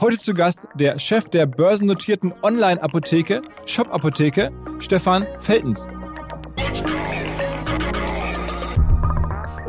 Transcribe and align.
Heute 0.00 0.18
zu 0.18 0.32
Gast 0.32 0.66
der 0.74 0.98
Chef 0.98 1.28
der 1.28 1.44
börsennotierten 1.44 2.32
Online-Apotheke, 2.42 3.42
Shop-Apotheke, 3.66 4.50
Stefan 4.78 5.26
Feltens. 5.40 5.88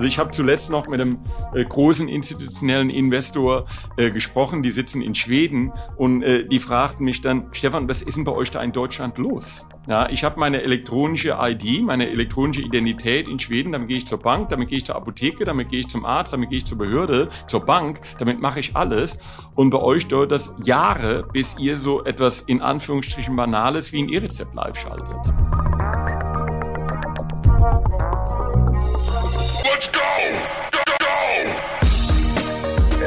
Also 0.01 0.07
ich 0.07 0.17
habe 0.17 0.31
zuletzt 0.31 0.71
noch 0.71 0.87
mit 0.87 0.99
einem 0.99 1.19
äh, 1.53 1.63
großen 1.63 2.07
institutionellen 2.07 2.89
Investor 2.89 3.67
äh, 3.97 4.09
gesprochen, 4.09 4.63
die 4.63 4.71
sitzen 4.71 4.99
in 5.03 5.13
Schweden 5.13 5.71
und 5.95 6.23
äh, 6.23 6.43
die 6.43 6.57
fragten 6.57 7.05
mich 7.05 7.21
dann, 7.21 7.49
Stefan, 7.51 7.87
was 7.87 8.01
ist 8.01 8.17
denn 8.17 8.23
bei 8.23 8.31
euch 8.31 8.49
da 8.49 8.63
in 8.63 8.71
Deutschland 8.71 9.19
los? 9.19 9.67
Ja, 9.87 10.09
ich 10.09 10.23
habe 10.23 10.39
meine 10.39 10.63
elektronische 10.63 11.37
ID, 11.39 11.83
meine 11.83 12.09
elektronische 12.09 12.63
Identität 12.63 13.27
in 13.27 13.37
Schweden, 13.37 13.73
damit 13.73 13.89
gehe 13.89 13.97
ich 13.97 14.07
zur 14.07 14.17
Bank, 14.17 14.49
damit 14.49 14.69
gehe 14.69 14.79
ich 14.79 14.85
zur 14.85 14.95
Apotheke, 14.95 15.45
damit 15.45 15.69
gehe 15.69 15.81
ich 15.81 15.87
zum 15.87 16.03
Arzt, 16.03 16.33
damit 16.33 16.49
gehe 16.49 16.57
ich 16.57 16.65
zur 16.65 16.79
Behörde, 16.79 17.29
zur 17.45 17.63
Bank, 17.63 18.01
damit 18.17 18.41
mache 18.41 18.59
ich 18.59 18.75
alles. 18.75 19.19
Und 19.53 19.69
bei 19.69 19.77
euch 19.77 20.07
dauert 20.07 20.31
das 20.31 20.51
Jahre, 20.63 21.27
bis 21.31 21.55
ihr 21.59 21.77
so 21.77 22.03
etwas 22.03 22.41
in 22.41 22.59
Anführungsstrichen 22.63 23.35
Banales 23.35 23.93
wie 23.93 24.01
ein 24.01 24.09
E-Rezept 24.09 24.55
live 24.55 24.79
schaltet. 24.79 26.30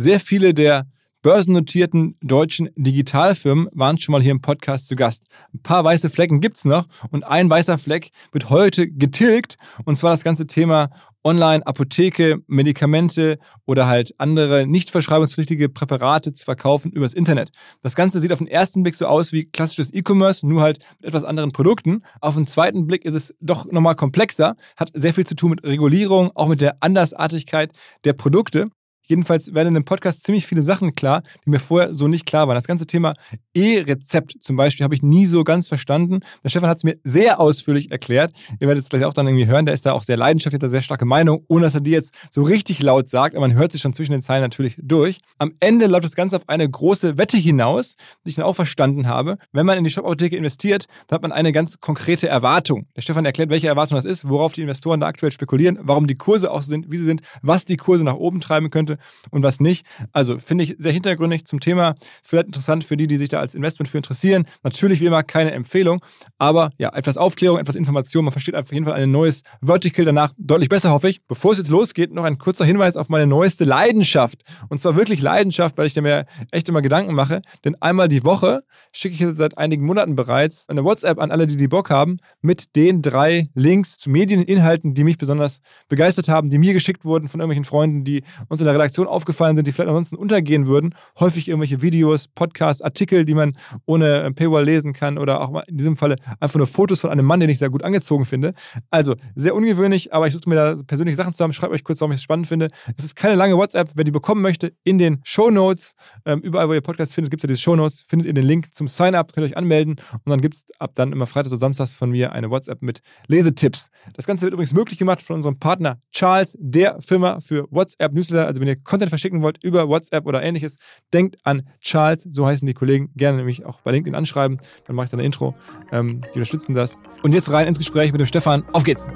Sehr 0.00 0.20
viele 0.20 0.54
der 0.54 0.86
börsennotierten 1.22 2.16
deutschen 2.22 2.68
Digitalfirmen 2.76 3.66
waren 3.72 3.98
schon 3.98 4.12
mal 4.12 4.22
hier 4.22 4.30
im 4.30 4.40
Podcast 4.40 4.86
zu 4.86 4.94
Gast. 4.94 5.24
Ein 5.52 5.60
paar 5.60 5.82
weiße 5.82 6.08
Flecken 6.08 6.40
gibt 6.40 6.56
es 6.56 6.64
noch 6.64 6.86
und 7.10 7.24
ein 7.24 7.50
weißer 7.50 7.78
Fleck 7.78 8.10
wird 8.30 8.48
heute 8.48 8.88
getilgt 8.88 9.56
und 9.86 9.98
zwar 9.98 10.12
das 10.12 10.22
ganze 10.22 10.46
Thema 10.46 10.90
Online, 11.24 11.66
Apotheke, 11.66 12.36
Medikamente 12.46 13.40
oder 13.66 13.88
halt 13.88 14.14
andere 14.18 14.68
nicht 14.68 14.90
verschreibungspflichtige 14.90 15.68
Präparate 15.68 16.32
zu 16.32 16.44
verkaufen 16.44 16.92
übers 16.92 17.12
Internet. 17.12 17.50
Das 17.82 17.96
Ganze 17.96 18.20
sieht 18.20 18.30
auf 18.30 18.38
den 18.38 18.46
ersten 18.46 18.84
Blick 18.84 18.94
so 18.94 19.06
aus 19.06 19.32
wie 19.32 19.46
klassisches 19.46 19.92
E-Commerce, 19.92 20.46
nur 20.46 20.62
halt 20.62 20.78
mit 21.00 21.08
etwas 21.08 21.24
anderen 21.24 21.50
Produkten. 21.50 22.04
Auf 22.20 22.36
den 22.36 22.46
zweiten 22.46 22.86
Blick 22.86 23.04
ist 23.04 23.14
es 23.14 23.34
doch 23.40 23.66
nochmal 23.72 23.96
komplexer, 23.96 24.54
hat 24.76 24.92
sehr 24.94 25.12
viel 25.12 25.26
zu 25.26 25.34
tun 25.34 25.50
mit 25.50 25.64
Regulierung, 25.64 26.30
auch 26.36 26.46
mit 26.46 26.60
der 26.60 26.76
Andersartigkeit 26.84 27.72
der 28.04 28.12
Produkte. 28.12 28.70
Jedenfalls 29.08 29.54
werden 29.54 29.68
in 29.68 29.74
dem 29.74 29.84
Podcast 29.84 30.22
ziemlich 30.22 30.46
viele 30.46 30.62
Sachen 30.62 30.94
klar, 30.94 31.22
die 31.44 31.50
mir 31.50 31.60
vorher 31.60 31.94
so 31.94 32.08
nicht 32.08 32.26
klar 32.26 32.46
waren. 32.46 32.54
Das 32.54 32.66
ganze 32.66 32.86
Thema 32.86 33.14
E-Rezept 33.54 34.36
zum 34.40 34.56
Beispiel 34.56 34.84
habe 34.84 34.94
ich 34.94 35.02
nie 35.02 35.24
so 35.24 35.44
ganz 35.44 35.66
verstanden. 35.66 36.20
Der 36.44 36.50
Stefan 36.50 36.68
hat 36.68 36.76
es 36.76 36.84
mir 36.84 36.96
sehr 37.04 37.40
ausführlich 37.40 37.90
erklärt. 37.90 38.32
Ihr 38.60 38.68
werdet 38.68 38.84
es 38.84 38.90
gleich 38.90 39.04
auch 39.04 39.14
dann 39.14 39.26
irgendwie 39.26 39.46
hören. 39.46 39.64
Der 39.64 39.74
ist 39.74 39.86
da 39.86 39.92
auch 39.92 40.02
sehr 40.02 40.18
leidenschaftlich, 40.18 40.58
hat 40.58 40.62
da 40.62 40.68
sehr 40.68 40.82
starke 40.82 41.06
Meinung, 41.06 41.42
ohne 41.48 41.62
dass 41.62 41.74
er 41.74 41.80
die 41.80 41.90
jetzt 41.90 42.14
so 42.30 42.42
richtig 42.42 42.82
laut 42.82 43.08
sagt. 43.08 43.34
Aber 43.34 43.48
man 43.48 43.56
hört 43.56 43.72
sich 43.72 43.80
schon 43.80 43.94
zwischen 43.94 44.12
den 44.12 44.20
Zeilen 44.20 44.42
natürlich 44.42 44.76
durch. 44.82 45.18
Am 45.38 45.54
Ende 45.58 45.86
läuft 45.86 46.04
das 46.04 46.14
Ganze 46.14 46.36
auf 46.36 46.46
eine 46.46 46.68
große 46.68 47.16
Wette 47.16 47.38
hinaus, 47.38 47.96
die 48.24 48.30
ich 48.30 48.34
dann 48.34 48.44
auch 48.44 48.56
verstanden 48.56 49.08
habe. 49.08 49.38
Wenn 49.52 49.64
man 49.64 49.78
in 49.78 49.84
die 49.84 49.90
Shop-Apotheke 49.90 50.36
investiert, 50.36 50.86
dann 51.06 51.16
hat 51.16 51.22
man 51.22 51.32
eine 51.32 51.52
ganz 51.52 51.80
konkrete 51.80 52.28
Erwartung. 52.28 52.86
Der 52.94 53.00
Stefan 53.00 53.24
erklärt, 53.24 53.48
welche 53.48 53.68
Erwartung 53.68 53.96
das 53.96 54.04
ist, 54.04 54.28
worauf 54.28 54.52
die 54.52 54.62
Investoren 54.62 55.00
da 55.00 55.06
aktuell 55.06 55.32
spekulieren, 55.32 55.78
warum 55.80 56.06
die 56.06 56.16
Kurse 56.16 56.50
auch 56.50 56.60
so 56.60 56.70
sind, 56.70 56.90
wie 56.90 56.98
sie 56.98 57.04
sind, 57.04 57.22
was 57.40 57.64
die 57.64 57.78
Kurse 57.78 58.04
nach 58.04 58.16
oben 58.16 58.40
treiben 58.40 58.68
könnte 58.68 58.97
und 59.30 59.42
was 59.42 59.60
nicht. 59.60 59.86
Also 60.12 60.38
finde 60.38 60.64
ich 60.64 60.76
sehr 60.78 60.92
hintergründig 60.92 61.44
zum 61.44 61.60
Thema. 61.60 61.94
Vielleicht 62.22 62.46
interessant 62.46 62.84
für 62.84 62.96
die, 62.96 63.06
die 63.06 63.16
sich 63.16 63.28
da 63.28 63.40
als 63.40 63.54
Investment 63.54 63.88
für 63.88 63.98
interessieren. 63.98 64.46
Natürlich 64.62 65.00
wie 65.00 65.06
immer 65.06 65.22
keine 65.22 65.52
Empfehlung, 65.52 66.04
aber 66.38 66.70
ja, 66.78 66.92
etwas 66.94 67.16
Aufklärung, 67.16 67.58
etwas 67.58 67.76
Information. 67.76 68.24
Man 68.24 68.32
versteht 68.32 68.54
auf 68.54 68.72
jeden 68.72 68.86
Fall 68.86 68.94
ein 68.94 69.10
neues 69.10 69.42
Vertical 69.62 70.04
danach 70.04 70.32
deutlich 70.38 70.68
besser, 70.68 70.90
hoffe 70.90 71.08
ich. 71.08 71.24
Bevor 71.26 71.52
es 71.52 71.58
jetzt 71.58 71.70
losgeht, 71.70 72.12
noch 72.12 72.24
ein 72.24 72.38
kurzer 72.38 72.64
Hinweis 72.64 72.96
auf 72.96 73.08
meine 73.08 73.26
neueste 73.26 73.64
Leidenschaft. 73.64 74.42
Und 74.68 74.80
zwar 74.80 74.96
wirklich 74.96 75.22
Leidenschaft, 75.22 75.76
weil 75.76 75.86
ich 75.86 75.96
mir 75.96 76.26
echt 76.50 76.68
immer 76.68 76.82
Gedanken 76.82 77.14
mache. 77.14 77.42
Denn 77.64 77.74
einmal 77.80 78.08
die 78.08 78.24
Woche 78.24 78.60
schicke 78.92 79.14
ich 79.14 79.36
seit 79.36 79.58
einigen 79.58 79.84
Monaten 79.84 80.14
bereits 80.14 80.68
eine 80.68 80.84
WhatsApp 80.84 81.18
an 81.18 81.30
alle, 81.30 81.46
die 81.46 81.56
die 81.56 81.68
Bock 81.68 81.90
haben, 81.90 82.18
mit 82.40 82.76
den 82.76 83.02
drei 83.02 83.46
Links 83.54 83.98
zu 83.98 84.10
Medieninhalten, 84.10 84.94
die 84.94 85.04
mich 85.04 85.18
besonders 85.18 85.60
begeistert 85.88 86.28
haben, 86.28 86.50
die 86.50 86.58
mir 86.58 86.72
geschickt 86.72 87.04
wurden 87.04 87.28
von 87.28 87.40
irgendwelchen 87.40 87.64
Freunden, 87.64 88.04
die 88.04 88.22
uns 88.48 88.60
in 88.60 88.64
der 88.64 88.74
Redaktion 88.74 88.87
aufgebaut 88.96 89.28
aufgefallen 89.28 89.56
sind, 89.56 89.66
die 89.66 89.72
vielleicht 89.72 89.90
ansonsten 89.90 90.16
untergehen 90.16 90.66
würden. 90.66 90.94
Häufig 91.20 91.48
irgendwelche 91.48 91.82
Videos, 91.82 92.28
Podcasts, 92.28 92.80
Artikel, 92.80 93.24
die 93.24 93.34
man 93.34 93.56
ohne 93.84 94.22
äh, 94.22 94.30
Paywall 94.32 94.64
lesen 94.64 94.92
kann 94.94 95.18
oder 95.18 95.40
auch 95.40 95.62
in 95.66 95.76
diesem 95.76 95.96
Falle 95.96 96.16
einfach 96.40 96.56
nur 96.56 96.66
Fotos 96.66 97.00
von 97.00 97.10
einem 97.10 97.26
Mann, 97.26 97.40
den 97.40 97.50
ich 97.50 97.58
sehr 97.58 97.68
gut 97.68 97.84
angezogen 97.84 98.24
finde. 98.24 98.54
Also 98.90 99.16
sehr 99.34 99.54
ungewöhnlich, 99.54 100.14
aber 100.14 100.26
ich 100.26 100.32
suche 100.32 100.48
mir 100.48 100.54
da 100.54 100.76
persönliche 100.86 101.16
Sachen 101.16 101.32
zusammen. 101.34 101.52
Schreibt 101.52 101.72
euch 101.72 101.84
kurz, 101.84 102.00
warum 102.00 102.12
ich 102.12 102.16
es 102.16 102.22
spannend 102.22 102.46
finde. 102.46 102.70
Es 102.96 103.04
ist 103.04 103.16
keine 103.16 103.34
lange 103.34 103.56
WhatsApp. 103.56 103.90
Wer 103.94 104.04
die 104.04 104.10
bekommen 104.10 104.40
möchte, 104.40 104.72
in 104.84 104.98
den 104.98 105.20
Show 105.24 105.50
Notes, 105.50 105.94
ähm, 106.24 106.40
überall, 106.40 106.68
wo 106.68 106.72
ihr 106.72 106.80
Podcast 106.80 107.14
findet, 107.14 107.30
gibt 107.30 107.42
es 107.42 107.48
ja 107.48 107.48
diese 107.48 107.60
Show 107.60 107.76
Notes, 107.76 108.02
findet 108.08 108.26
ihr 108.26 108.34
den 108.34 108.46
Link 108.46 108.72
zum 108.72 108.88
Sign-up, 108.88 109.32
könnt 109.32 109.46
ihr 109.46 109.50
euch 109.50 109.56
anmelden 109.56 109.96
und 110.12 110.30
dann 110.30 110.40
gibt 110.40 110.54
es 110.54 110.64
ab 110.78 110.92
dann 110.94 111.12
immer 111.12 111.26
Freitag 111.26 111.52
oder 111.52 111.60
Samstags 111.60 111.92
von 111.92 112.10
mir 112.10 112.32
eine 112.32 112.50
WhatsApp 112.50 112.80
mit 112.82 113.00
Lesetipps. 113.26 113.88
Das 114.14 114.26
Ganze 114.26 114.44
wird 114.44 114.54
übrigens 114.54 114.72
möglich 114.72 114.98
gemacht 114.98 115.22
von 115.22 115.36
unserem 115.36 115.58
Partner 115.58 115.98
Charles, 116.12 116.56
der 116.60 117.00
Firma 117.00 117.40
für 117.40 117.66
WhatsApp 117.70 118.12
Newsletter. 118.12 118.46
Also 118.46 118.60
wenn 118.60 118.68
ihr 118.68 118.76
Content 118.84 119.10
verschicken 119.10 119.42
wollt 119.42 119.62
über 119.62 119.88
WhatsApp 119.88 120.26
oder 120.26 120.42
ähnliches, 120.42 120.76
denkt 121.12 121.36
an 121.44 121.68
Charles, 121.80 122.28
so 122.30 122.46
heißen 122.46 122.66
die 122.66 122.74
Kollegen, 122.74 123.10
gerne 123.16 123.38
nämlich 123.38 123.66
auch 123.66 123.80
bei 123.82 123.92
LinkedIn 123.92 124.14
anschreiben, 124.14 124.60
dann 124.86 124.96
mache 124.96 125.04
ich 125.04 125.10
dann 125.10 125.20
ein 125.20 125.26
Intro. 125.26 125.54
Ähm, 125.92 126.20
die 126.20 126.38
unterstützen 126.38 126.74
das. 126.74 126.98
Und 127.22 127.32
jetzt 127.32 127.50
rein 127.52 127.68
ins 127.68 127.78
Gespräch 127.78 128.12
mit 128.12 128.20
dem 128.20 128.26
Stefan. 128.26 128.64
Auf 128.72 128.84
geht's! 128.84 129.06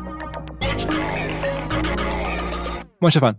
Moin 3.00 3.10
Stefan. 3.10 3.38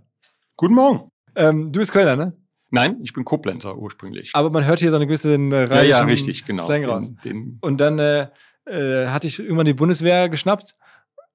Guten 0.58 0.74
Morgen. 0.74 1.10
Ähm, 1.36 1.72
du 1.72 1.80
bist 1.80 1.92
Kölner, 1.92 2.16
ne? 2.16 2.34
Nein, 2.70 2.98
ich 3.02 3.14
bin 3.14 3.24
Koblenzer 3.24 3.78
ursprünglich. 3.78 4.32
Aber 4.34 4.50
man 4.50 4.66
hört 4.66 4.80
hier 4.80 4.90
so 4.90 4.96
eine 4.96 5.06
gewisse 5.06 5.36
äh, 5.36 5.68
ja, 5.70 5.84
ja, 5.84 6.00
richtig, 6.02 6.44
genau. 6.44 6.66
Slang 6.66 6.86
raus. 6.86 7.14
Den, 7.24 7.34
den 7.34 7.58
und 7.62 7.80
dann 7.80 8.00
äh, 8.00 8.28
äh, 8.66 9.08
hatte 9.08 9.28
ich 9.28 9.40
irgendwann 9.40 9.66
die 9.66 9.74
Bundeswehr 9.74 10.28
geschnappt 10.28 10.76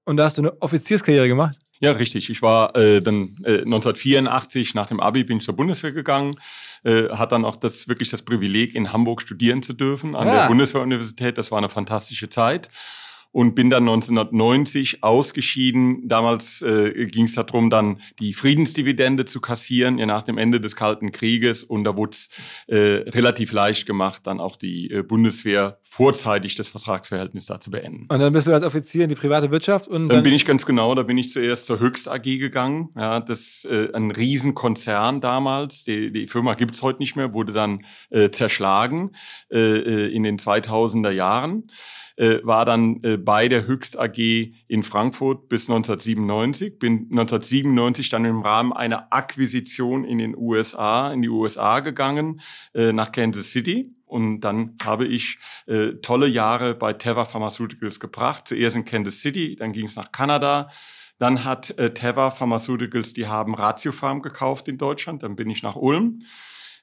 und 0.08 0.16
da 0.16 0.24
hast 0.24 0.38
du 0.38 0.42
eine 0.42 0.60
Offizierskarriere 0.62 1.28
gemacht. 1.28 1.58
Ja, 1.80 1.92
richtig. 1.92 2.28
Ich 2.28 2.42
war 2.42 2.74
äh, 2.76 3.00
dann 3.00 3.36
äh, 3.44 3.58
1984 3.58 4.74
nach 4.74 4.86
dem 4.86 4.98
Abi 5.00 5.22
bin 5.22 5.38
ich 5.38 5.44
zur 5.44 5.54
Bundeswehr 5.54 5.92
gegangen, 5.92 6.34
äh, 6.82 7.08
hat 7.10 7.30
dann 7.32 7.44
auch 7.44 7.54
das 7.56 7.86
wirklich 7.86 8.08
das 8.08 8.22
Privileg 8.22 8.74
in 8.74 8.92
Hamburg 8.92 9.22
studieren 9.22 9.62
zu 9.62 9.74
dürfen 9.74 10.16
an 10.16 10.26
Ja. 10.26 10.40
der 10.40 10.46
Bundeswehruniversität. 10.48 11.38
Das 11.38 11.50
war 11.52 11.58
eine 11.58 11.68
fantastische 11.68 12.28
Zeit. 12.28 12.68
Und 13.30 13.54
bin 13.54 13.70
dann 13.70 13.88
1990 13.88 15.02
ausgeschieden. 15.02 16.08
Damals 16.08 16.62
äh, 16.62 17.06
ging 17.06 17.24
es 17.24 17.34
darum, 17.34 17.70
dann 17.70 18.00
die 18.18 18.32
Friedensdividende 18.32 19.26
zu 19.26 19.40
kassieren, 19.40 19.98
ja, 19.98 20.06
nach 20.06 20.22
dem 20.22 20.38
Ende 20.38 20.60
des 20.60 20.76
Kalten 20.76 21.12
Krieges. 21.12 21.62
Und 21.62 21.84
da 21.84 21.96
wurde 21.96 22.12
es 22.12 22.30
äh, 22.66 22.76
relativ 23.10 23.52
leicht 23.52 23.86
gemacht, 23.86 24.26
dann 24.26 24.40
auch 24.40 24.56
die 24.56 24.90
äh, 24.90 25.02
Bundeswehr 25.02 25.78
vorzeitig 25.82 26.54
das 26.56 26.68
Vertragsverhältnis 26.68 27.46
da 27.46 27.60
zu 27.60 27.70
beenden. 27.70 28.06
Und 28.08 28.18
dann 28.18 28.32
bist 28.32 28.46
du 28.46 28.52
als 28.52 28.64
Offizier 28.64 29.04
in 29.04 29.10
die 29.10 29.14
private 29.14 29.50
Wirtschaft 29.50 29.88
und 29.88 30.08
dann, 30.08 30.16
dann 30.16 30.22
bin 30.22 30.32
ich 30.32 30.46
ganz 30.46 30.64
genau, 30.64 30.94
da 30.94 31.02
bin 31.02 31.18
ich 31.18 31.30
zuerst 31.30 31.66
zur 31.66 31.80
Höchst 31.80 32.08
AG 32.08 32.22
gegangen. 32.22 32.90
Ja, 32.96 33.20
das 33.20 33.66
äh, 33.70 33.92
ein 33.92 34.10
Riesenkonzern 34.10 35.20
damals. 35.20 35.84
Die, 35.84 36.10
die 36.12 36.26
Firma 36.26 36.54
gibt's 36.54 36.82
heute 36.82 36.98
nicht 37.00 37.16
mehr, 37.16 37.34
wurde 37.34 37.52
dann 37.52 37.84
äh, 38.10 38.30
zerschlagen 38.30 39.12
äh, 39.50 39.58
äh 39.58 40.08
in 40.08 40.22
den 40.22 40.38
2000er 40.38 41.10
Jahren 41.10 41.64
äh, 42.18 42.40
war 42.42 42.64
dann 42.64 43.02
äh, 43.04 43.16
bei 43.16 43.48
der 43.48 43.66
Höchst 43.66 43.98
AG 43.98 44.18
in 44.66 44.82
Frankfurt 44.82 45.48
bis 45.48 45.70
1997. 45.70 46.78
Bin 46.78 47.08
1997 47.10 48.08
dann 48.08 48.24
im 48.24 48.42
Rahmen 48.42 48.72
einer 48.72 49.12
Akquisition 49.12 50.04
in 50.04 50.18
den 50.18 50.36
USA, 50.36 51.12
in 51.12 51.22
die 51.22 51.28
USA 51.28 51.78
gegangen, 51.80 52.40
äh, 52.74 52.92
nach 52.92 53.12
Kansas 53.12 53.52
City. 53.52 53.94
Und 54.04 54.40
dann 54.40 54.76
habe 54.82 55.06
ich 55.06 55.38
äh, 55.66 55.92
tolle 56.02 56.26
Jahre 56.26 56.74
bei 56.74 56.92
Teva 56.92 57.24
Pharmaceuticals 57.24 58.00
gebracht. 58.00 58.48
Zuerst 58.48 58.74
in 58.74 58.84
Kansas 58.84 59.20
City, 59.20 59.54
dann 59.54 59.72
ging 59.72 59.86
es 59.86 59.94
nach 59.94 60.10
Kanada. 60.10 60.70
Dann 61.18 61.44
hat 61.44 61.78
äh, 61.78 61.94
Teva 61.94 62.30
Pharmaceuticals, 62.30 63.12
die 63.12 63.28
haben 63.28 63.54
Ratiofarm 63.54 64.22
gekauft 64.22 64.66
in 64.66 64.76
Deutschland. 64.76 65.22
Dann 65.22 65.36
bin 65.36 65.50
ich 65.50 65.62
nach 65.62 65.76
Ulm. 65.76 66.22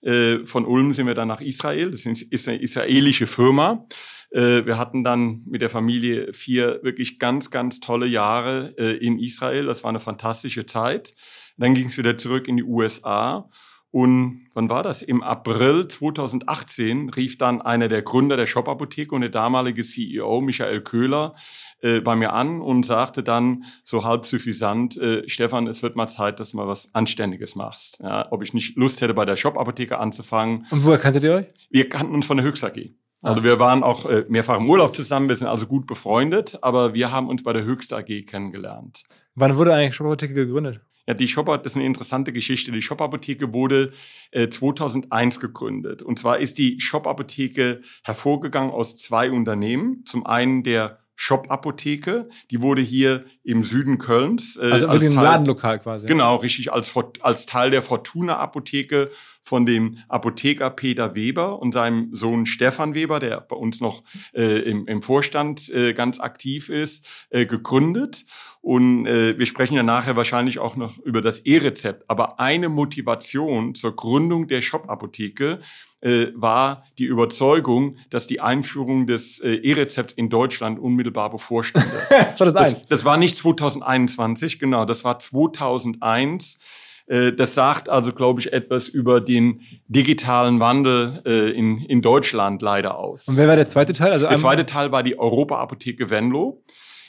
Äh, 0.02 0.46
von 0.46 0.66
Ulm 0.66 0.94
sind 0.94 1.08
wir 1.08 1.14
dann 1.14 1.28
nach 1.28 1.42
Israel. 1.42 1.92
Das 1.92 2.06
ist 2.06 2.48
eine 2.48 2.62
israelische 2.62 3.28
Firma. 3.28 3.86
Äh, 4.32 4.66
wir 4.66 4.78
hatten 4.78 5.04
dann 5.04 5.44
mit 5.46 5.62
der 5.62 5.70
Familie 5.70 6.34
vier 6.34 6.80
wirklich 6.84 7.20
ganz, 7.20 7.52
ganz 7.52 7.80
tolle 7.80 8.08
Jahre 8.08 8.74
äh, 8.78 8.98
in 8.98 9.20
Israel. 9.20 9.66
Das 9.66 9.84
war 9.84 9.90
eine 9.90 10.00
fantastische 10.00 10.66
Zeit. 10.66 11.14
Dann 11.58 11.74
ging 11.74 11.88
es 11.88 11.98
wieder 11.98 12.18
zurück 12.18 12.48
in 12.48 12.58
die 12.58 12.64
USA. 12.64 13.50
Und 13.96 14.50
wann 14.54 14.70
war 14.70 14.84
das? 14.84 15.02
Im 15.02 15.24
April 15.24 15.88
2018 15.88 17.12
rief 17.12 17.38
dann 17.38 17.62
einer 17.62 17.88
der 17.88 18.02
Gründer 18.02 18.36
der 18.36 18.46
Shop-Apotheke 18.46 19.16
und 19.16 19.22
der 19.22 19.30
damalige 19.30 19.84
CEO 19.84 20.42
Michael 20.42 20.82
Köhler 20.82 21.36
äh, 21.80 22.02
bei 22.02 22.14
mir 22.18 22.34
an 22.34 22.60
und 22.60 22.86
sagte 22.86 23.24
dann 23.24 23.64
so 23.84 24.04
halb 24.04 24.26
suffisant, 24.26 24.98
äh, 24.98 25.24
Stefan, 25.30 25.68
es 25.68 25.82
wird 25.82 25.96
mal 25.96 26.08
Zeit, 26.08 26.42
dass 26.42 26.52
du 26.52 26.58
mal 26.58 26.68
was 26.68 26.94
Anständiges 26.94 27.56
machst. 27.56 28.00
Ja, 28.04 28.30
ob 28.32 28.44
ich 28.44 28.54
nicht 28.54 28.76
Lust 28.76 29.00
hätte, 29.00 29.14
bei 29.14 29.24
der 29.24 29.38
Shop-Apotheke 29.38 29.98
anzufangen. 29.98 30.68
Und 30.72 30.84
woher 30.84 30.98
kanntet 30.98 31.24
ihr 31.24 31.34
euch? 31.34 31.46
Wir 31.70 31.88
kannten 31.88 32.16
uns 32.16 32.26
von 32.26 32.36
der 32.36 32.46
Höchst 32.46 32.66
AG. 32.66 32.92
Also 33.26 33.44
wir 33.44 33.60
waren 33.60 33.82
auch 33.82 34.06
äh, 34.06 34.26
mehrfach 34.30 34.58
im 34.58 34.70
Urlaub 34.70 34.96
zusammen, 34.96 35.28
wir 35.30 35.36
sind 35.36 35.48
also 35.48 35.66
gut 35.66 35.88
befreundet, 35.88 36.60
aber 36.62 36.94
wir 36.94 37.12
haben 37.12 37.28
uns 37.28 37.44
bei 37.44 37.54
der 37.54 37.64
Höchst 37.64 37.92
AG 37.92 38.26
kennengelernt. 38.28 39.04
Wann 39.34 39.58
wurde 39.58 39.74
eigentlich 39.74 39.96
Shop 39.96 40.06
Apotheke 40.06 40.36
gegründet? 40.36 40.82
Ja, 41.08 41.14
die 41.14 41.28
Shop, 41.28 41.48
das 41.48 41.74
ist 41.74 41.76
eine 41.76 41.86
interessante 41.86 42.34
Geschichte. 42.34 42.72
Die 42.72 42.82
Shop 42.82 43.02
Apotheke 43.02 43.54
wurde 43.54 43.94
äh, 44.32 44.48
2001 44.48 45.40
gegründet. 45.40 46.04
Und 46.04 46.20
zwar 46.20 46.40
ist 46.40 46.58
die 46.58 46.80
Shop 46.80 47.08
Apotheke 47.08 47.82
hervorgegangen 48.04 48.72
aus 48.72 48.96
zwei 48.96 49.32
Unternehmen. 49.32 50.04
Zum 50.06 50.26
einen 50.26 50.64
der 50.64 51.00
Shop-Apotheke. 51.16 52.30
Die 52.52 52.62
wurde 52.62 52.82
hier 52.82 53.26
im 53.44 53.64
Süden 53.64 53.98
Kölns. 53.98 54.58
Äh, 54.58 54.72
also 54.72 54.88
als 54.88 55.14
Teil, 55.14 55.24
Ladenlokal 55.24 55.80
quasi. 55.80 56.06
Genau, 56.06 56.36
richtig, 56.38 56.72
als, 56.72 56.94
als 57.22 57.46
Teil 57.46 57.72
der 57.72 57.82
Fortuna-Apotheke 57.82 59.12
von 59.42 59.66
dem 59.66 60.00
Apotheker 60.08 60.70
Peter 60.72 61.16
Weber 61.16 61.60
und 61.60 61.74
seinem 61.74 62.14
Sohn 62.14 62.46
Stefan 62.46 62.96
Weber, 62.96 63.20
der 63.20 63.42
bei 63.42 63.56
uns 63.56 63.80
noch 63.80 64.04
äh, 64.34 64.60
im, 64.60 64.88
im 64.88 65.02
Vorstand 65.02 65.70
äh, 65.70 65.94
ganz 65.94 66.20
aktiv 66.20 66.70
ist, 66.70 67.06
äh, 67.30 67.46
gegründet. 67.46 68.26
Und 68.62 69.06
äh, 69.06 69.38
wir 69.38 69.46
sprechen 69.46 69.76
ja 69.76 69.84
nachher 69.84 70.16
wahrscheinlich 70.16 70.58
auch 70.58 70.76
noch 70.76 70.98
über 70.98 71.22
das 71.22 71.42
E-Rezept. 71.42 72.10
Aber 72.10 72.40
eine 72.40 72.68
Motivation 72.68 73.76
zur 73.76 73.96
Gründung 73.96 74.48
der 74.48 74.62
Shop-Apotheke 74.62 75.60
äh, 76.06 76.28
war 76.36 76.84
die 77.00 77.06
Überzeugung, 77.06 77.98
dass 78.12 78.28
die 78.28 78.40
Einführung 78.40 79.08
des 79.08 79.40
äh, 79.40 79.56
E-Rezepts 79.56 80.14
in 80.14 80.30
Deutschland 80.30 80.78
unmittelbar 80.78 81.32
bevorstünde. 81.32 81.90
2001. 82.36 82.54
Das, 82.54 82.86
das 82.86 83.06
war 83.06 83.18
nicht 83.18 83.38
2021, 83.38 84.60
genau, 84.60 84.86
das 84.86 85.04
war 85.04 85.18
2001 85.18 86.60
äh, 87.08 87.34
das 87.34 87.54
sagt 87.56 87.90
also, 87.90 88.14
glaube 88.14 88.40
ich, 88.40 88.54
etwas 88.54 88.88
über 88.88 89.20
den 89.20 89.62
digitalen 89.88 90.60
Wandel 90.60 91.22
äh, 91.26 91.52
in, 91.52 91.80
in 91.80 92.02
Deutschland 92.02 92.62
leider 92.62 92.98
aus. 92.98 93.28
Und 93.28 93.38
wer 93.38 93.48
war 93.48 93.56
der 93.56 93.68
zweite 93.68 93.94
Teil? 93.94 94.12
Also 94.12 94.28
der 94.28 94.38
zweite 94.38 94.66
Teil 94.66 94.92
war 94.92 95.04
die 95.04 95.18
Europa-Apotheke 95.18 96.10
Venlo. 96.10 96.64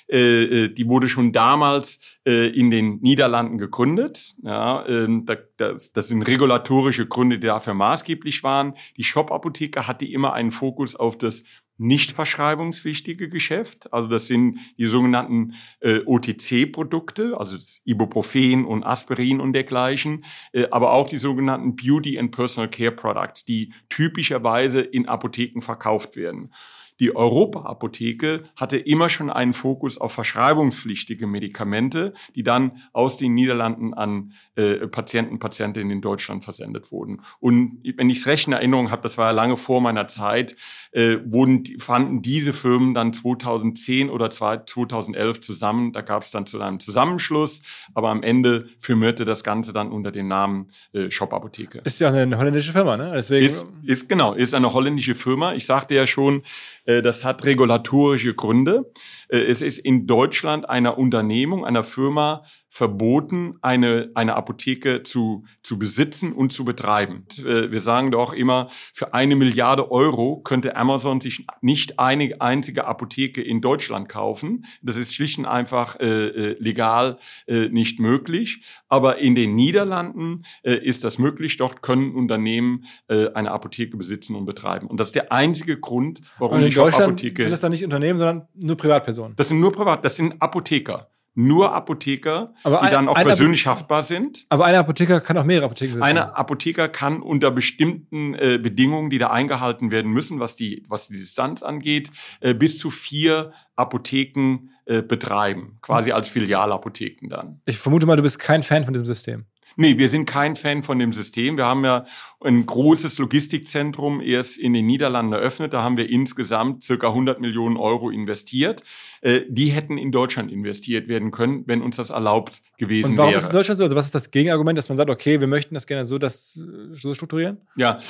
Äh, 0.08 0.44
äh, 0.64 0.68
die 0.68 0.88
wurde 0.88 1.08
schon 1.08 1.32
damals 1.32 1.98
äh, 2.24 2.48
in 2.48 2.70
den 2.70 3.00
Niederlanden 3.00 3.58
gegründet. 3.58 4.34
Ja, 4.42 4.84
äh, 4.86 5.08
das, 5.56 5.92
das 5.92 6.08
sind 6.08 6.22
regulatorische 6.22 7.06
Gründe, 7.06 7.38
die 7.38 7.46
dafür 7.46 7.74
maßgeblich 7.74 8.42
waren. 8.42 8.74
Die 8.96 9.04
Shop-Apotheke 9.04 9.86
hatte 9.86 10.06
immer 10.06 10.32
einen 10.32 10.50
Fokus 10.50 10.94
auf 10.96 11.18
das 11.18 11.44
nicht 11.78 12.12
verschreibungswichtige 12.12 13.28
Geschäft. 13.28 13.92
Also 13.92 14.08
das 14.08 14.26
sind 14.28 14.58
die 14.78 14.86
sogenannten 14.86 15.54
äh, 15.80 16.00
OTC-Produkte, 16.04 17.38
also 17.38 17.58
Ibuprofen 17.84 18.64
und 18.64 18.84
Aspirin 18.84 19.40
und 19.40 19.52
dergleichen, 19.52 20.24
äh, 20.52 20.66
aber 20.70 20.92
auch 20.92 21.08
die 21.08 21.18
sogenannten 21.18 21.76
Beauty 21.76 22.18
and 22.18 22.30
Personal 22.30 22.70
Care 22.70 22.92
Products, 22.92 23.44
die 23.44 23.72
typischerweise 23.88 24.80
in 24.80 25.06
Apotheken 25.06 25.60
verkauft 25.60 26.16
werden. 26.16 26.52
Die 27.00 27.14
Europa-Apotheke 27.14 28.44
hatte 28.56 28.76
immer 28.78 29.08
schon 29.08 29.30
einen 29.30 29.52
Fokus 29.52 29.98
auf 29.98 30.12
verschreibungspflichtige 30.12 31.26
Medikamente, 31.26 32.14
die 32.34 32.42
dann 32.42 32.82
aus 32.92 33.16
den 33.16 33.34
Niederlanden 33.34 33.94
an 33.94 34.32
äh, 34.54 34.86
Patienten, 34.86 35.38
Patientinnen 35.38 35.90
in 35.90 36.00
Deutschland 36.00 36.44
versendet 36.44 36.90
wurden. 36.92 37.22
Und 37.38 37.78
wenn 37.96 38.08
ich 38.08 38.18
es 38.18 38.26
recht 38.26 38.46
in 38.46 38.54
Erinnerung 38.54 38.90
habe, 38.90 39.02
das 39.02 39.18
war 39.18 39.26
ja 39.26 39.32
lange 39.32 39.56
vor 39.56 39.80
meiner 39.80 40.08
Zeit, 40.08 40.56
äh, 40.96 41.18
wurden, 41.26 41.62
fanden 41.78 42.22
diese 42.22 42.54
Firmen 42.54 42.94
dann 42.94 43.12
2010 43.12 44.08
oder 44.08 44.30
2011 44.30 45.42
zusammen. 45.42 45.92
Da 45.92 46.00
gab 46.00 46.22
es 46.22 46.30
dann 46.30 46.46
zu 46.46 46.58
einem 46.58 46.80
Zusammenschluss, 46.80 47.60
aber 47.92 48.08
am 48.08 48.22
Ende 48.22 48.68
firmierte 48.78 49.26
das 49.26 49.44
Ganze 49.44 49.74
dann 49.74 49.92
unter 49.92 50.10
dem 50.10 50.26
Namen 50.26 50.70
äh, 50.94 51.10
Shop 51.10 51.34
Apotheke. 51.34 51.82
Ist 51.84 52.00
ja 52.00 52.10
eine 52.10 52.38
holländische 52.38 52.72
Firma, 52.72 52.96
ne? 52.96 53.12
Deswegen 53.14 53.44
ist, 53.44 53.66
ist 53.82 54.08
genau, 54.08 54.32
ist 54.32 54.54
eine 54.54 54.72
holländische 54.72 55.14
Firma. 55.14 55.52
Ich 55.52 55.66
sagte 55.66 55.94
ja 55.94 56.06
schon, 56.06 56.42
äh, 56.86 57.02
das 57.02 57.24
hat 57.24 57.44
regulatorische 57.44 58.32
Gründe. 58.32 58.90
Äh, 59.28 59.40
es 59.40 59.60
ist 59.60 59.78
in 59.78 60.06
Deutschland 60.06 60.70
einer 60.70 60.96
Unternehmung, 60.96 61.66
einer 61.66 61.84
Firma 61.84 62.44
verboten, 62.76 63.54
eine, 63.62 64.10
eine 64.14 64.36
Apotheke 64.36 65.02
zu, 65.02 65.46
zu 65.62 65.78
besitzen 65.78 66.34
und 66.34 66.52
zu 66.52 66.66
betreiben. 66.66 67.24
Äh, 67.38 67.70
wir 67.70 67.80
sagen 67.80 68.10
doch 68.10 68.34
immer, 68.34 68.68
für 68.92 69.14
eine 69.14 69.34
Milliarde 69.34 69.90
Euro 69.90 70.42
könnte 70.42 70.76
Amazon 70.76 71.22
sich 71.22 71.46
nicht 71.62 71.98
eine 71.98 72.38
einzige 72.42 72.86
Apotheke 72.86 73.40
in 73.40 73.62
Deutschland 73.62 74.10
kaufen. 74.10 74.66
Das 74.82 74.96
ist 74.96 75.14
schlicht 75.14 75.38
und 75.38 75.46
einfach 75.46 75.98
äh, 76.00 76.04
äh, 76.04 76.56
legal 76.58 77.18
äh, 77.46 77.70
nicht 77.70 77.98
möglich. 77.98 78.62
Aber 78.90 79.20
in 79.20 79.34
den 79.34 79.54
Niederlanden 79.54 80.44
äh, 80.62 80.74
ist 80.74 81.02
das 81.02 81.18
möglich. 81.18 81.56
Dort 81.56 81.80
können 81.80 82.14
Unternehmen 82.14 82.84
äh, 83.08 83.28
eine 83.32 83.52
Apotheke 83.52 83.96
besitzen 83.96 84.36
und 84.36 84.44
betreiben. 84.44 84.86
Und 84.86 85.00
das 85.00 85.08
ist 85.08 85.14
der 85.14 85.32
einzige 85.32 85.80
Grund, 85.80 86.20
warum 86.38 86.56
und 86.56 86.64
in 86.64 86.68
die 86.68 86.74
Deutschland 86.74 87.20
sind 87.20 87.38
das 87.38 87.60
dann 87.60 87.72
nicht 87.72 87.84
Unternehmen, 87.84 88.18
sondern 88.18 88.48
nur 88.54 88.76
Privatpersonen. 88.76 89.34
Das 89.36 89.48
sind 89.48 89.60
nur 89.60 89.72
Privat, 89.72 90.04
das 90.04 90.16
sind 90.16 90.42
Apotheker 90.42 91.08
nur 91.36 91.72
Apotheker, 91.72 92.54
aber 92.64 92.78
die 92.78 92.86
ein, 92.86 92.92
dann 92.92 93.08
auch 93.08 93.14
persönlich 93.14 93.66
Apoth 93.66 93.80
haftbar 93.80 94.02
sind. 94.02 94.46
Aber 94.48 94.64
ein 94.64 94.74
Apotheker 94.74 95.20
kann 95.20 95.36
auch 95.36 95.44
mehrere 95.44 95.66
Apotheken 95.66 95.92
besitzen. 95.92 96.02
Eine 96.02 96.36
Apotheker 96.36 96.88
kann 96.88 97.20
unter 97.20 97.50
bestimmten 97.50 98.34
äh, 98.34 98.58
Bedingungen, 98.60 99.10
die 99.10 99.18
da 99.18 99.30
eingehalten 99.30 99.90
werden 99.90 100.10
müssen, 100.10 100.40
was 100.40 100.56
die, 100.56 100.82
was 100.88 101.08
die 101.08 101.18
Distanz 101.18 101.62
angeht, 101.62 102.10
äh, 102.40 102.54
bis 102.54 102.78
zu 102.78 102.90
vier 102.90 103.52
Apotheken 103.76 104.70
äh, 104.86 105.02
betreiben, 105.02 105.78
quasi 105.82 106.10
als 106.10 106.28
Filialapotheken 106.28 107.28
dann. 107.28 107.60
Ich 107.66 107.76
vermute 107.76 108.06
mal, 108.06 108.16
du 108.16 108.22
bist 108.22 108.38
kein 108.38 108.62
Fan 108.62 108.84
von 108.84 108.94
diesem 108.94 109.06
System. 109.06 109.44
Nee, 109.76 109.98
wir 109.98 110.08
sind 110.08 110.24
kein 110.24 110.56
Fan 110.56 110.82
von 110.82 110.98
dem 110.98 111.12
System. 111.12 111.58
Wir 111.58 111.66
haben 111.66 111.84
ja 111.84 112.06
ein 112.42 112.64
großes 112.64 113.18
Logistikzentrum 113.18 114.22
erst 114.22 114.58
in 114.58 114.72
den 114.72 114.86
Niederlanden 114.86 115.34
eröffnet. 115.34 115.74
Da 115.74 115.82
haben 115.82 115.98
wir 115.98 116.08
insgesamt 116.08 116.82
circa 116.82 117.08
100 117.08 117.40
Millionen 117.40 117.76
Euro 117.76 118.08
investiert. 118.08 118.82
Äh, 119.20 119.42
die 119.48 119.66
hätten 119.66 119.98
in 119.98 120.12
Deutschland 120.12 120.50
investiert 120.50 121.08
werden 121.08 121.30
können, 121.30 121.64
wenn 121.66 121.82
uns 121.82 121.96
das 121.96 122.08
erlaubt 122.08 122.62
gewesen 122.78 123.08
wäre. 123.08 123.12
Und 123.12 123.18
warum 123.18 123.30
wäre. 123.30 123.36
ist 123.36 123.44
es 123.44 123.50
in 123.50 123.56
Deutschland 123.56 123.78
so? 123.78 123.84
Also 123.84 123.96
was 123.96 124.06
ist 124.06 124.14
das 124.14 124.30
Gegenargument, 124.30 124.78
dass 124.78 124.88
man 124.88 124.96
sagt, 124.96 125.10
okay, 125.10 125.40
wir 125.40 125.46
möchten 125.46 125.74
das 125.74 125.86
gerne 125.86 126.06
so, 126.06 126.18
das, 126.18 126.54
so 126.92 127.14
strukturieren? 127.14 127.58
Ja, 127.76 128.00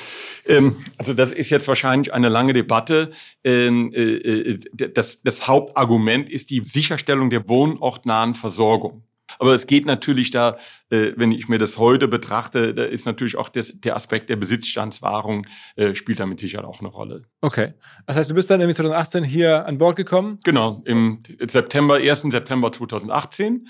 ähm, 0.45 0.75
also 0.97 1.13
das 1.13 1.33
ist 1.33 1.49
jetzt 1.49 1.67
wahrscheinlich 1.67 2.13
eine 2.13 2.29
lange 2.29 2.53
Debatte. 2.53 3.11
Ähm, 3.43 3.91
äh, 3.93 4.53
äh 4.53 4.59
das, 4.93 5.21
das 5.21 5.47
Hauptargument 5.47 6.29
ist 6.29 6.49
die 6.49 6.61
Sicherstellung 6.63 7.29
der 7.29 7.49
wohnortnahen 7.49 8.35
Versorgung. 8.35 9.03
Aber 9.39 9.53
es 9.53 9.67
geht 9.67 9.85
natürlich 9.85 10.31
da, 10.31 10.57
äh, 10.89 11.11
wenn 11.15 11.31
ich 11.31 11.47
mir 11.47 11.57
das 11.57 11.77
heute 11.77 12.07
betrachte, 12.07 12.73
da 12.73 12.83
ist 12.83 13.05
natürlich 13.05 13.35
auch 13.37 13.49
das, 13.49 13.79
der 13.79 13.95
Aspekt 13.95 14.29
der 14.29 14.35
Besitzstandswahrung 14.35 15.47
äh, 15.75 15.95
spielt 15.95 16.19
da 16.19 16.25
mit 16.25 16.39
Sicherheit 16.39 16.65
auch 16.65 16.79
eine 16.79 16.89
Rolle. 16.89 17.23
Okay. 17.41 17.73
Das 18.05 18.17
heißt, 18.17 18.29
du 18.31 18.35
bist 18.35 18.49
dann 18.49 18.59
nämlich 18.59 18.77
2018 18.77 19.23
hier 19.23 19.65
an 19.65 19.77
Bord 19.77 19.95
gekommen? 19.95 20.37
Genau, 20.43 20.81
im 20.85 21.21
September, 21.47 21.95
1. 21.95 22.21
September 22.23 22.71
2018. 22.71 23.67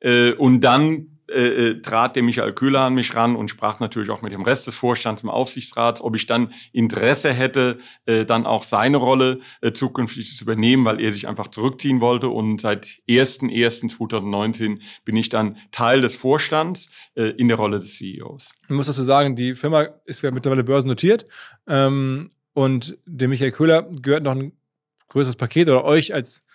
Äh, 0.00 0.32
und 0.32 0.60
dann 0.60 1.15
äh, 1.28 1.70
äh, 1.70 1.82
trat 1.82 2.14
der 2.14 2.22
Michael 2.22 2.52
Köhler 2.52 2.82
an 2.82 2.94
mich 2.94 3.16
ran 3.16 3.34
und 3.34 3.48
sprach 3.48 3.80
natürlich 3.80 4.10
auch 4.10 4.22
mit 4.22 4.32
dem 4.32 4.42
Rest 4.42 4.68
des 4.68 4.76
Vorstands 4.76 5.24
im 5.24 5.28
Aufsichtsrat, 5.28 6.00
ob 6.00 6.14
ich 6.14 6.26
dann 6.26 6.52
Interesse 6.72 7.32
hätte, 7.32 7.80
äh, 8.04 8.24
dann 8.24 8.46
auch 8.46 8.62
seine 8.62 8.98
Rolle 8.98 9.40
äh, 9.60 9.72
zukünftig 9.72 10.36
zu 10.36 10.44
übernehmen, 10.44 10.84
weil 10.84 11.00
er 11.00 11.12
sich 11.12 11.26
einfach 11.26 11.48
zurückziehen 11.48 12.00
wollte. 12.00 12.28
Und 12.28 12.60
seit 12.60 12.86
1.1.2019 13.08 14.78
bin 15.04 15.16
ich 15.16 15.28
dann 15.28 15.56
Teil 15.72 16.00
des 16.00 16.14
Vorstands 16.14 16.90
äh, 17.16 17.30
in 17.30 17.48
der 17.48 17.56
Rolle 17.56 17.80
des 17.80 17.96
CEOs. 17.96 18.52
Ich 18.62 18.70
muss 18.70 18.86
dazu 18.86 19.02
sagen, 19.02 19.34
die 19.34 19.54
Firma 19.54 19.82
ist 20.04 20.22
ja 20.22 20.30
mittlerweile 20.30 20.62
börsennotiert 20.62 21.24
ähm, 21.66 22.30
und 22.52 22.98
dem 23.04 23.30
Michael 23.30 23.50
Köhler 23.50 23.90
gehört 24.00 24.22
noch 24.22 24.36
ein 24.36 24.52
größeres 25.08 25.36
Paket 25.36 25.68
oder 25.68 25.84
euch 25.84 26.14
als 26.14 26.45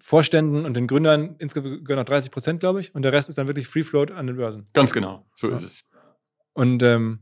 Vorständen 0.00 0.64
und 0.64 0.76
den 0.76 0.86
Gründern 0.86 1.36
insgesamt 1.38 1.84
gehören 1.84 2.00
noch 2.00 2.04
30 2.06 2.30
Prozent, 2.30 2.60
glaube 2.60 2.80
ich. 2.80 2.94
Und 2.94 3.02
der 3.02 3.12
Rest 3.12 3.28
ist 3.28 3.38
dann 3.38 3.46
wirklich 3.46 3.66
Free 3.68 3.82
Float 3.82 4.10
an 4.10 4.26
den 4.26 4.36
Börsen. 4.36 4.66
Ganz 4.72 4.92
genau, 4.92 5.24
so 5.34 5.48
Ja. 5.50 5.56
ist 5.56 5.62
es. 5.62 5.84
Und 6.52 6.82
ähm, 6.82 7.20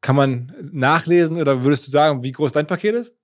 kann 0.00 0.16
man 0.16 0.52
nachlesen 0.72 1.36
oder 1.36 1.62
würdest 1.62 1.86
du 1.86 1.90
sagen, 1.90 2.22
wie 2.22 2.32
groß 2.32 2.52
dein 2.52 2.66
Paket 2.66 2.94
ist? 2.94 3.14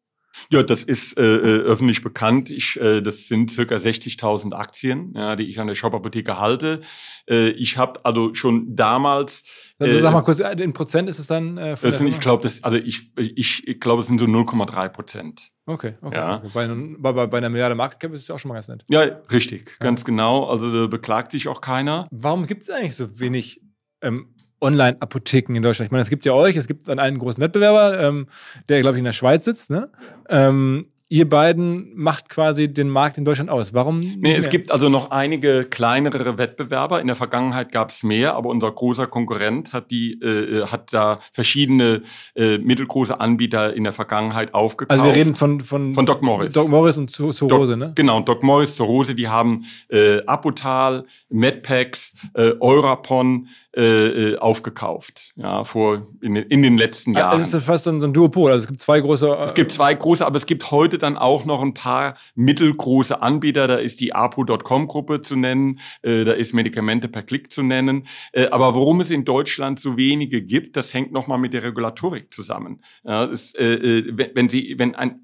Ja, 0.50 0.62
das 0.62 0.84
ist 0.84 1.18
äh, 1.18 1.22
äh, 1.22 1.60
öffentlich 1.62 2.02
bekannt. 2.02 2.50
Ich, 2.50 2.78
äh, 2.80 3.00
das 3.00 3.28
sind 3.28 3.50
circa 3.50 3.76
60.000 3.76 4.54
Aktien, 4.54 5.12
ja, 5.14 5.36
die 5.36 5.44
ich 5.44 5.58
an 5.58 5.66
der 5.66 5.74
Shop-Apotheke 5.74 6.38
halte. 6.38 6.80
Äh, 7.28 7.50
ich 7.50 7.76
habe 7.76 8.04
also 8.04 8.34
schon 8.34 8.74
damals 8.74 9.44
Also 9.78 9.96
Äh, 9.96 10.00
sag 10.00 10.12
mal 10.12 10.22
kurz, 10.22 10.40
in 10.40 10.72
Prozent 10.72 11.08
ist 11.08 11.18
es 11.18 11.26
dann 11.26 11.58
äh, 11.58 11.76
Das 11.80 11.98
sind, 11.98 12.06
ich 12.06 12.20
glaube, 12.20 12.48
also 12.62 12.78
ich, 12.78 13.12
ich, 13.16 13.66
ich 13.66 13.80
glaube, 13.80 14.00
es 14.00 14.06
sind 14.06 14.18
so 14.18 14.26
0,3 14.26 14.88
Prozent. 14.88 15.50
Okay, 15.66 15.94
okay. 16.00 16.16
Ja. 16.16 16.36
okay. 16.36 16.50
Bei, 16.98 17.12
bei, 17.12 17.26
bei, 17.26 17.38
einer 17.38 17.48
Milliarde 17.48 17.74
Market 17.74 17.98
Cap 17.98 18.12
ist 18.12 18.22
es 18.22 18.30
auch 18.30 18.38
schon 18.38 18.50
mal 18.50 18.54
ganz 18.54 18.68
nett. 18.68 18.84
Ja, 18.88 19.02
richtig, 19.32 19.78
ganz 19.80 20.04
genau. 20.04 20.44
Also 20.48 20.72
da 20.72 20.86
beklagt 20.86 21.32
sich 21.32 21.48
auch 21.48 21.60
keiner. 21.60 22.06
Warum 22.12 22.46
gibt 22.46 22.62
es 22.62 22.70
eigentlich 22.70 22.94
so 22.94 23.18
wenig 23.18 23.62
ähm, 24.00 24.35
Online-Apotheken 24.60 25.54
in 25.54 25.62
Deutschland? 25.62 25.88
Ich 25.88 25.92
meine, 25.92 26.02
es 26.02 26.10
gibt 26.10 26.24
ja 26.24 26.32
euch, 26.32 26.56
es 26.56 26.66
gibt 26.66 26.88
dann 26.88 26.98
einen 26.98 27.18
großen 27.18 27.40
Wettbewerber, 27.42 28.00
ähm, 28.00 28.26
der, 28.68 28.80
glaube 28.80 28.96
ich, 28.96 29.00
in 29.00 29.04
der 29.04 29.12
Schweiz 29.12 29.44
sitzt. 29.44 29.70
Ne? 29.70 29.88
Ähm, 30.28 30.88
ihr 31.08 31.28
beiden 31.28 31.92
macht 31.94 32.28
quasi 32.28 32.66
den 32.66 32.88
Markt 32.88 33.16
in 33.16 33.24
Deutschland 33.24 33.48
aus. 33.48 33.72
Warum? 33.72 34.00
nicht 34.00 34.16
Nee, 34.20 34.34
es 34.34 34.48
gibt 34.48 34.72
also 34.72 34.88
noch 34.88 35.12
einige 35.12 35.64
kleinere 35.64 36.36
Wettbewerber. 36.36 37.00
In 37.00 37.06
der 37.06 37.14
Vergangenheit 37.14 37.70
gab 37.70 37.90
es 37.90 38.02
mehr, 38.02 38.34
aber 38.34 38.48
unser 38.48 38.72
großer 38.72 39.06
Konkurrent 39.06 39.72
hat 39.72 39.92
die 39.92 40.18
äh, 40.20 40.62
äh, 40.62 40.66
hat 40.66 40.92
da 40.92 41.20
verschiedene 41.30 42.02
äh, 42.34 42.58
mittelgroße 42.58 43.20
Anbieter 43.20 43.72
in 43.74 43.84
der 43.84 43.92
Vergangenheit 43.92 44.52
aufgekauft. 44.52 44.98
Also 44.98 45.04
wir 45.04 45.14
reden 45.14 45.36
von, 45.36 45.60
von, 45.60 45.92
Von 45.92 46.06
Doc 46.06 46.22
Morris. 46.22 46.52
Doc 46.54 46.68
Morris 46.68 46.98
und 46.98 47.08
Zu- 47.08 47.32
Zurose, 47.32 47.76
ne? 47.76 47.92
Genau, 47.94 48.18
Doc 48.22 48.42
Morris, 48.42 48.74
Zurose, 48.74 49.14
die 49.14 49.28
haben 49.28 49.64
äh, 49.88 50.24
Apotal, 50.26 51.04
Medpacks, 51.28 52.14
äh, 52.34 52.52
Eurapon 52.58 53.46
äh, 53.76 54.32
äh, 54.32 54.38
aufgekauft, 54.38 55.32
ja, 55.36 55.62
vor 55.62 56.06
in, 56.22 56.34
den- 56.34 56.44
in 56.44 56.62
den 56.62 56.78
letzten 56.78 57.12
Jahren. 57.12 57.32
Also 57.32 57.42
es 57.42 57.52
ist 57.54 57.66
fast 57.66 57.84
so 57.84 57.90
ein, 57.90 58.12
Duopol. 58.12 58.50
Also 58.50 58.62
es 58.64 58.68
gibt 58.68 58.80
zwei 58.80 59.00
große. 59.00 59.28
äh, 59.28 59.44
Es 59.44 59.52
gibt 59.54 59.70
zwei 59.70 59.92
große, 59.94 60.24
aber 60.24 60.36
es 60.36 60.46
gibt 60.46 60.70
heute 60.70 60.96
dann 60.98 61.16
auch 61.18 61.44
noch 61.44 61.60
ein 61.60 61.74
paar 61.74 62.16
mittelgroße 62.34 63.20
Anbieter. 63.20 63.66
Da 63.68 63.76
ist 63.76 64.00
die 64.00 64.14
apo.com-Gruppe 64.14 65.20
zu 65.22 65.36
nennen, 65.36 65.80
äh, 66.02 66.24
da 66.24 66.32
ist 66.32 66.54
Medikamente 66.54 67.08
per 67.08 67.22
Klick 67.22 67.50
zu 67.52 67.62
nennen. 67.62 68.06
Äh, 68.32 68.46
aber 68.46 68.74
warum 68.74 69.00
es 69.00 69.10
in 69.10 69.24
Deutschland 69.24 69.78
so 69.78 69.96
wenige 69.96 70.42
gibt, 70.42 70.76
das 70.76 70.94
hängt 70.94 71.12
nochmal 71.12 71.38
mit 71.38 71.52
der 71.52 71.62
Regulatorik 71.62 72.32
zusammen. 72.32 72.82
Ja, 73.04 73.24
es, 73.24 73.54
äh, 73.54 73.64
äh, 73.74 74.04
wenn, 74.16 74.30
wenn 74.34 74.48
Sie, 74.48 74.74
wenn 74.78 74.94
ein 74.94 75.20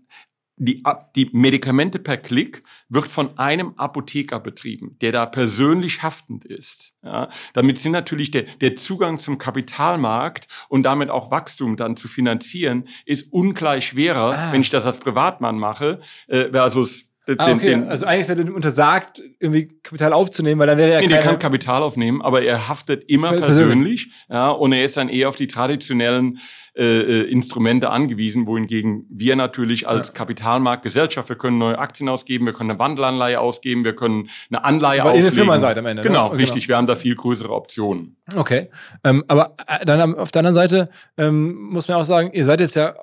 die, 0.57 0.83
die 1.17 1.31
Medikamente 1.33 1.99
per 1.99 2.17
Klick 2.19 2.63
wird 2.89 3.07
von 3.07 3.39
einem 3.39 3.75
Apotheker 3.77 4.39
betrieben, 4.39 4.97
der 5.01 5.11
da 5.13 5.27
persönlich 5.27 6.03
haftend 6.03 6.45
ist. 6.45 6.93
Ja, 7.03 7.31
damit 7.55 7.79
sind 7.79 7.93
natürlich 7.93 8.31
der, 8.31 8.43
der 8.61 8.77
Zugang 8.77 9.19
zum 9.19 9.39
Kapitalmarkt 9.39 10.47
und 10.69 10.83
damit 10.85 11.11
auch 11.11 11.31
Wachstum 11.31 11.77
dann 11.77 11.97
zu 11.97 12.07
finanzieren, 12.07 12.89
ist 13.07 13.33
ungleich 13.33 13.87
schwerer, 13.87 14.33
Ah. 14.37 14.53
wenn 14.53 14.61
ich 14.61 14.71
das 14.71 14.85
als 14.85 14.99
Privatmann 14.99 15.59
mache, 15.59 16.01
äh, 16.29 16.51
versus 16.51 17.12
den, 17.29 17.39
Ah, 17.39 17.53
okay. 17.53 17.67
den, 17.71 17.89
also 17.89 18.05
eigentlich 18.07 18.23
ist 18.23 18.29
er 18.31 18.35
dem 18.37 18.55
untersagt, 18.55 19.23
irgendwie 19.39 19.69
Kapital 19.83 20.13
aufzunehmen, 20.13 20.59
weil 20.61 20.67
dann 20.67 20.79
wäre 20.79 20.93
er 20.93 21.01
Nee, 21.03 21.09
keine... 21.09 21.23
kann 21.23 21.39
Kapital 21.39 21.83
aufnehmen, 21.83 22.21
aber 22.21 22.43
er 22.43 22.69
haftet 22.69 23.05
immer 23.09 23.31
Per- 23.31 23.43
persönlich, 23.43 24.11
ja, 24.29 24.51
und 24.51 24.73
er 24.73 24.85
ist 24.85 24.97
dann 24.97 25.09
eher 25.09 25.29
auf 25.29 25.37
die 25.37 25.47
traditionellen 25.47 26.39
äh, 26.75 26.83
äh, 26.85 27.31
Instrumente 27.31 27.91
angewiesen, 27.91 28.47
wohingegen 28.47 29.05
wir 29.11 29.37
natürlich 29.37 29.87
als 29.87 30.09
Ja. 30.09 30.15
Kapitalmarktgesellschaft, 30.15 31.29
wir 31.29 31.37
können 31.37 31.59
neue 31.59 31.79
Aktien 31.79 32.09
ausgeben, 32.09 32.47
wir 32.47 32.55
können 32.55 32.71
eine 32.71 32.79
Wandelanleihe 32.79 33.39
ausgeben, 33.41 33.85
wir 33.85 33.95
können 33.95 34.29
eine 34.51 34.65
Anleihe 34.65 35.01
Weil 35.01 35.05
ihr 35.05 35.11
auflegen. 35.11 35.27
eine 35.27 35.35
Firma 35.37 35.59
seid 35.59 35.79
am 35.79 35.87
Ende, 35.87 36.03
ne? 36.03 36.09
Genau, 36.09 36.31
Genau. 36.31 36.41
richtig. 36.41 36.69
Wir 36.69 36.77
haben 36.77 36.87
da 36.87 36.97
viel 36.97 37.15
größere 37.15 37.51
Optionen. 37.53 38.17
Okay. 38.35 38.69
Ähm, 39.05 39.23
aber 39.29 39.55
äh, 39.67 39.85
dann 39.85 40.15
auf 40.15 40.33
der 40.33 40.41
anderen 40.41 40.55
Seite 40.55 40.89
ähm, 41.19 41.55
muss 41.71 41.89
man 41.89 41.99
auch 41.99 42.05
sagen, 42.05 42.31
ihr 42.33 42.45
seid 42.45 42.61
jetzt 42.61 42.75
ja 42.77 42.95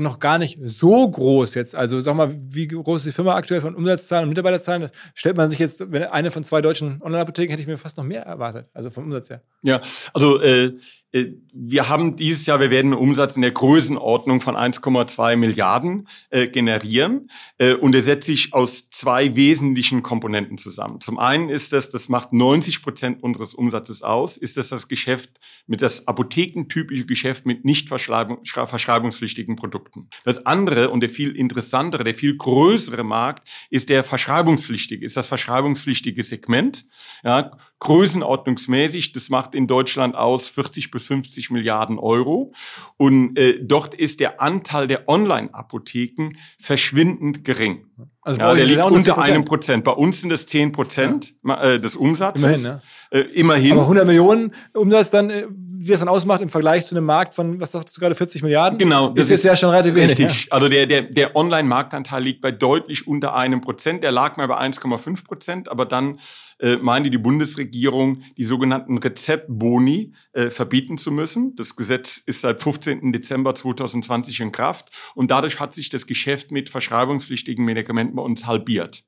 noch 0.00 0.18
gar 0.18 0.38
nicht 0.38 0.58
so 0.62 1.08
groß 1.08 1.54
jetzt. 1.54 1.74
Also 1.74 2.00
sag 2.00 2.14
mal, 2.14 2.34
wie 2.40 2.66
groß 2.66 3.02
ist 3.02 3.06
die 3.06 3.12
Firma 3.12 3.34
aktuell 3.34 3.60
von 3.60 3.74
Umsatzzahlen 3.74 4.24
und 4.24 4.30
Mitarbeiterzahlen? 4.30 4.82
Das 4.82 4.92
stellt 5.14 5.36
man 5.36 5.48
sich 5.48 5.58
jetzt, 5.58 5.92
wenn 5.92 6.04
eine 6.04 6.30
von 6.30 6.44
zwei 6.44 6.60
deutschen 6.60 7.00
Online-Apotheken, 7.02 7.50
hätte 7.50 7.62
ich 7.62 7.68
mir 7.68 7.78
fast 7.78 7.96
noch 7.96 8.04
mehr 8.04 8.22
erwartet. 8.22 8.68
Also 8.74 8.90
vom 8.90 9.04
Umsatz 9.04 9.30
her. 9.30 9.42
Ja, 9.62 9.80
also 10.12 10.40
äh, 10.40 10.72
wir 11.12 11.88
haben 11.88 12.14
dieses 12.16 12.46
Jahr, 12.46 12.60
wir 12.60 12.70
werden 12.70 12.92
einen 12.92 13.02
Umsatz 13.02 13.34
in 13.34 13.42
der 13.42 13.50
Größenordnung 13.50 14.40
von 14.40 14.54
1,2 14.54 15.36
Milliarden 15.36 16.08
äh, 16.30 16.46
generieren 16.46 17.30
äh, 17.58 17.74
und 17.74 17.94
er 17.96 18.02
setzt 18.02 18.26
sich 18.26 18.54
aus 18.54 18.90
zwei 18.90 19.34
wesentlichen 19.34 20.04
Komponenten 20.04 20.56
zusammen. 20.56 21.00
Zum 21.00 21.18
einen 21.18 21.48
ist 21.48 21.72
das, 21.72 21.88
das 21.88 22.08
macht 22.08 22.32
90 22.32 22.82
Prozent 22.82 23.22
unseres 23.24 23.54
Umsatzes 23.54 24.02
aus, 24.02 24.36
ist 24.36 24.56
das 24.56 24.68
das 24.68 24.86
Geschäft 24.86 25.30
mit 25.66 25.82
das 25.82 26.06
apothekentypische 26.06 27.06
Geschäft 27.06 27.44
mit 27.44 27.64
nicht 27.64 27.88
verschreibungspflichtigen 27.88 29.56
Produkten. 29.56 30.08
Das 30.24 30.46
andere 30.46 30.90
und 30.90 31.00
der 31.00 31.08
viel 31.08 31.34
interessantere, 31.34 32.04
der 32.04 32.14
viel 32.14 32.36
größere 32.36 33.02
Markt 33.02 33.48
ist 33.68 33.88
der 33.88 34.04
verschreibungspflichtige, 34.04 35.04
ist 35.04 35.16
das 35.16 35.26
verschreibungspflichtige 35.26 36.22
Segment. 36.22 36.86
Ja, 37.24 37.50
größenordnungsmäßig, 37.80 39.12
das 39.12 39.30
macht 39.30 39.54
in 39.54 39.66
Deutschland 39.66 40.14
aus 40.14 40.48
40 40.48 40.90
bis 40.90 41.06
50 41.06 41.50
Milliarden 41.50 41.98
Euro. 41.98 42.52
Und 42.96 43.36
äh, 43.36 43.58
dort 43.62 43.94
ist 43.94 44.20
der 44.20 44.40
Anteil 44.40 44.86
der 44.86 45.08
Online-Apotheken 45.08 46.36
verschwindend 46.58 47.44
gering. 47.44 47.89
Also 48.22 48.38
Ja, 48.38 48.54
der 48.54 48.64
ist 48.64 48.70
liegt 48.70 48.84
unter 48.84 49.18
10%. 49.18 49.22
einem 49.22 49.44
Prozent. 49.44 49.84
Bei 49.84 49.92
uns 49.92 50.20
sind 50.20 50.30
es 50.32 50.46
10 50.46 50.72
Prozent 50.72 51.34
äh, 51.46 51.78
des 51.78 51.96
Umsatzes. 51.96 52.42
Immerhin, 52.42 52.62
ne? 52.62 52.82
Äh, 53.10 53.18
immerhin. 53.20 53.72
Aber 53.72 53.82
100 53.82 54.06
Millionen 54.06 54.52
Umsatz 54.74 55.10
dann, 55.10 55.30
äh, 55.30 55.46
wie 55.48 55.90
das 55.90 56.00
dann 56.00 56.08
ausmacht 56.08 56.42
im 56.42 56.50
Vergleich 56.50 56.86
zu 56.86 56.94
einem 56.94 57.06
Markt 57.06 57.34
von, 57.34 57.60
was 57.60 57.72
sagst 57.72 57.96
du 57.96 58.00
gerade, 58.00 58.14
40 58.14 58.42
Milliarden? 58.42 58.78
Genau, 58.78 59.14
Ist 59.14 59.30
jetzt 59.30 59.44
ja 59.44 59.56
schon 59.56 59.70
relativ 59.70 59.94
wenig. 59.94 60.18
Richtig. 60.18 60.52
Also 60.52 60.68
der, 60.68 60.86
der, 60.86 61.02
der 61.02 61.34
Online-Marktanteil 61.36 62.22
liegt 62.22 62.42
bei 62.42 62.50
deutlich 62.52 63.06
unter 63.06 63.34
einem 63.34 63.60
Prozent. 63.62 64.04
Der 64.04 64.12
lag 64.12 64.36
mal 64.36 64.46
bei 64.46 64.58
1,5 64.58 65.24
Prozent, 65.24 65.70
aber 65.70 65.86
dann 65.86 66.18
äh, 66.60 66.76
meinte 66.76 67.10
die 67.10 67.16
Bundesregierung, 67.18 68.22
die 68.36 68.44
sogenannten 68.44 68.98
Rezeptboni 68.98 70.12
äh, 70.32 70.50
verbieten 70.50 70.98
zu 70.98 71.10
müssen. 71.10 71.54
Das 71.54 71.74
Gesetz 71.76 72.18
ist 72.18 72.42
seit 72.42 72.60
15. 72.62 73.12
Dezember 73.12 73.54
2020 73.54 74.40
in 74.40 74.52
Kraft 74.52 74.90
und 75.14 75.30
dadurch 75.30 75.58
hat 75.58 75.74
sich 75.74 75.88
das 75.88 76.06
Geschäft 76.06 76.50
mit 76.52 76.68
verschreibungspflichtigen 76.68 77.64
Medikamenten 77.64 77.89
bei 77.94 78.22
uns 78.22 78.46
halbiert. 78.46 79.04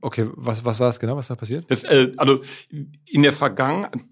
Okay, 0.00 0.28
was, 0.34 0.64
was 0.64 0.78
war 0.78 0.88
es 0.88 1.00
genau, 1.00 1.16
was 1.16 1.26
da 1.26 1.34
passiert? 1.34 1.64
Das, 1.68 1.82
äh, 1.82 2.12
also 2.16 2.40
in 3.04 3.22
der 3.22 3.32
Vergangenheit, 3.32 4.04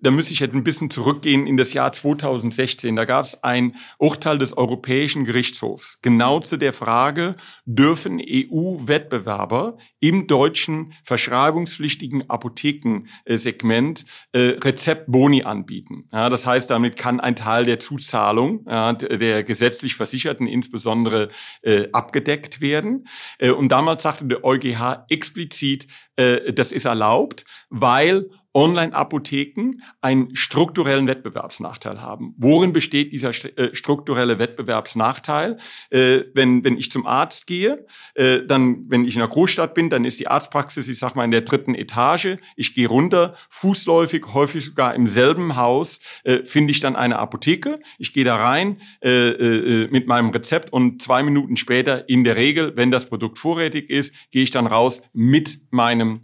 da 0.00 0.10
müsste 0.10 0.32
ich 0.32 0.40
jetzt 0.40 0.54
ein 0.54 0.64
bisschen 0.64 0.90
zurückgehen 0.90 1.46
in 1.46 1.56
das 1.56 1.72
Jahr 1.72 1.92
2016. 1.92 2.94
Da 2.96 3.04
gab 3.04 3.24
es 3.24 3.42
ein 3.42 3.76
Urteil 3.98 4.38
des 4.38 4.56
Europäischen 4.56 5.24
Gerichtshofs 5.24 6.00
genau 6.02 6.40
zu 6.40 6.56
der 6.56 6.72
Frage, 6.72 7.36
dürfen 7.64 8.20
EU-Wettbewerber 8.20 9.78
im 10.00 10.26
deutschen 10.26 10.94
verschreibungspflichtigen 11.02 12.28
Apothekensegment 12.30 14.04
äh, 14.32 14.56
Rezeptboni 14.62 15.42
anbieten. 15.42 16.06
Ja, 16.12 16.28
das 16.28 16.46
heißt, 16.46 16.70
damit 16.70 16.96
kann 16.96 17.20
ein 17.20 17.36
Teil 17.36 17.64
der 17.64 17.78
Zuzahlung 17.78 18.64
ja, 18.68 18.92
der 18.92 19.42
gesetzlich 19.42 19.94
Versicherten 19.94 20.46
insbesondere 20.46 21.30
äh, 21.62 21.88
abgedeckt 21.92 22.60
werden. 22.60 23.06
Äh, 23.38 23.50
und 23.50 23.70
damals 23.70 24.02
sagte 24.02 24.26
der 24.26 24.44
EuGH 24.44 25.06
explizit, 25.08 25.88
äh, 26.16 26.52
das 26.52 26.72
ist 26.72 26.84
erlaubt, 26.84 27.44
weil 27.70 28.30
Online-Apotheken 28.58 29.82
einen 30.00 30.34
strukturellen 30.34 31.06
Wettbewerbsnachteil 31.06 32.02
haben. 32.02 32.34
Worin 32.38 32.72
besteht 32.72 33.12
dieser 33.12 33.30
äh, 33.30 33.72
strukturelle 33.72 34.40
Wettbewerbsnachteil? 34.40 35.58
Äh, 35.90 36.22
wenn, 36.34 36.64
wenn 36.64 36.76
ich 36.76 36.90
zum 36.90 37.06
Arzt 37.06 37.46
gehe, 37.46 37.86
äh, 38.14 38.40
dann, 38.44 38.90
wenn 38.90 39.04
ich 39.04 39.14
in 39.14 39.22
einer 39.22 39.30
Großstadt 39.30 39.74
bin, 39.74 39.90
dann 39.90 40.04
ist 40.04 40.18
die 40.18 40.26
Arztpraxis, 40.26 40.88
ich 40.88 40.98
sag 40.98 41.14
mal, 41.14 41.24
in 41.24 41.30
der 41.30 41.42
dritten 41.42 41.76
Etage. 41.76 42.38
Ich 42.56 42.74
gehe 42.74 42.88
runter, 42.88 43.36
fußläufig, 43.48 44.24
häufig 44.34 44.64
sogar 44.64 44.92
im 44.96 45.06
selben 45.06 45.54
Haus, 45.54 46.00
äh, 46.24 46.44
finde 46.44 46.72
ich 46.72 46.80
dann 46.80 46.96
eine 46.96 47.20
Apotheke. 47.20 47.78
Ich 47.96 48.12
gehe 48.12 48.24
da 48.24 48.34
rein 48.34 48.80
äh, 49.04 49.28
äh, 49.28 49.88
mit 49.88 50.08
meinem 50.08 50.30
Rezept 50.30 50.72
und 50.72 51.00
zwei 51.00 51.22
Minuten 51.22 51.56
später, 51.56 52.08
in 52.08 52.24
der 52.24 52.34
Regel, 52.34 52.72
wenn 52.74 52.90
das 52.90 53.08
Produkt 53.08 53.38
vorrätig 53.38 53.88
ist, 53.88 54.12
gehe 54.32 54.42
ich 54.42 54.50
dann 54.50 54.66
raus 54.66 55.00
mit 55.12 55.60
meinem 55.70 56.22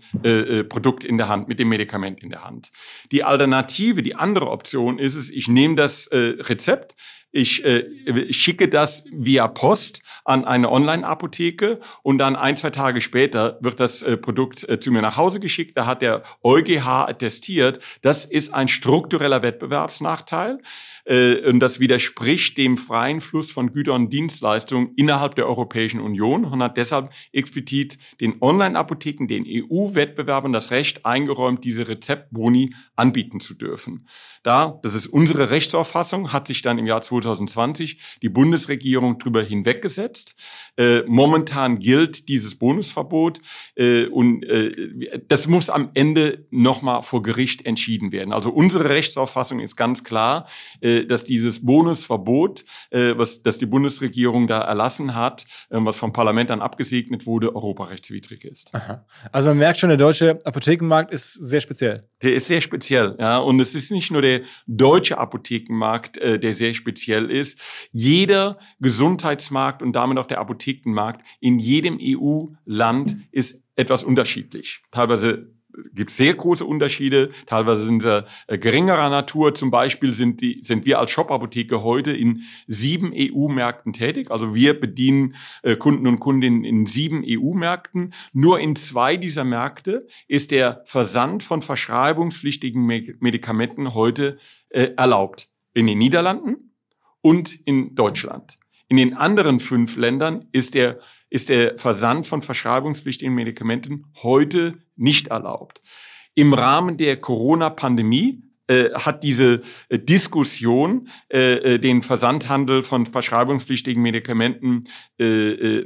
Produkt 0.68 1.04
in 1.04 1.18
der 1.18 1.28
Hand, 1.28 1.48
mit 1.48 1.58
dem 1.58 1.68
Medikament 1.68 2.23
in 2.24 2.30
der 2.30 2.44
Hand. 2.44 2.72
Die 3.12 3.22
Alternative, 3.22 4.02
die 4.02 4.16
andere 4.16 4.50
Option 4.50 4.98
ist 4.98 5.14
es, 5.14 5.30
ich 5.30 5.46
nehme 5.46 5.76
das 5.76 6.08
äh, 6.08 6.36
Rezept, 6.40 6.96
ich 7.34 7.64
äh, 7.64 8.32
schicke 8.32 8.68
das 8.68 9.02
via 9.10 9.48
Post 9.48 10.02
an 10.24 10.44
eine 10.44 10.70
Online-Apotheke 10.70 11.80
und 12.04 12.18
dann 12.18 12.36
ein, 12.36 12.56
zwei 12.56 12.70
Tage 12.70 13.00
später 13.00 13.58
wird 13.60 13.80
das 13.80 14.02
äh, 14.02 14.16
Produkt 14.16 14.66
äh, 14.68 14.78
zu 14.78 14.92
mir 14.92 15.02
nach 15.02 15.16
Hause 15.16 15.40
geschickt. 15.40 15.76
Da 15.76 15.84
hat 15.84 16.00
der 16.00 16.22
EuGH 16.44 16.86
attestiert, 16.86 17.80
das 18.02 18.24
ist 18.24 18.54
ein 18.54 18.68
struktureller 18.68 19.42
Wettbewerbsnachteil 19.42 20.60
äh, 21.06 21.48
und 21.48 21.58
das 21.58 21.80
widerspricht 21.80 22.56
dem 22.56 22.76
freien 22.76 23.20
Fluss 23.20 23.50
von 23.50 23.72
Gütern 23.72 24.04
und 24.04 24.12
Dienstleistungen 24.12 24.92
innerhalb 24.94 25.34
der 25.34 25.48
Europäischen 25.48 26.00
Union 26.00 26.44
und 26.44 26.62
hat 26.62 26.76
deshalb 26.76 27.10
explizit 27.32 27.98
den 28.20 28.40
Online-Apotheken, 28.40 29.26
den 29.26 29.44
EU-Wettbewerbern 29.44 30.52
das 30.52 30.70
Recht 30.70 31.04
eingeräumt, 31.04 31.64
diese 31.64 31.88
Rezeptboni 31.88 32.74
anbieten 32.94 33.40
zu 33.40 33.54
dürfen. 33.54 34.06
Da, 34.44 34.78
das 34.82 34.94
ist 34.94 35.06
unsere 35.06 35.50
Rechtsauffassung, 35.50 36.32
hat 36.32 36.46
sich 36.46 36.62
dann 36.62 36.78
im 36.78 36.86
Jahr 36.86 37.00
2020 37.24 37.98
die 38.22 38.28
Bundesregierung 38.28 39.18
drüber 39.18 39.42
hinweggesetzt. 39.42 40.36
Äh, 40.76 41.02
momentan 41.06 41.78
gilt 41.78 42.28
dieses 42.28 42.56
Bonusverbot 42.56 43.40
äh, 43.76 44.06
und 44.06 44.44
äh, 44.44 45.20
das 45.28 45.46
muss 45.46 45.70
am 45.70 45.90
Ende 45.94 46.46
nochmal 46.50 47.02
vor 47.02 47.22
Gericht 47.22 47.64
entschieden 47.66 48.12
werden. 48.12 48.32
Also 48.32 48.50
unsere 48.50 48.88
Rechtsauffassung 48.88 49.60
ist 49.60 49.76
ganz 49.76 50.04
klar, 50.04 50.46
äh, 50.80 51.04
dass 51.04 51.24
dieses 51.24 51.64
Bonusverbot, 51.64 52.64
äh, 52.90 53.14
was 53.16 53.42
das 53.42 53.58
die 53.58 53.66
Bundesregierung 53.66 54.46
da 54.46 54.60
erlassen 54.60 55.14
hat, 55.14 55.44
äh, 55.70 55.76
was 55.78 55.98
vom 55.98 56.12
Parlament 56.12 56.50
dann 56.50 56.60
abgesegnet 56.60 57.26
wurde, 57.26 57.54
europarechtswidrig 57.54 58.44
ist. 58.44 58.74
Aha. 58.74 59.04
Also 59.32 59.48
man 59.48 59.58
merkt 59.58 59.78
schon, 59.78 59.88
der 59.88 59.98
deutsche 59.98 60.38
Apothekenmarkt 60.44 61.12
ist 61.12 61.34
sehr 61.34 61.60
speziell. 61.60 62.08
Der 62.22 62.34
ist 62.34 62.46
sehr 62.46 62.60
speziell, 62.60 63.16
ja. 63.18 63.38
Und 63.38 63.60
es 63.60 63.74
ist 63.74 63.90
nicht 63.90 64.10
nur 64.10 64.22
der 64.22 64.42
deutsche 64.66 65.18
Apothekenmarkt, 65.18 66.16
der 66.16 66.54
sehr 66.54 66.74
speziell 66.74 67.13
ist. 67.22 67.60
Jeder 67.92 68.58
Gesundheitsmarkt 68.80 69.82
und 69.82 69.92
damit 69.92 70.18
auch 70.18 70.26
der 70.26 70.40
Apothekenmarkt 70.40 71.24
in 71.40 71.58
jedem 71.58 71.98
EU-Land 72.00 73.16
ist 73.30 73.62
etwas 73.76 74.04
unterschiedlich. 74.04 74.82
Teilweise 74.90 75.54
gibt 75.94 76.10
sehr 76.10 76.34
große 76.34 76.64
Unterschiede. 76.64 77.30
Teilweise 77.46 77.84
sind 77.84 78.02
sie 78.02 78.24
äh, 78.46 78.58
geringerer 78.58 79.08
Natur. 79.08 79.54
Zum 79.54 79.70
Beispiel 79.70 80.14
sind, 80.14 80.40
die, 80.40 80.60
sind 80.62 80.84
wir 80.86 80.98
als 80.98 81.10
Shop-Apotheke 81.10 81.82
heute 81.82 82.12
in 82.12 82.42
sieben 82.66 83.12
EU-Märkten 83.14 83.92
tätig. 83.92 84.30
Also 84.30 84.54
wir 84.54 84.78
bedienen 84.78 85.34
äh, 85.62 85.76
Kunden 85.76 86.06
und 86.06 86.20
Kundinnen 86.20 86.64
in 86.64 86.86
sieben 86.86 87.24
EU-Märkten. 87.26 88.12
Nur 88.32 88.60
in 88.60 88.76
zwei 88.76 89.16
dieser 89.16 89.44
Märkte 89.44 90.06
ist 90.28 90.50
der 90.50 90.82
Versand 90.84 91.42
von 91.42 91.62
verschreibungspflichtigen 91.62 92.84
Medikamenten 92.84 93.94
heute 93.94 94.38
äh, 94.70 94.90
erlaubt. 94.96 95.48
In 95.72 95.86
den 95.86 95.98
Niederlanden 95.98 96.63
und 97.24 97.58
in 97.64 97.94
Deutschland. 97.94 98.58
In 98.88 98.98
den 98.98 99.14
anderen 99.14 99.58
fünf 99.58 99.96
Ländern 99.96 100.46
ist 100.52 100.74
der 100.74 101.00
ist 101.30 101.48
der 101.48 101.78
Versand 101.78 102.26
von 102.26 102.42
verschreibungspflichtigen 102.42 103.34
Medikamenten 103.34 104.04
heute 104.22 104.78
nicht 104.94 105.28
erlaubt. 105.28 105.82
Im 106.34 106.52
Rahmen 106.52 106.96
der 106.96 107.16
Corona-Pandemie 107.16 108.44
äh, 108.66 108.94
hat 108.94 109.22
diese 109.22 109.60
äh, 109.90 109.98
Diskussion, 109.98 111.10
äh, 111.30 111.74
äh, 111.74 111.78
den 111.78 112.00
Versandhandel 112.00 112.82
von 112.82 113.04
verschreibungspflichtigen 113.04 114.02
Medikamenten 114.02 114.84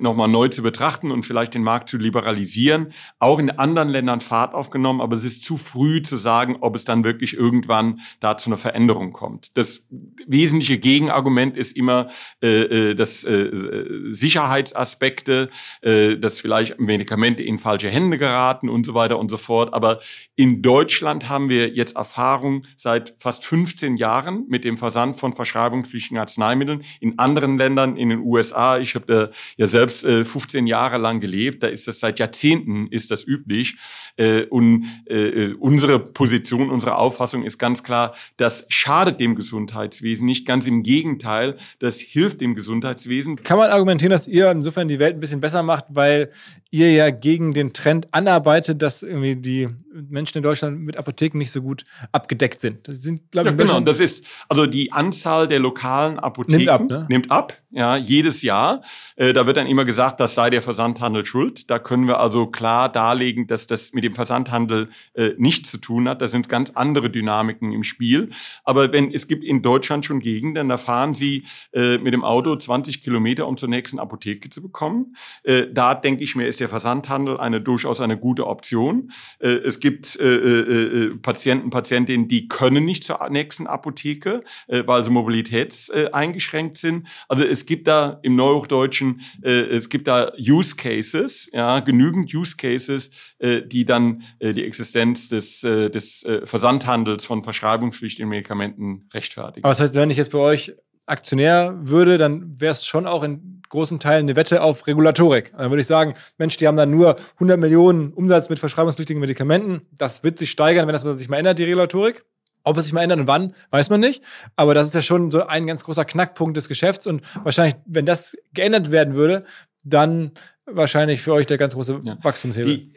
nochmal 0.01 0.29
neu 0.29 0.49
zu 0.49 0.63
betrachten 0.63 1.11
und 1.11 1.23
vielleicht 1.23 1.53
den 1.53 1.63
Markt 1.63 1.91
zu 1.91 1.99
liberalisieren, 1.99 2.95
auch 3.19 3.39
in 3.39 3.51
anderen 3.51 3.91
Ländern 3.91 4.23
Fahrt 4.23 4.55
aufgenommen, 4.55 5.03
aber 5.03 5.17
es 5.17 5.25
ist 5.25 5.45
zu 5.45 5.59
früh 5.59 6.01
zu 6.01 6.17
sagen, 6.17 6.57
ob 6.63 6.75
es 6.75 6.87
dann 6.87 7.05
wirklich 7.05 7.37
irgendwann 7.37 8.01
da 8.21 8.39
zu 8.39 8.49
einer 8.49 8.57
Veränderung 8.57 9.13
kommt. 9.13 9.59
Das 9.59 9.87
wesentliche 10.27 10.79
Gegenargument 10.79 11.59
ist 11.59 11.77
immer, 11.77 12.09
dass 12.41 13.21
Sicherheitsaspekte, 13.21 15.51
dass 15.83 16.41
vielleicht 16.41 16.81
Medikamente 16.81 17.43
in 17.43 17.59
falsche 17.59 17.91
Hände 17.91 18.17
geraten 18.17 18.71
und 18.71 18.87
so 18.87 18.95
weiter 18.95 19.19
und 19.19 19.31
so 19.31 19.37
fort. 19.37 19.75
Aber 19.75 20.01
in 20.37 20.63
Deutschland 20.63 21.29
haben 21.29 21.51
wir 21.51 21.69
jetzt 21.69 21.97
Erfahrung, 21.97 22.65
seit 22.77 23.15
fast 23.19 23.45
15 23.45 23.97
Jahren 23.97 24.47
mit 24.49 24.65
dem 24.65 24.77
Versand 24.77 25.17
von 25.17 25.33
verschreibungspflichtigen 25.33 26.19
Arzneimitteln. 26.19 26.85
In 27.01 27.19
anderen 27.19 27.59
Ländern, 27.59 27.97
in 27.97 28.11
den 28.11 28.21
USA, 28.21 28.79
ich 28.79 28.95
habe 28.95 29.33
ja 29.57 29.67
selbst 29.67 30.05
äh, 30.05 30.25
15 30.25 30.67
Jahre 30.67 30.99
lang 30.99 31.21
gelebt, 31.21 31.63
da 31.63 31.69
ist 31.69 31.89
das 31.89 32.01
seit 32.01 32.19
Jahrzehnten 32.19 32.89
ist 32.89 33.11
das 33.11 33.27
üblich. 33.27 33.77
Äh, 34.17 34.45
und 34.45 34.87
äh, 35.07 35.55
unsere 35.55 35.99
Position, 35.99 36.71
unsere 36.71 36.97
Auffassung 36.97 37.45
ist 37.45 37.59
ganz 37.59 37.83
klar, 37.83 38.15
das 38.37 38.67
schadet 38.69 39.21
dem 39.21 39.35
Gesundheitswesen 39.35 40.27
nicht. 40.27 40.47
Ganz 40.47 40.67
im 40.67 40.83
Gegenteil, 40.83 41.57
das 41.79 42.01
hilft 42.01 42.41
dem 42.41 42.55
Gesundheitswesen. 42.55 43.43
Kann 43.43 43.59
man 43.59 43.71
argumentieren, 43.71 44.11
dass 44.11 44.29
ihr 44.29 44.51
insofern 44.51 44.89
die 44.89 44.99
Welt 44.99 45.17
ein 45.17 45.21
bisschen 45.21 45.41
besser 45.41 45.63
macht, 45.63 45.87
weil 45.91 46.31
ihr 46.71 46.93
ja 46.93 47.11
gegen 47.11 47.55
den 47.55 47.73
Trend 47.73 48.09
anarbeitet, 48.13 48.83
dass 48.83 49.03
irgendwie 49.03 49.37
die 49.37 49.69
Menschen 49.93 50.39
in 50.39 50.43
Deutschland 50.43 50.81
mit 50.81 50.97
Apotheken 50.97 51.39
nicht 51.39 51.51
so 51.51 51.63
gut 51.63 51.85
abgedeckt 52.13 52.61
sind. 52.61 52.87
Das 52.87 53.03
sind, 53.03 53.31
glaube 53.31 53.51
ich, 53.51 53.59
ja, 53.59 53.65
genau. 53.65 53.81
Das 53.81 54.01
ist 54.01 54.25
also 54.49 54.67
die 54.67 54.93
Anzahl 54.93 55.49
der 55.49 55.61
lokalen 55.61 56.19
Apotheken 56.19 56.59
nimmt 56.59 56.69
ab, 56.69 56.83
ne? 56.89 57.07
nimmt 57.09 57.31
ab 57.31 57.55
ja, 57.71 57.97
jedes 57.97 58.43
Jahr. 58.43 58.83
Äh, 59.17 59.35
da 59.35 59.47
wird 59.47 59.59
dann 59.59 59.67
immer 59.67 59.85
gesagt, 59.85 60.21
das 60.21 60.35
sei 60.35 60.49
der 60.49 60.63
Versandhandel 60.63 61.27
schuld. 61.27 61.71
Da 61.71 61.79
können 61.79 62.07
wir 62.07 62.19
also 62.19 62.47
klar 62.47 62.89
darlegen, 62.91 63.47
dass 63.47 63.67
das 63.67 63.93
mit 63.93 64.05
dem 64.05 64.15
Versandhandel 64.15 64.89
äh, 65.15 65.33
nichts 65.37 65.71
zu 65.71 65.79
tun 65.79 66.09
hat. 66.09 66.23
Da 66.23 66.29
sind 66.29 66.49
ganz 66.49 66.71
andere 66.71 67.11
Dynamiken 67.11 67.73
im 67.73 67.85
Spiel. 67.85 68.31
Aber 68.65 68.93
wenn 68.93 69.13
es 69.13 69.27
gibt 69.29 69.45
in 69.45 69.61
Deutschland 69.61 70.07
schon 70.07 70.21
Gegenden, 70.21 70.71
da 70.71 70.79
fahren 70.79 71.15
Sie 71.15 71.45
äh, 71.73 71.99
mit 71.99 72.15
dem 72.15 72.25
Auto 72.25 72.57
20 72.57 73.03
Kilometer, 73.03 73.47
um 73.47 73.59
zur 73.59 73.69
nächsten 73.69 73.99
Apotheke 73.99 74.49
zu 74.49 74.63
bekommen. 74.63 75.17
Äh, 75.43 75.67
da 75.71 75.95
denke 75.95 76.25
ich 76.25 76.37
mir, 76.37 76.47
ist 76.47 76.61
der 76.61 76.71
Versandhandel 76.71 77.39
eine 77.39 77.61
durchaus 77.61 78.01
eine 78.01 78.17
gute 78.17 78.47
Option. 78.47 79.13
Äh, 79.41 79.49
es 79.49 79.81
gibt 79.81 80.17
äh, 80.17 81.11
Patienten, 81.21 81.69
Patientinnen, 81.69 82.29
die 82.29 82.49
können 82.49 82.87
nicht 82.87 83.05
zur 83.05 83.29
nächsten 83.29 83.67
Apotheke, 83.67 84.43
weil 84.69 85.05
sie 85.05 85.11
mobilitätseingeschränkt 85.11 86.79
sind. 86.79 87.07
Also 87.29 87.45
es 87.59 87.67
gibt 87.67 87.89
da 87.89 88.21
im 88.23 88.37
Neuhochdeutschen, 88.37 89.21
äh, 89.43 89.51
es 89.51 89.89
gibt 89.89 90.07
da 90.07 90.33
Use 90.39 90.77
Cases, 90.77 91.51
ja, 91.53 91.81
genügend 91.81 92.33
Use 92.33 92.57
Cases, 92.57 93.11
äh, 93.39 93.63
die 93.63 93.85
dann 93.85 94.23
äh, 94.39 94.53
die 94.53 94.65
Existenz 94.65 95.29
des, 95.29 95.65
äh, 95.65 95.91
des 95.91 96.23
äh, 96.25 96.47
Versandhandels 96.47 97.25
von 97.25 97.43
verschreibungspflichtigen 97.43 98.29
Medikamenten 98.29 99.09
rechtfertigen. 99.13 99.65
Aber 99.65 99.73
das 99.73 99.81
heißt, 99.81 99.95
wenn 99.95 100.11
ich 100.11 100.17
jetzt 100.17 100.33
bei 100.33 100.39
euch 100.39 100.73
Aktionär 101.07 101.75
würde, 101.81 102.19
dann 102.19 102.61
wäre 102.61 102.73
es 102.73 102.85
schon 102.85 103.07
auch 103.07 103.25
in 103.25 103.63
großen 103.71 103.99
Teilen 103.99 104.27
eine 104.27 104.37
Wette 104.37 104.63
auf 104.63 104.87
Regulatorik. 104.87 105.53
Dann 105.57 105.71
würde 105.71 105.81
ich 105.81 105.87
sagen, 105.87 106.15
Mensch, 106.37 106.57
die 106.59 106.67
haben 106.67 106.77
dann 106.77 106.91
nur 106.91 107.17
100 107.35 107.59
Millionen 107.59 108.13
Umsatz 108.13 108.49
mit 108.49 108.59
verschreibungspflichtigen 108.59 109.21
Medikamenten. 109.21 109.83
Das 109.97 110.23
wird 110.23 110.39
sich 110.39 110.51
steigern, 110.51 110.87
wenn 110.87 110.93
das 110.93 111.03
sich 111.03 111.29
mal 111.29 111.39
ändert, 111.39 111.59
die 111.59 111.65
Regulatorik. 111.65 112.25
Ob 112.69 112.77
es 112.77 112.85
sich 112.85 112.93
mal 112.93 113.03
ändert 113.03 113.21
und 113.21 113.27
wann, 113.27 113.55
weiß 113.71 113.91
man 113.91 114.01
nicht. 114.01 114.23
Aber 114.57 114.75
das 114.75 114.89
ist 114.89 114.95
ja 114.95 115.03
schon 115.03 115.31
so 115.31 115.47
ein 115.47 115.67
ganz 115.67 115.85
großer 115.85 116.05
Knackpunkt 116.05 116.57
des 116.57 116.69
Geschäfts. 116.69 117.07
Und 117.07 117.23
wahrscheinlich, 117.45 117.77
wenn 117.87 118.07
das 118.07 118.37
geändert 118.53 118.91
werden 118.91 119.15
würde, 119.15 119.45
dann 119.85 120.33
wahrscheinlich 120.67 121.23
für 121.23 121.33
euch 121.33 121.47
der 121.47 121.59
ganz 121.59 121.75
große 121.75 122.01
ja. 122.03 122.19
Wachstumshebel. 122.23 122.77
Die, 122.77 122.93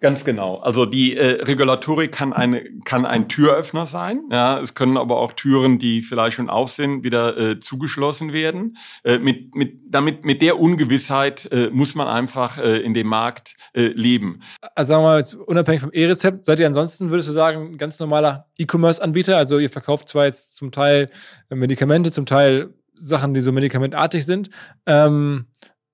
Ganz 0.00 0.26
genau. 0.26 0.56
Also 0.58 0.84
die 0.84 1.16
äh, 1.16 1.42
Regulatorik 1.42 2.12
kann, 2.12 2.34
eine, 2.34 2.62
kann 2.84 3.06
ein 3.06 3.28
Türöffner 3.28 3.86
sein. 3.86 4.24
Ja, 4.30 4.60
es 4.60 4.74
können 4.74 4.98
aber 4.98 5.16
auch 5.16 5.32
Türen, 5.32 5.78
die 5.78 6.02
vielleicht 6.02 6.36
schon 6.36 6.50
auf 6.50 6.70
sind, 6.70 7.02
wieder 7.02 7.36
äh, 7.38 7.60
zugeschlossen 7.60 8.34
werden. 8.34 8.76
Äh, 9.04 9.18
mit, 9.18 9.54
mit, 9.54 9.78
damit, 9.88 10.26
mit 10.26 10.42
der 10.42 10.60
Ungewissheit 10.60 11.48
äh, 11.50 11.70
muss 11.70 11.94
man 11.94 12.08
einfach 12.08 12.58
äh, 12.58 12.80
in 12.80 12.92
dem 12.92 13.06
Markt 13.06 13.56
äh, 13.72 13.86
leben. 13.86 14.42
Also 14.74 14.90
sagen 14.90 15.02
wir 15.02 15.08
mal, 15.08 15.18
jetzt 15.18 15.34
unabhängig 15.34 15.80
vom 15.80 15.92
E-Rezept, 15.92 16.44
seid 16.44 16.60
ihr 16.60 16.66
ansonsten, 16.66 17.10
würdest 17.10 17.30
du 17.30 17.32
sagen, 17.32 17.72
ein 17.72 17.78
ganz 17.78 17.98
normaler 17.98 18.48
E-Commerce-Anbieter? 18.58 19.38
Also 19.38 19.58
ihr 19.58 19.70
verkauft 19.70 20.10
zwar 20.10 20.26
jetzt 20.26 20.56
zum 20.56 20.72
Teil 20.72 21.08
Medikamente, 21.48 22.12
zum 22.12 22.26
Teil 22.26 22.74
Sachen, 23.00 23.32
die 23.32 23.40
so 23.40 23.50
medikamentartig 23.50 24.26
sind, 24.26 24.50
ähm, 24.84 25.46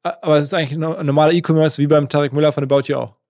aber 0.02 0.38
es 0.38 0.44
ist 0.44 0.54
eigentlich 0.54 0.76
ein 0.76 1.06
normaler 1.06 1.32
E-Commerce 1.32 1.80
wie 1.80 1.86
beim 1.86 2.08
Tarek 2.08 2.32
Müller 2.32 2.50
von 2.50 2.64
About 2.64 2.82
You 2.86 2.96
auch. 2.96 3.21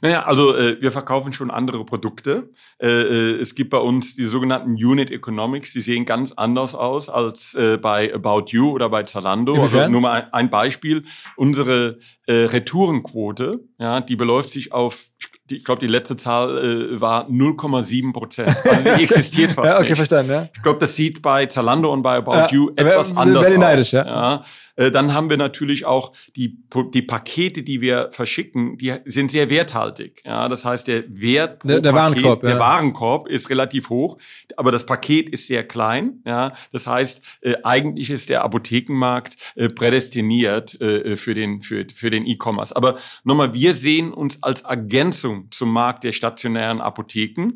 Naja, 0.00 0.22
also 0.24 0.54
äh, 0.56 0.80
wir 0.80 0.90
verkaufen 0.90 1.32
schon 1.32 1.50
andere 1.50 1.84
Produkte. 1.84 2.48
Äh, 2.78 2.88
äh, 2.88 3.40
es 3.40 3.54
gibt 3.54 3.70
bei 3.70 3.78
uns 3.78 4.14
die 4.14 4.24
sogenannten 4.24 4.72
Unit 4.72 5.10
Economics, 5.10 5.72
die 5.72 5.80
sehen 5.80 6.04
ganz 6.04 6.32
anders 6.32 6.74
aus 6.74 7.08
als 7.08 7.54
äh, 7.54 7.76
bei 7.76 8.12
About 8.14 8.44
You 8.48 8.70
oder 8.72 8.88
bei 8.88 9.02
Zalando. 9.04 9.54
Inwiefern? 9.54 9.80
Also 9.80 9.90
nur 9.92 10.00
mal 10.00 10.22
ein, 10.22 10.32
ein 10.32 10.50
Beispiel. 10.50 11.04
Unsere 11.36 11.98
äh, 12.26 12.32
Retourenquote, 12.44 13.60
ja, 13.78 14.00
die 14.00 14.16
beläuft 14.16 14.50
sich 14.50 14.72
auf, 14.72 15.08
ich 15.50 15.64
glaube, 15.64 15.80
die 15.80 15.86
letzte 15.86 16.16
Zahl 16.16 16.58
äh, 16.94 17.00
war 17.00 17.28
0,7 17.28 18.12
Prozent. 18.12 18.54
Also 18.64 18.82
die 18.84 18.90
existiert 19.02 19.52
fast 19.52 19.68
ja, 19.68 19.74
okay, 19.76 19.88
nicht. 19.88 19.96
verstanden, 19.96 20.32
ja. 20.32 20.48
Ich 20.54 20.62
glaube, 20.62 20.78
das 20.78 20.96
sieht 20.96 21.22
bei 21.22 21.46
Zalando 21.46 21.92
und 21.92 22.02
bei 22.02 22.16
About 22.16 22.32
Ja, 22.32 22.48
You 22.50 22.70
etwas 22.76 23.08
sind 23.08 23.18
anders 23.18 23.48
very 23.48 23.62
aus. 23.62 23.90
ja. 23.92 24.44
Äh, 24.76 24.90
Dann 24.90 25.14
haben 25.14 25.30
wir 25.30 25.36
natürlich 25.36 25.84
auch 25.84 26.12
die, 26.36 26.58
die 26.92 27.02
Pakete, 27.02 27.62
die 27.62 27.80
wir 27.80 28.08
verschicken, 28.12 28.76
die 28.78 28.92
sind 29.06 29.30
sehr 29.30 29.50
werthaltig. 29.50 30.22
Ja, 30.24 30.48
das 30.48 30.64
heißt, 30.64 30.88
der 30.88 31.04
Wert 31.08 31.60
pro 31.60 31.68
Der- 31.68 31.80
der 31.80 31.92
Paket, 31.92 32.14
Warenkorb, 32.16 32.40
der 32.42 32.50
ja. 32.50 32.58
Warenkorb 32.58 33.28
ist 33.28 33.50
relativ 33.50 33.88
hoch, 33.90 34.18
aber 34.56 34.72
das 34.72 34.84
Paket 34.86 35.28
ist 35.28 35.46
sehr 35.46 35.66
klein. 35.66 36.22
Ja, 36.26 36.54
das 36.72 36.86
heißt, 36.86 37.22
äh, 37.42 37.54
eigentlich 37.62 38.10
ist 38.10 38.28
der 38.30 38.42
Apothekenmarkt 38.44 39.36
äh, 39.56 39.68
prädestiniert 39.68 40.76
für 40.80 41.34
den 41.34 41.62
für, 41.62 41.86
für 41.92 42.10
den 42.10 42.26
E-Commerce. 42.26 42.74
Aber 42.74 42.98
nochmal, 43.24 43.54
wir 43.54 43.74
sehen 43.74 44.12
uns 44.12 44.42
als 44.42 44.62
Ergänzung 44.62 45.48
zum 45.50 45.72
Markt 45.72 46.04
der 46.04 46.12
stationären 46.12 46.80
Apotheken 46.80 47.52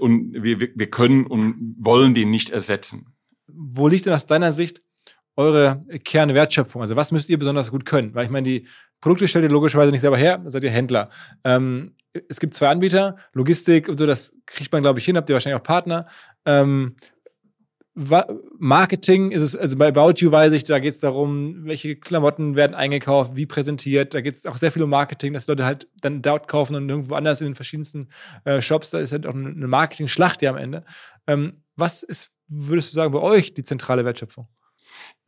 und 0.00 0.32
wir 0.42 0.60
wir 0.60 0.90
können 0.90 1.26
und 1.26 1.76
wollen 1.78 2.14
den 2.14 2.30
nicht 2.30 2.50
ersetzen. 2.50 3.14
Wo 3.46 3.88
liegt 3.88 4.06
denn 4.06 4.12
aus 4.12 4.26
deiner 4.26 4.52
Sicht 4.52 4.80
eure 5.36 5.80
Kernwertschöpfung? 6.04 6.82
Also 6.82 6.96
was 6.96 7.12
müsst 7.12 7.28
ihr 7.28 7.38
besonders 7.38 7.70
gut 7.70 7.84
können? 7.84 8.14
Weil 8.14 8.24
ich 8.24 8.30
meine, 8.30 8.44
die 8.44 8.66
Produkte 9.00 9.28
stellt 9.28 9.44
ihr 9.44 9.50
logischerweise 9.50 9.92
nicht 9.92 10.00
selber 10.00 10.16
her, 10.16 10.42
seid 10.46 10.64
ihr 10.64 10.70
Händler. 10.70 11.08
Ähm, 11.44 11.94
es 12.28 12.40
gibt 12.40 12.54
zwei 12.54 12.68
Anbieter, 12.68 13.16
Logistik 13.32 13.88
und 13.88 13.98
so, 13.98 14.06
das 14.06 14.32
kriegt 14.46 14.72
man, 14.72 14.82
glaube 14.82 14.98
ich, 14.98 15.04
hin, 15.04 15.16
habt 15.16 15.28
ihr 15.28 15.34
wahrscheinlich 15.34 15.60
auch 15.60 15.64
Partner. 15.64 16.06
Ähm, 16.46 16.96
Marketing 18.58 19.30
ist 19.30 19.40
es, 19.40 19.56
also 19.56 19.78
bei 19.78 19.88
About 19.88 20.14
You 20.18 20.30
weiß 20.30 20.52
ich, 20.52 20.64
da 20.64 20.78
geht 20.78 20.92
es 20.92 21.00
darum, 21.00 21.64
welche 21.64 21.96
Klamotten 21.96 22.54
werden 22.54 22.74
eingekauft, 22.74 23.36
wie 23.36 23.46
präsentiert. 23.46 24.12
Da 24.12 24.20
geht 24.20 24.36
es 24.36 24.44
auch 24.44 24.58
sehr 24.58 24.70
viel 24.70 24.82
um 24.82 24.90
Marketing, 24.90 25.32
dass 25.32 25.46
Leute 25.46 25.64
halt 25.64 25.88
dann 26.02 26.20
dort 26.20 26.46
kaufen 26.46 26.76
und 26.76 26.90
irgendwo 26.90 27.14
anders 27.14 27.40
in 27.40 27.46
den 27.46 27.54
verschiedensten 27.54 28.08
äh, 28.44 28.60
Shops. 28.60 28.90
Da 28.90 28.98
ist 28.98 29.12
halt 29.12 29.26
auch 29.26 29.34
eine 29.34 29.66
Marketing-Schlacht 29.66 30.42
ja 30.42 30.50
am 30.50 30.58
Ende. 30.58 30.84
Ähm, 31.26 31.62
was 31.74 32.02
ist, 32.02 32.30
würdest 32.48 32.92
du 32.92 32.96
sagen, 32.96 33.12
bei 33.12 33.20
euch 33.20 33.54
die 33.54 33.64
zentrale 33.64 34.04
Wertschöpfung? 34.04 34.46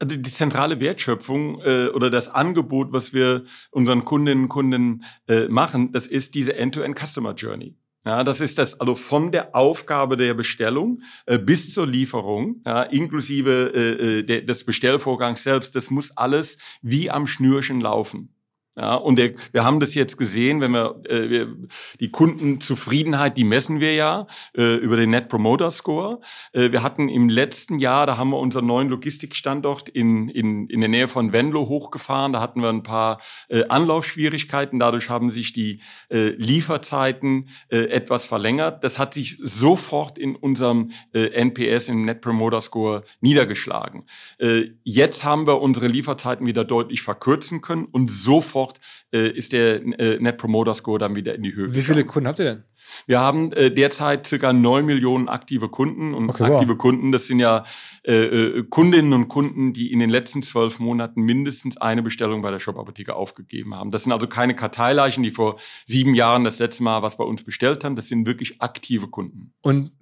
Die 0.03 0.23
zentrale 0.23 0.81
Wertschöpfung 0.81 1.61
äh, 1.61 1.89
oder 1.89 2.09
das 2.09 2.29
Angebot, 2.29 2.93
was 2.93 3.13
wir 3.13 3.45
unseren 3.71 4.05
Kundinnen 4.05 4.45
und 4.45 4.49
Kunden 4.49 5.05
äh, 5.27 5.49
machen, 5.49 5.91
das 5.93 6.07
ist 6.07 6.37
diese 6.37 6.55
End-to-End 6.55 6.97
Customer 6.97 7.35
Journey. 7.35 7.75
Ja, 8.05 8.23
das 8.25 8.41
ist 8.41 8.59
das, 8.59 8.81
also 8.81 8.95
von 8.95 9.33
der 9.33 9.57
Aufgabe 9.57 10.17
der 10.17 10.35
Bestellung 10.35 11.03
äh, 11.27 11.39
bis 11.39 11.75
zur 11.75 11.87
Lieferung, 11.87 12.63
ja, 12.65 12.83
inklusive 12.85 13.73
äh, 13.75 14.21
äh, 14.21 14.23
der, 14.23 14.43
des 14.43 14.65
Bestellvorgangs 14.65 15.43
selbst, 15.43 15.75
das 15.75 15.91
muss 15.91 16.17
alles 16.17 16.59
wie 16.81 17.11
am 17.11 17.27
Schnürchen 17.27 17.81
laufen. 17.81 18.33
Ja, 18.79 18.95
und 18.95 19.17
der, 19.17 19.33
wir 19.51 19.64
haben 19.64 19.81
das 19.81 19.97
jetzt 19.97 20.19
gesehen, 20.19 20.61
wenn 20.61 20.71
wir, 20.71 21.03
äh, 21.09 21.29
wir 21.29 21.57
die 21.99 22.12
Kundenzufriedenheit, 22.12 23.37
die 23.37 23.43
messen 23.43 23.81
wir 23.81 23.93
ja 23.93 24.29
äh, 24.57 24.77
über 24.77 24.97
den 24.97 25.11
Net 25.11 25.29
Promoter 25.29 25.73
Score. 25.73 26.21
Äh, 26.53 26.71
wir 26.71 26.85
hatten 26.85 27.09
im 27.09 27.29
letzten 27.29 27.81
Jahr, 27.81 28.07
da 28.07 28.17
haben 28.17 28.31
wir 28.31 28.38
unseren 28.38 28.67
neuen 28.67 28.88
Logistikstandort 28.88 29.88
in, 29.88 30.29
in, 30.29 30.69
in 30.69 30.79
der 30.79 30.88
Nähe 30.88 31.09
von 31.09 31.33
Venlo 31.33 31.69
hochgefahren. 31.69 32.33
Da 32.33 32.41
hatten 32.41 32.62
wir 32.62 32.69
ein 32.69 32.85
paar 32.85 33.21
äh, 33.49 33.64
Anlaufschwierigkeiten. 33.69 34.79
Dadurch 34.79 35.11
haben 35.11 35.33
sich 35.33 35.53
die 35.53 35.81
äh, 36.09 36.29
Lieferzeiten 36.37 37.49
äh, 37.71 37.79
etwas 37.79 38.27
verlängert. 38.27 38.85
Das 38.85 38.97
hat 38.97 39.12
sich 39.12 39.38
sofort 39.43 40.19
in 40.19 40.37
unserem 40.37 40.93
äh, 41.12 41.31
NPS, 41.33 41.88
im 41.88 42.05
Net 42.05 42.21
Promoter 42.21 42.61
Score, 42.61 43.03
niedergeschlagen. 43.21 44.05
Äh, 44.38 44.67
jetzt 44.85 45.25
haben 45.25 45.49
wir 45.49 45.61
unsere 45.61 45.88
Lieferzeiten 45.88 46.47
wieder 46.47 46.64
deutlich 46.64 47.03
verkürzen 47.03 47.61
können 47.61 47.85
und 47.87 48.09
sofort 48.12 48.68
äh, 49.13 49.29
ist 49.29 49.53
der 49.53 49.83
äh, 49.99 50.19
Net 50.21 50.39
Promoter 50.39 50.75
Score 50.75 50.99
dann 50.99 51.17
wieder 51.17 51.35
in 51.35 51.43
die 51.43 51.55
Höhe. 51.55 51.75
Wie 51.75 51.83
viele 51.83 51.99
gegangen. 51.99 52.09
Kunden 52.09 52.29
habt 52.29 52.39
ihr 52.39 52.45
denn? 52.45 52.65
Wir 53.07 53.21
haben 53.21 53.53
äh, 53.53 53.71
derzeit 53.71 54.27
circa 54.27 54.53
9 54.53 54.85
Millionen 54.85 55.29
aktive 55.29 55.69
Kunden 55.69 56.15
und 56.15 56.31
Okay, 56.31 56.45
wow. 56.45 56.55
aktive 56.55 56.77
Kunden, 56.77 57.13
das 57.13 57.27
sind 57.27 57.39
ja 57.39 57.65
äh, 58.05 58.15
äh, 58.15 58.65
Kundinnen 58.65 59.13
und 59.13 59.29
Kunden, 59.29 59.73
die 59.73 59.93
in 59.93 59.99
den 59.99 60.11
letzten 60.11 60.43
zwölf 60.43 60.79
Monaten 60.79 61.23
mindestens 61.23 61.77
eine 61.77 62.03
Bestellung 62.03 62.43
bei 62.43 62.51
der 62.51 62.59
Shop-Apotheke 62.59 63.15
aufgegeben 63.15 63.75
haben. 63.75 63.91
Das 63.91 64.05
sind 64.05 64.13
also 64.13 64.27
keine 64.27 64.55
Karteileichen, 64.55 65.23
die 65.23 65.31
vor 65.31 65.59
sieben 65.87 66.15
Jahren 66.15 66.45
das 66.45 66.59
letzte 66.59 66.83
Mal 66.83 67.03
was 67.03 67.17
bei 67.17 67.25
uns 67.25 67.43
bestellt 67.45 67.85
haben. 67.85 67.97
Das 67.97 68.09
sind 68.09 68.27
wirklich 68.27 68.61
aktive 68.61 69.09
Kunden. 69.09 69.53
Und 69.63 69.93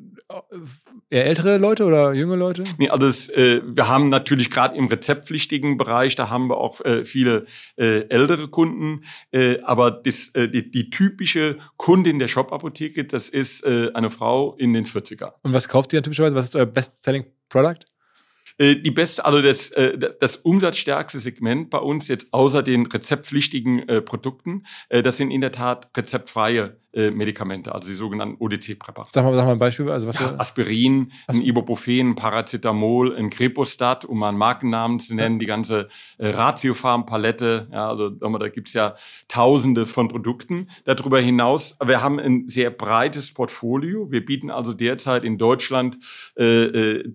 eher 1.11 1.27
ältere 1.27 1.59
Leute 1.59 1.85
oder 1.85 2.13
junge 2.13 2.37
Leute? 2.37 2.65
Nee, 2.79 2.89
also 2.89 3.07
das, 3.07 3.29
äh, 3.29 3.63
wir 3.65 3.89
haben 3.89 4.09
natürlich 4.09 4.51
gerade 4.51 4.77
im 4.77 4.87
rezeptpflichtigen 4.87 5.77
Bereich, 5.77 6.15
da 6.17 6.31
haben 6.31 6.49
wir 6.49 6.59
auch 6.59 6.81
äh, 6.85 7.05
viele 7.05 7.47
äh, 7.77 8.09
ältere 8.09 8.49
Kunden, 8.49 9.05
äh, 9.33 9.61
aber 9.61 9.91
das, 9.91 10.31
äh, 10.35 10.49
die, 10.49 10.71
die 10.71 10.91
typische 10.91 11.59
Kundin 11.77 12.19
der 12.19 12.29
Shop-Apotheke, 12.29 13.05
das 13.05 13.29
ist 13.29 13.65
äh, 13.65 13.91
eine 13.95 14.11
Frau 14.11 14.55
in 14.57 14.73
den 14.73 14.85
40er. 14.87 15.35
Und 15.43 15.53
was 15.55 15.69
kauft 15.69 15.93
ihr 15.93 16.03
typischerweise? 16.03 16.35
Was 16.35 16.47
ist 16.47 16.57
euer 16.57 16.67
Best-Selling 16.67 17.27
Product? 17.49 17.85
Äh, 18.59 18.77
Die 18.77 18.91
beste, 18.91 19.25
also 19.25 19.43
das, 19.43 19.71
äh, 19.71 19.99
das- 19.99 20.37
umsatzstärkste 20.37 21.21
Segment 21.21 21.71
bei 21.71 21.79
uns 21.79 22.09
jetzt 22.09 22.33
außer 22.33 22.63
den 22.63 22.87
rezeptpflichtigen 22.87 23.89
äh, 23.89 24.01
Produkten, 24.03 24.65
äh, 24.89 25.03
das 25.03 25.17
sind 25.19 25.31
in 25.31 25.41
der 25.41 25.53
Tat 25.53 25.91
rezeptfreie 25.97 26.79
äh, 26.93 27.11
Medikamente, 27.11 27.75
also 27.75 27.89
die 27.91 27.95
sogenannten 27.95 28.37
ODC-Präparate. 28.43 29.11
Sag 29.13 29.23
mal, 29.25 29.35
sag 29.35 29.45
mal 29.45 29.53
ein 29.53 29.59
Beispiel. 29.59 29.91
Also 29.91 30.07
was 30.07 30.19
Ja, 30.19 30.35
Aspirin, 30.39 31.13
As- 31.27 31.37
ein 31.37 31.43
Ibuprofen, 31.43 32.11
ein 32.11 32.15
Paracetamol, 32.15 33.15
ein 33.17 33.29
Crepostat, 33.29 34.07
um 34.07 34.19
mal 34.21 34.31
einen 34.31 34.39
Markennamen 34.39 34.99
zu 35.01 35.15
nennen, 35.15 35.39
die 35.39 35.45
ganze 35.45 35.89
äh, 36.17 36.29
Ratiofarm-Palette. 36.29 37.69
Ja, 37.73 37.89
also 37.91 38.09
da 38.11 38.49
gibt's 38.49 38.73
ja 38.73 38.97
tausende 39.29 39.85
von 39.87 40.09
Produkten. 40.09 40.69
Darüber 40.85 41.21
hinaus, 41.21 41.77
wir 41.85 42.03
haben 42.03 42.19
ein 42.19 42.49
sehr 42.49 42.71
breites 42.71 43.33
Portfolio. 43.35 44.11
Wir 44.11 44.25
bieten 44.25 44.51
also 44.51 44.73
derzeit 44.73 45.25
in 45.25 45.37
Deutschland 45.39 45.99
äh, 46.39 46.45
äh, 46.65 47.13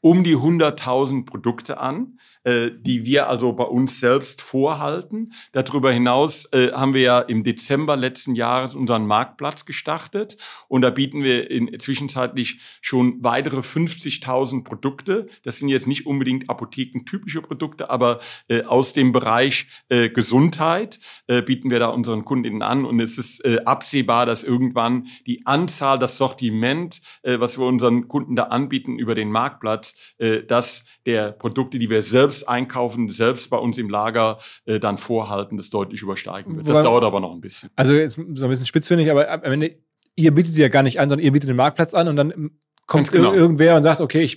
um 0.00 0.24
die 0.24 0.36
100.000 0.36 1.24
Produkte 1.24 1.78
an, 1.78 2.18
die 2.44 3.04
wir 3.04 3.28
also 3.28 3.52
bei 3.52 3.64
uns 3.64 4.00
selbst 4.00 4.42
vorhalten. 4.42 5.32
Darüber 5.52 5.92
hinaus 5.92 6.46
äh, 6.52 6.72
haben 6.72 6.94
wir 6.94 7.00
ja 7.00 7.20
im 7.20 7.44
Dezember 7.44 7.96
letzten 7.96 8.34
Jahres 8.34 8.74
unseren 8.74 9.06
Marktplatz 9.06 9.64
gestartet 9.64 10.36
und 10.68 10.82
da 10.82 10.90
bieten 10.90 11.22
wir 11.22 11.50
in, 11.50 11.78
zwischenzeitlich 11.78 12.60
schon 12.80 13.22
weitere 13.22 13.58
50.000 13.58 14.64
Produkte. 14.64 15.28
Das 15.44 15.58
sind 15.58 15.68
jetzt 15.68 15.86
nicht 15.86 16.06
unbedingt 16.06 16.50
apothekentypische 16.50 17.42
Produkte, 17.42 17.90
aber 17.90 18.20
äh, 18.48 18.62
aus 18.62 18.92
dem 18.92 19.12
Bereich 19.12 19.68
äh, 19.88 20.08
Gesundheit 20.08 20.98
äh, 21.28 21.42
bieten 21.42 21.70
wir 21.70 21.78
da 21.78 21.88
unseren 21.88 22.24
Kundinnen 22.24 22.62
an 22.62 22.84
und 22.84 22.98
es 23.00 23.18
ist 23.18 23.44
äh, 23.44 23.60
absehbar, 23.64 24.26
dass 24.26 24.44
irgendwann 24.44 25.06
die 25.26 25.46
Anzahl, 25.46 25.98
das 25.98 26.18
Sortiment, 26.18 27.02
äh, 27.22 27.38
was 27.38 27.58
wir 27.58 27.66
unseren 27.66 28.08
Kunden 28.08 28.34
da 28.34 28.44
anbieten 28.44 28.98
über 28.98 29.14
den 29.14 29.30
Marktplatz, 29.30 29.94
äh, 30.18 30.42
das 30.42 30.84
der 31.06 31.32
Produkte, 31.32 31.78
die 31.78 31.90
wir 31.90 32.02
selbst 32.02 32.31
einkaufen, 32.46 33.08
selbst 33.10 33.50
bei 33.50 33.56
uns 33.58 33.78
im 33.78 33.88
Lager 33.90 34.38
äh, 34.64 34.78
dann 34.80 34.98
vorhalten, 34.98 35.56
das 35.56 35.70
deutlich 35.70 36.02
übersteigen 36.02 36.56
wird. 36.56 36.66
Das 36.66 36.74
Wobei- 36.78 36.82
dauert 36.84 37.04
aber 37.04 37.20
noch 37.20 37.32
ein 37.32 37.40
bisschen. 37.40 37.70
Also 37.76 37.92
jetzt 37.94 38.14
so 38.14 38.20
ein 38.46 38.48
bisschen 38.50 38.66
spitz 38.66 38.88
finde 38.88 39.04
ich, 39.04 39.10
aber 39.10 39.30
am 39.30 39.42
Ende, 39.52 39.76
ihr 40.16 40.32
bietet 40.34 40.56
ja 40.58 40.68
gar 40.68 40.82
nicht 40.82 40.98
an, 41.00 41.08
sondern 41.08 41.24
ihr 41.24 41.32
bietet 41.32 41.48
den 41.48 41.56
Marktplatz 41.56 41.94
an 41.94 42.08
und 42.08 42.16
dann 42.16 42.30
ähm, 42.30 42.58
kommt 42.86 43.10
genau. 43.12 43.32
ir- 43.32 43.36
irgendwer 43.36 43.76
und 43.76 43.82
sagt, 43.82 44.00
okay, 44.00 44.22
ich 44.22 44.32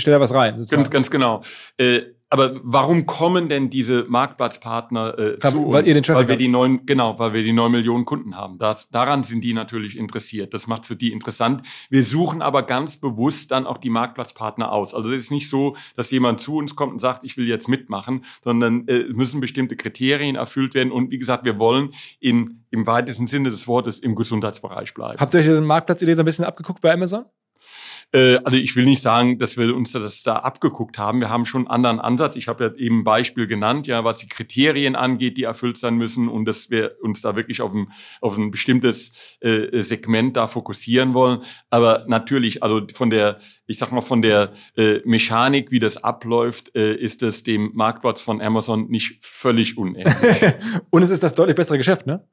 stelle 0.00 0.16
da 0.16 0.20
was 0.20 0.32
rein. 0.32 0.58
sozusagen. 0.58 0.82
Ganz, 0.82 0.90
ganz 0.90 1.10
genau. 1.10 1.42
Äh, 1.78 2.00
aber 2.30 2.60
warum 2.62 3.06
kommen 3.06 3.48
denn 3.48 3.70
diese 3.70 4.04
Marktplatzpartner 4.08 5.18
äh, 5.18 5.36
Klar, 5.38 5.52
zu 5.52 5.72
weil 5.72 5.80
uns? 5.80 5.88
ihr 5.88 5.94
den 5.94 6.02
Traffic 6.02 6.20
weil 6.20 6.28
wir 6.28 6.36
die 6.36 6.48
neun, 6.48 6.84
genau, 6.84 7.18
weil 7.18 7.32
wir 7.32 7.42
die 7.42 7.52
neun 7.52 7.72
Millionen 7.72 8.04
Kunden 8.04 8.36
haben. 8.36 8.58
Das, 8.58 8.90
daran 8.90 9.24
sind 9.24 9.42
die 9.42 9.54
natürlich 9.54 9.96
interessiert. 9.96 10.52
Das 10.52 10.66
macht 10.66 10.84
für 10.84 10.96
die 10.96 11.12
interessant. 11.12 11.62
Wir 11.88 12.04
suchen 12.04 12.42
aber 12.42 12.64
ganz 12.64 12.98
bewusst 12.98 13.50
dann 13.50 13.66
auch 13.66 13.78
die 13.78 13.88
Marktplatzpartner 13.88 14.70
aus. 14.70 14.94
Also 14.94 15.10
es 15.12 15.24
ist 15.24 15.30
nicht 15.30 15.48
so, 15.48 15.76
dass 15.96 16.10
jemand 16.10 16.40
zu 16.40 16.56
uns 16.56 16.76
kommt 16.76 16.92
und 16.92 16.98
sagt, 16.98 17.24
ich 17.24 17.38
will 17.38 17.48
jetzt 17.48 17.66
mitmachen, 17.66 18.24
sondern 18.44 18.86
äh, 18.88 19.04
müssen 19.04 19.40
bestimmte 19.40 19.76
Kriterien 19.76 20.36
erfüllt 20.36 20.74
werden. 20.74 20.92
Und 20.92 21.10
wie 21.10 21.18
gesagt, 21.18 21.44
wir 21.44 21.58
wollen 21.58 21.94
in, 22.20 22.64
im 22.70 22.86
weitesten 22.86 23.26
Sinne 23.26 23.48
des 23.48 23.66
Wortes 23.66 23.98
im 23.98 24.14
Gesundheitsbereich 24.14 24.92
bleiben. 24.92 25.18
Habt 25.18 25.32
ihr 25.32 25.40
euch 25.40 25.46
diesen 25.46 25.64
Marktplatz-Idee 25.64 26.14
so 26.14 26.22
ein 26.22 26.26
bisschen 26.26 26.44
abgeguckt 26.44 26.82
bei 26.82 26.92
Amazon? 26.92 27.24
Äh, 28.12 28.36
also 28.44 28.56
ich 28.56 28.74
will 28.74 28.84
nicht 28.84 29.02
sagen, 29.02 29.38
dass 29.38 29.56
wir 29.56 29.74
uns 29.74 29.92
das 29.92 30.22
da 30.22 30.36
abgeguckt 30.36 30.98
haben. 30.98 31.20
Wir 31.20 31.28
haben 31.28 31.46
schon 31.46 31.62
einen 31.62 31.70
anderen 31.70 32.00
Ansatz. 32.00 32.36
Ich 32.36 32.48
habe 32.48 32.64
ja 32.64 32.74
eben 32.74 33.00
ein 33.00 33.04
Beispiel 33.04 33.46
genannt, 33.46 33.86
ja, 33.86 34.04
was 34.04 34.18
die 34.18 34.28
Kriterien 34.28 34.96
angeht, 34.96 35.36
die 35.36 35.42
erfüllt 35.42 35.76
sein 35.76 35.96
müssen 35.96 36.28
und 36.28 36.46
dass 36.46 36.70
wir 36.70 36.96
uns 37.02 37.20
da 37.20 37.36
wirklich 37.36 37.60
auf 37.60 37.74
ein, 37.74 37.92
auf 38.20 38.36
ein 38.38 38.50
bestimmtes 38.50 39.12
äh, 39.40 39.82
Segment 39.82 40.36
da 40.36 40.46
fokussieren 40.46 41.14
wollen. 41.14 41.42
Aber 41.70 42.04
natürlich, 42.08 42.62
also 42.62 42.86
von 42.92 43.10
der, 43.10 43.40
ich 43.66 43.78
sag 43.78 43.92
mal, 43.92 44.00
von 44.00 44.22
der 44.22 44.52
äh, 44.76 45.00
Mechanik, 45.04 45.70
wie 45.70 45.80
das 45.80 45.98
abläuft, 45.98 46.74
äh, 46.74 46.94
ist 46.94 47.22
es 47.22 47.42
dem 47.42 47.72
Marktplatz 47.74 48.20
von 48.20 48.40
Amazon 48.40 48.88
nicht 48.88 49.18
völlig 49.24 49.76
unähnlich. 49.76 50.14
und 50.90 51.02
es 51.02 51.10
ist 51.10 51.22
das 51.22 51.34
deutlich 51.34 51.56
bessere 51.56 51.78
Geschäft, 51.78 52.06
ne? 52.06 52.26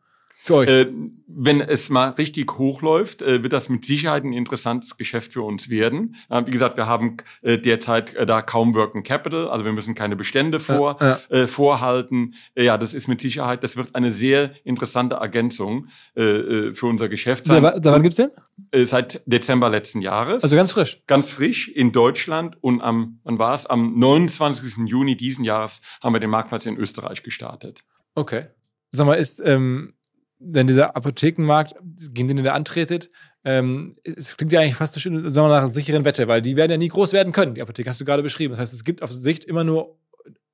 Für 0.45 0.55
euch. 0.55 0.69
Äh, 0.69 0.91
wenn 1.27 1.60
es 1.60 1.89
mal 1.89 2.10
richtig 2.12 2.60
hochläuft, 2.60 3.23
äh, 3.23 3.41
wird 3.41 3.51
das 3.51 3.67
mit 3.67 3.84
Sicherheit 3.84 4.23
ein 4.23 4.31
interessantes 4.31 4.95
Geschäft 4.95 5.34
für 5.34 5.41
uns 5.41 5.69
werden. 5.69 6.15
Äh, 6.29 6.43
wie 6.45 6.51
gesagt, 6.51 6.77
wir 6.77 6.86
haben 6.86 7.17
äh, 7.41 7.58
derzeit 7.58 8.13
äh, 8.13 8.27
da 8.27 8.43
kaum 8.43 8.75
Working 8.75 9.01
Capital, 9.01 9.49
also 9.49 9.65
wir 9.65 9.73
müssen 9.73 9.95
keine 9.95 10.15
Bestände 10.15 10.60
vor, 10.60 10.97
Ja, 11.01 11.19
Äh, 11.29 11.47
vorhalten. 11.47 12.36
Ja, 12.55 12.77
das 12.77 12.93
ist 12.93 13.08
mit 13.08 13.21
Sicherheit, 13.21 13.63
das 13.63 13.75
wird 13.75 13.95
eine 13.95 14.12
sehr 14.12 14.51
interessante 14.63 15.15
Ergänzung 15.15 15.88
für 16.13 16.86
unser 16.86 17.10
Geschäft 17.10 17.45
sein. 17.47 17.62
seit 17.63 17.84
wann 17.84 18.03
gibt's 18.03 18.17
den? 18.17 18.29
Äh, 18.71 18.86
seit 18.86 19.21
Dezember 19.25 19.69
letzten 19.69 20.01
Jahres. 20.01 20.43
Also 20.43 20.55
ganz 20.55 20.71
frisch. 20.71 21.01
ganz 21.08 21.31
frisch 21.31 21.67
in 21.67 21.91
Deutschland 21.91 22.58
und 22.62 22.81
am, 22.81 23.19
wann 23.23 23.39
war 23.39 23.53
es? 23.55 23.65
Am 23.65 23.97
29. 23.97 24.88
Juni 24.88 25.17
diesen 25.17 25.43
Jahres 25.43 25.81
haben 26.01 26.13
wir 26.13 26.19
den 26.19 26.29
Marktplatz 26.29 26.65
in 26.67 26.77
Österreich 26.77 27.23
gestartet. 27.23 27.84
Okay. 28.13 28.43
Sag 28.91 29.08
mal, 29.08 29.15
ist 29.15 29.41
ähm, 29.43 29.94
denn 30.39 30.67
dieser 30.67 30.95
Apothekenmarkt, 30.95 31.76
gegen 32.13 32.28
den 32.28 32.38
ihr 32.38 32.43
da 32.43 32.54
antretet, 32.54 33.10
ähm, 33.43 33.95
es 34.04 34.38
klingt 34.38 34.52
ja 34.52 34.60
eigentlich 34.60 34.76
fast 34.76 34.95
sagen 34.95 35.24
wir, 35.24 35.32
nach 35.32 35.63
einer 35.63 35.74
sicheren 35.74 36.04
Wette, 36.04 36.28
weil 36.28 36.41
die 36.41 36.56
werden 36.56 36.71
ja 36.71 36.78
nie 36.78 36.88
groß 36.88 37.13
werden 37.13 37.32
können, 37.32 37.56
die 37.56 37.62
Apotheken, 37.62 37.89
hast 37.89 38.02
du 38.02 38.06
gerade 38.06 38.24
beschrieben. 38.24 38.52
Das 38.52 38.60
heißt, 38.60 38.74
es 38.74 38.84
gibt 38.84 39.04
auf 39.04 39.12
Sicht 39.12 39.45
immer 39.45 39.63
nur 39.63 39.98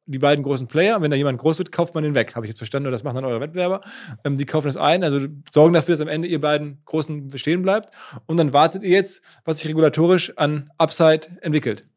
die 0.06 0.20
beiden 0.20 0.44
großen 0.44 0.68
Player. 0.68 1.02
Wenn 1.02 1.12
da 1.12 1.18
jemand 1.18 1.40
groß 1.40 1.58
wird, 1.60 1.72
kauft 1.72 1.96
man 1.96 2.04
den 2.04 2.16
weg. 2.16 2.36
Habe 2.36 2.46
ich 2.46 2.50
jetzt 2.50 2.58
verstanden, 2.58 2.88
oder 2.88 2.96
das 2.96 3.04
machen 3.04 3.16
dann 3.16 3.26
eure 3.26 3.40
Wettbewerber. 3.40 3.82
Ähm, 4.24 4.36
die 4.36 4.46
kaufen 4.46 4.68
das 4.68 4.78
ein, 4.78 5.04
also 5.04 5.26
sorgen 5.54 5.74
dafür, 5.74 5.94
dass 5.94 6.02
am 6.02 6.08
Ende 6.08 6.28
ihr 6.28 6.42
beiden 6.42 6.82
Großen 6.86 7.30
bestehen 7.30 7.62
bleibt. 7.62 7.94
Und 8.26 8.38
dann 8.38 8.54
wartet 8.54 8.84
ihr 8.84 8.90
jetzt, 8.90 9.22
was 9.46 9.60
sich 9.60 9.70
regulatorisch 9.70 10.38
an 10.38 10.70
Upside 10.78 11.28
entwickelt. 11.42 11.88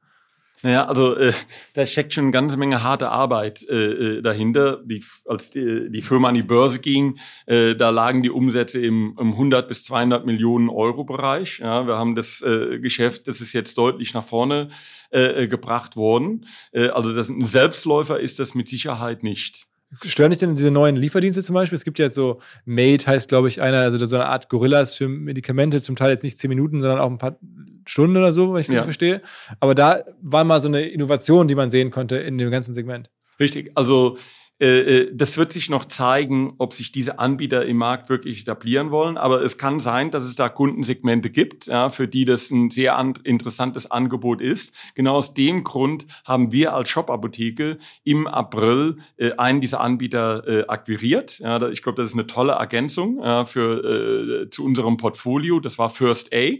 Naja, 0.65 0.87
also 0.87 1.15
äh, 1.15 1.35
da 1.75 1.85
steckt 1.85 2.15
schon 2.15 2.25
eine 2.25 2.31
ganze 2.31 2.57
Menge 2.57 2.83
harte 2.83 3.11
Arbeit 3.11 3.63
äh, 3.69 3.75
äh, 3.75 4.23
dahinter. 4.23 4.81
Die, 4.83 5.05
als 5.27 5.51
die, 5.51 5.91
die 5.91 6.01
Firma 6.01 6.31
an 6.31 6.35
die 6.37 6.43
Börse 6.43 6.79
ging, 6.79 7.19
äh, 7.45 7.77
da 7.77 7.91
lagen 7.91 8.23
die 8.23 8.31
Umsätze 8.31 8.81
im, 8.81 9.15
im 9.21 9.33
100 9.33 9.69
bis 9.69 9.85
200 9.85 10.25
Millionen 10.25 10.71
Euro 10.71 11.05
Bereich. 11.05 11.59
Ja, 11.59 11.87
wir 11.87 11.99
haben 11.99 12.15
das 12.15 12.41
äh, 12.41 12.79
Geschäft, 12.79 13.29
das 13.29 13.43
ist 13.43 13.53
jetzt 13.53 13.77
deutlich 13.77 14.15
nach 14.15 14.25
vorne 14.25 14.71
äh, 15.13 15.43
äh, 15.43 15.49
gebracht 15.49 15.97
worden. 15.97 16.47
Äh, 16.73 16.89
also 16.89 17.15
das, 17.15 17.29
ein 17.29 17.45
Selbstläufer 17.45 18.19
ist 18.19 18.39
das 18.39 18.55
mit 18.55 18.67
Sicherheit 18.67 19.23
nicht. 19.23 19.67
Stören 20.03 20.31
dich 20.31 20.41
denn 20.41 20.55
diese 20.55 20.71
neuen 20.71 20.97
Lieferdienste 20.97 21.43
zum 21.45 21.55
Beispiel? 21.55 21.77
Es 21.77 21.85
gibt 21.85 21.99
ja 21.99 22.07
jetzt 22.07 22.15
so, 22.15 22.41
Made 22.65 23.05
heißt, 23.07 23.29
glaube 23.29 23.49
ich, 23.49 23.61
einer, 23.61 23.79
also 23.79 24.05
so 24.05 24.17
eine 24.17 24.27
Art 24.27 24.49
Gorillas 24.49 24.95
für 24.95 25.09
Medikamente, 25.09 25.83
zum 25.83 25.97
Teil 25.97 26.11
jetzt 26.11 26.25
nicht 26.25 26.39
zehn 26.39 26.49
Minuten, 26.49 26.81
sondern 26.81 27.01
auch 27.01 27.11
ein 27.11 27.19
paar 27.19 27.39
Stunden 27.87 28.17
oder 28.17 28.33
so, 28.33 28.53
wenn 28.53 28.61
ich 28.61 28.67
es 28.69 28.73
Ja. 28.73 28.81
richtig 28.81 28.85
verstehe. 28.85 29.23
Aber 29.61 29.75
da 29.75 30.01
war 30.23 30.45
mal 30.45 30.61
so 30.61 30.69
eine 30.69 30.83
Innovation, 30.83 31.49
die 31.49 31.55
man 31.55 31.71
sehen 31.71 31.91
konnte 31.91 32.17
in 32.17 32.39
dem 32.39 32.51
ganzen 32.51 32.75
Segment. 32.75 33.11
Richtig. 33.39 33.73
Also 33.75 34.17
das 34.59 35.37
wird 35.37 35.53
sich 35.53 35.69
noch 35.69 35.85
zeigen, 35.85 36.55
ob 36.59 36.75
sich 36.75 36.93
diese 36.93 37.19
Anbieter 37.19 37.67
im 37.67 37.77
Markt 37.77 38.09
wirklich 38.09 38.41
etablieren 38.43 38.91
wollen. 38.91 39.17
Aber 39.17 39.43
es 39.43 39.59
kann 39.59 39.81
sein, 39.81 40.11
dass 40.11 40.25
es 40.25 40.37
da 40.37 40.49
Kundensegmente 40.49 41.31
gibt, 41.31 41.67
ja, 41.67 41.89
für 41.89 42.07
die 42.07 42.25
das 42.25 42.51
ein 42.51 42.71
sehr 42.71 42.97
an 42.97 43.15
interessantes 43.25 43.91
Angebot 43.91 44.41
ist. 44.41 44.73
Genau 44.95 45.17
aus 45.17 45.35
dem 45.35 45.65
Grund 45.65 46.07
haben 46.25 46.53
wir 46.53 46.75
als 46.75 46.89
Shop-Apotheke 46.89 47.79
im 48.05 48.27
April 48.27 48.99
äh, 49.17 49.33
einen 49.33 49.61
dieser 49.61 49.81
Anbieter 49.81 50.47
äh, 50.47 50.67
akquiriert. 50.67 51.39
Ja, 51.39 51.69
ich 51.69 51.83
glaube, 51.83 52.01
das 52.01 52.11
ist 52.11 52.15
eine 52.15 52.27
tolle 52.27 52.53
Ergänzung 52.53 53.21
ja, 53.21 53.45
für, 53.45 54.45
äh, 54.45 54.51
zu 54.51 54.65
unserem 54.65 54.97
Portfolio. 54.97 55.61
Das 55.61 55.79
war 55.79 55.91
First 55.91 56.35
A 56.35 56.51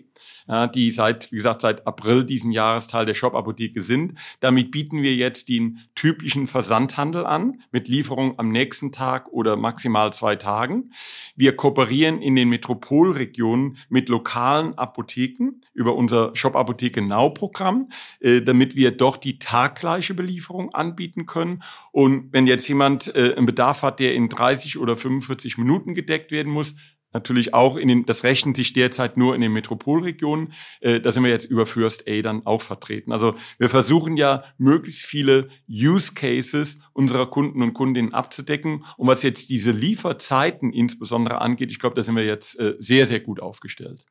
die 0.75 0.91
seit, 0.91 1.33
wie 1.33 1.37
gesagt, 1.37 1.63
seit 1.63 1.87
April 1.87 2.25
diesen 2.25 2.53
Jahres 2.53 2.87
Teil 2.87 3.07
der 3.07 3.15
Shop-Apotheke 3.15 3.81
sind. 3.83 4.15
Damit 4.41 4.71
bieten 4.71 5.03
wir 5.03 5.15
jetzt 5.15 5.49
den 5.49 5.81
typischen 5.95 6.47
Versandhandel 6.47 7.25
an, 7.25 7.63
mit 7.71 7.89
Lieferung 7.89 8.39
am 8.39 8.51
nächsten 8.51 8.93
Tag 8.93 9.29
oder 9.29 9.57
maximal 9.57 10.13
zwei 10.13 10.37
Tagen. 10.37 10.93
Wir 11.35 11.57
kooperieren 11.57 12.21
in 12.21 12.37
den 12.37 12.49
Metropolregionen 12.49 13.79
mit 13.89 14.09
lokalen 14.09 14.77
Apotheken 14.77 15.61
über 15.73 15.95
unser 15.95 16.35
Shop-Apotheke 16.35 17.01
Now-Programm, 17.01 17.89
äh, 18.21 18.43
damit 18.43 18.77
wir 18.77 18.91
doch 18.91 19.17
die 19.17 19.39
taggleiche 19.39 20.15
Belieferung 20.15 20.75
anbieten 20.75 21.27
können. 21.27 21.63
Und 21.93 22.33
wenn 22.33 22.47
jetzt 22.47 22.69
jemand 22.69 23.15
äh, 23.15 23.35
einen 23.37 23.47
Bedarf 23.47 23.83
hat, 23.83 24.01
der 24.01 24.15
in 24.15 24.29
30 24.29 24.79
oder 24.79 24.97
45 24.97 25.59
Minuten 25.59 25.95
gedeckt 25.95 26.31
werden 26.31 26.53
muss, 26.53 26.75
Natürlich 27.15 27.55
auch 27.55 27.77
in 27.77 27.87
den, 27.87 28.07
das 28.07 28.25
rechnet 28.25 28.57
sich 28.57 28.73
derzeit 28.73 29.17
nur 29.17 29.37
in 29.37 29.41
den 29.41 29.53
Metropolregionen. 29.53 30.53
Äh, 30.81 31.01
da 31.01 31.13
sind 31.13 31.23
wir 31.23 31.31
jetzt 31.31 31.45
über 31.45 31.65
First 31.65 32.09
A 32.09 32.23
dann 32.23 32.45
auch 32.45 32.61
vertreten. 32.61 33.13
Also 33.13 33.37
wir 33.57 33.69
versuchen 33.69 34.17
ja 34.17 34.43
möglichst 34.59 35.07
viele 35.07 35.49
Use 35.69 36.13
Cases 36.13 36.81
unserer 36.93 37.31
Kunden 37.31 37.63
und 37.63 37.73
Kundinnen 37.73 38.13
abzudecken. 38.13 38.85
Und 38.97 39.07
was 39.07 39.23
jetzt 39.23 39.49
diese 39.49 39.71
Lieferzeiten 39.71 40.73
insbesondere 40.73 41.41
angeht, 41.41 41.71
ich 41.71 41.79
glaube, 41.79 41.95
da 41.95 42.03
sind 42.03 42.17
wir 42.17 42.25
jetzt 42.25 42.59
äh, 42.59 42.75
sehr, 42.79 43.07
sehr 43.07 43.21
gut 43.21 43.39
aufgestellt. 43.41 44.05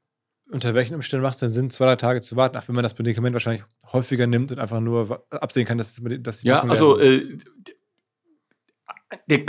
Unter 0.49 0.73
welchen 0.73 0.95
Umständen 0.95 1.23
macht 1.23 1.33
es 1.33 1.39
denn 1.39 1.49
Sinn, 1.49 1.69
zwei, 1.71 1.85
drei 1.85 1.95
Tage 1.97 2.21
zu 2.21 2.37
warten, 2.37 2.55
auch 2.57 2.67
wenn 2.67 2.75
man 2.75 2.83
das 2.83 2.97
Medikament 2.97 3.33
wahrscheinlich 3.33 3.63
häufiger 3.91 4.27
nimmt 4.27 4.51
und 4.51 4.59
einfach 4.59 4.79
nur 4.79 5.25
absehen 5.29 5.65
kann, 5.65 5.77
dass, 5.77 5.99
dass 6.19 6.39
die 6.39 6.47
Ja, 6.47 6.55
Wirkung 6.55 6.69
also 6.69 6.99
äh, 6.99 7.37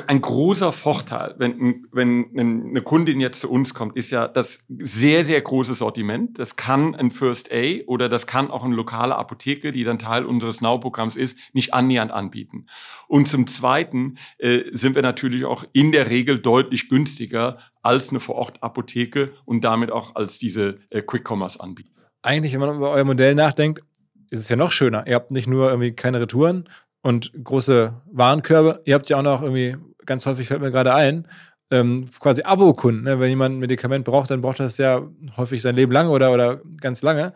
ein 0.07 0.21
großer 0.21 0.73
Vorteil, 0.73 1.35
wenn, 1.39 1.87
wenn 1.93 2.31
eine 2.37 2.83
Kundin 2.83 3.21
jetzt 3.21 3.41
zu 3.41 3.51
uns 3.51 3.75
kommt, 3.75 3.97
ist 3.97 4.11
ja 4.11 4.29
das 4.29 4.65
sehr, 4.69 5.25
sehr 5.25 5.41
große 5.41 5.75
Sortiment. 5.75 6.39
Das 6.39 6.57
kann 6.57 6.95
ein 6.95 7.11
First 7.11 7.51
A 7.53 7.83
oder 7.87 8.09
das 8.09 8.27
kann 8.27 8.51
auch 8.51 8.65
eine 8.65 8.75
lokale 8.75 9.17
Apotheke, 9.17 9.73
die 9.73 9.85
dann 9.85 9.99
Teil 9.99 10.25
unseres 10.25 10.61
Now-Programms 10.61 11.17
ist, 11.17 11.39
nicht 11.53 11.75
annähernd 11.75 12.13
anbieten. 12.13 12.67
Und 13.09 13.29
zum 13.29 13.47
Zweiten 13.47 14.19
äh, 14.39 14.63
sind 14.73 14.95
wir 14.95 15.03
natürlich 15.03 15.45
auch 15.45 15.65
in 15.73 15.93
der 15.93 16.11
Regel 16.11 16.39
deutlich 16.39 16.89
günstiger 16.89 17.59
als 17.83 18.11
eine 18.11 18.21
Vorort-Apotheke 18.21 19.33
und 19.45 19.63
damit 19.63 19.91
auch 19.91 20.15
als 20.15 20.39
diese 20.39 20.79
äh, 20.91 21.03
Quick-Commerce-Anbieter. 21.03 21.91
eigentlich, 22.23 22.53
wenn 22.53 22.61
man 22.61 22.77
über 22.77 22.91
euer 22.91 23.05
Modell 23.05 23.35
nachdenkt, 23.35 23.83
ist 24.31 24.41
es 24.41 24.49
ja 24.49 24.57
noch 24.57 24.73
schöner. 24.73 25.07
Ihr 25.07 25.15
habt 25.15 25.31
nicht 25.31 25.47
nur 25.47 25.69
irgendwie 25.69 25.93
keine 25.93 26.21
Retouren 26.21 26.69
und 27.05 27.33
große 27.45 28.01
Warenkörbe, 28.13 28.81
ihr 28.87 28.95
habt 28.95 29.11
ja 29.11 29.19
auch 29.19 29.23
noch 29.23 29.43
irgendwie, 29.43 29.77
ganz 30.07 30.25
häufig 30.25 30.49
fällt 30.49 30.63
mir 30.63 30.71
gerade 30.71 30.95
ein, 30.95 31.29
ähm, 31.71 32.07
quasi 32.19 32.43
Abo-Kunden. 32.43 33.05
Ne? 33.05 33.21
Wenn 33.21 33.29
jemand 33.29 33.57
ein 33.57 33.59
Medikament 33.59 34.07
braucht, 34.07 34.31
dann 34.31 34.41
braucht 34.41 34.59
er 34.59 34.65
das 34.65 34.79
ja 34.79 35.07
häufig 35.37 35.61
sein 35.61 35.77
Leben 35.77 35.93
lang 35.93 36.09
oder, 36.09 36.33
oder 36.33 36.63
ganz 36.81 37.03
lange. 37.03 37.35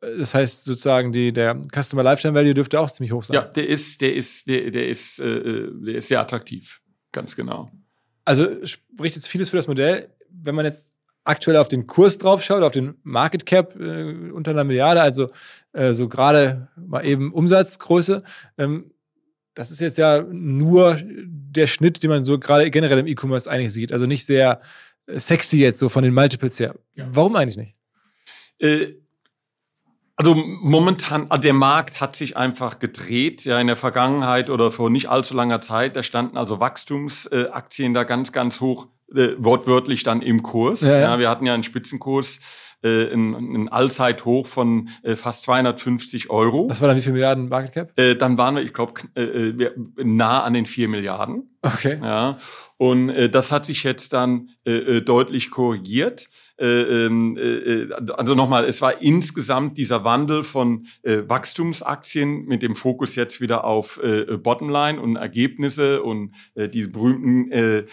Das 0.00 0.34
heißt 0.34 0.64
sozusagen, 0.64 1.12
die, 1.12 1.34
der 1.34 1.60
Customer 1.70 2.02
Lifetime 2.02 2.32
Value 2.32 2.54
dürfte 2.54 2.80
auch 2.80 2.90
ziemlich 2.90 3.12
hoch 3.12 3.22
sein. 3.24 3.34
Ja, 3.34 3.42
der 3.42 3.68
ist, 3.68 4.00
der 4.00 4.14
ist, 4.14 4.48
der, 4.48 4.70
der 4.70 4.88
ist, 4.88 5.20
äh, 5.20 5.68
der 5.70 5.96
ist 5.96 6.08
sehr 6.08 6.20
attraktiv. 6.20 6.80
Ganz 7.12 7.36
genau. 7.36 7.70
Also 8.24 8.64
spricht 8.64 9.16
jetzt 9.16 9.28
vieles 9.28 9.50
für 9.50 9.58
das 9.58 9.68
Modell. 9.68 10.08
Wenn 10.30 10.54
man 10.54 10.64
jetzt 10.64 10.92
aktuell 11.24 11.58
auf 11.58 11.68
den 11.68 11.86
Kurs 11.86 12.16
drauf 12.16 12.42
schaut, 12.42 12.62
auf 12.62 12.72
den 12.72 12.94
Market 13.02 13.44
Cap 13.44 13.78
äh, 13.78 14.30
unter 14.30 14.52
einer 14.52 14.64
Milliarde, 14.64 15.02
also 15.02 15.28
äh, 15.74 15.92
so 15.92 16.08
gerade 16.08 16.68
mal 16.76 17.04
eben 17.04 17.34
Umsatzgröße, 17.34 18.22
ähm, 18.56 18.92
das 19.54 19.70
ist 19.70 19.80
jetzt 19.80 19.98
ja 19.98 20.22
nur 20.22 20.98
der 21.02 21.66
Schnitt, 21.66 22.02
den 22.02 22.10
man 22.10 22.24
so 22.24 22.38
gerade 22.38 22.70
generell 22.70 22.98
im 22.98 23.06
E-Commerce 23.06 23.50
eigentlich 23.50 23.72
sieht. 23.72 23.92
Also 23.92 24.06
nicht 24.06 24.26
sehr 24.26 24.60
äh, 25.06 25.18
sexy 25.18 25.58
jetzt 25.58 25.78
so 25.78 25.88
von 25.88 26.04
den 26.04 26.14
Multiples 26.14 26.58
her. 26.60 26.74
Warum 26.96 27.36
eigentlich 27.36 27.56
nicht? 27.56 27.74
Äh, 28.58 28.94
also 30.16 30.34
momentan, 30.34 31.30
also 31.30 31.40
der 31.40 31.54
Markt 31.54 32.00
hat 32.00 32.14
sich 32.14 32.36
einfach 32.36 32.78
gedreht. 32.78 33.44
Ja, 33.44 33.58
in 33.58 33.66
der 33.66 33.76
Vergangenheit 33.76 34.50
oder 34.50 34.70
vor 34.70 34.90
nicht 34.90 35.08
allzu 35.08 35.34
langer 35.34 35.62
Zeit, 35.62 35.96
da 35.96 36.02
standen 36.02 36.36
also 36.36 36.60
Wachstumsaktien 36.60 37.94
da 37.94 38.04
ganz, 38.04 38.30
ganz 38.30 38.60
hoch, 38.60 38.88
äh, 39.14 39.30
wortwörtlich 39.38 40.02
dann 40.02 40.20
im 40.20 40.42
Kurs. 40.42 40.82
Ja, 40.82 40.92
ja. 40.92 41.00
Ja, 41.00 41.18
wir 41.18 41.30
hatten 41.30 41.46
ja 41.46 41.54
einen 41.54 41.64
Spitzenkurs, 41.64 42.40
äh, 42.82 43.10
einen, 43.10 43.34
einen 43.34 43.68
Allzeithoch 43.68 44.46
von 44.46 44.88
äh, 45.02 45.16
fast 45.16 45.42
250 45.44 46.30
Euro. 46.30 46.68
Was 46.68 46.80
war 46.80 46.88
dann 46.88 46.96
wie 46.96 47.02
viel 47.02 47.12
Milliarden 47.12 47.48
Market 47.48 47.72
Cap? 47.72 47.98
Äh, 47.98 48.16
dann 48.16 48.38
waren 48.38 48.56
wir, 48.56 48.62
ich 48.62 48.72
glaube, 48.72 48.94
äh, 49.14 49.22
äh, 49.22 49.72
nah 49.96 50.42
an 50.42 50.54
den 50.54 50.66
4 50.66 50.88
Milliarden. 50.88 51.50
Okay. 51.62 51.98
Ja, 52.02 52.38
und 52.80 53.10
äh, 53.10 53.28
das 53.28 53.52
hat 53.52 53.66
sich 53.66 53.84
jetzt 53.84 54.14
dann 54.14 54.48
äh, 54.64 54.72
äh, 54.72 55.00
deutlich 55.02 55.50
korrigiert. 55.50 56.30
Äh, 56.58 56.66
ähm, 57.06 57.38
äh, 57.38 57.88
also 58.14 58.34
nochmal, 58.34 58.64
es 58.66 58.82
war 58.82 59.00
insgesamt 59.00 59.76
dieser 59.78 60.04
Wandel 60.04 60.44
von 60.44 60.86
äh, 61.02 61.22
Wachstumsaktien 61.26 62.44
mit 62.46 62.62
dem 62.62 62.74
Fokus 62.74 63.16
jetzt 63.16 63.40
wieder 63.40 63.64
auf 63.64 63.98
äh, 64.02 64.36
Bottomline 64.36 65.00
und 65.00 65.16
Ergebnisse 65.16 66.02
und 66.02 66.34
äh, 66.54 66.68
die 66.68 66.86
berühmten 66.86 67.50
äh, 67.50 67.84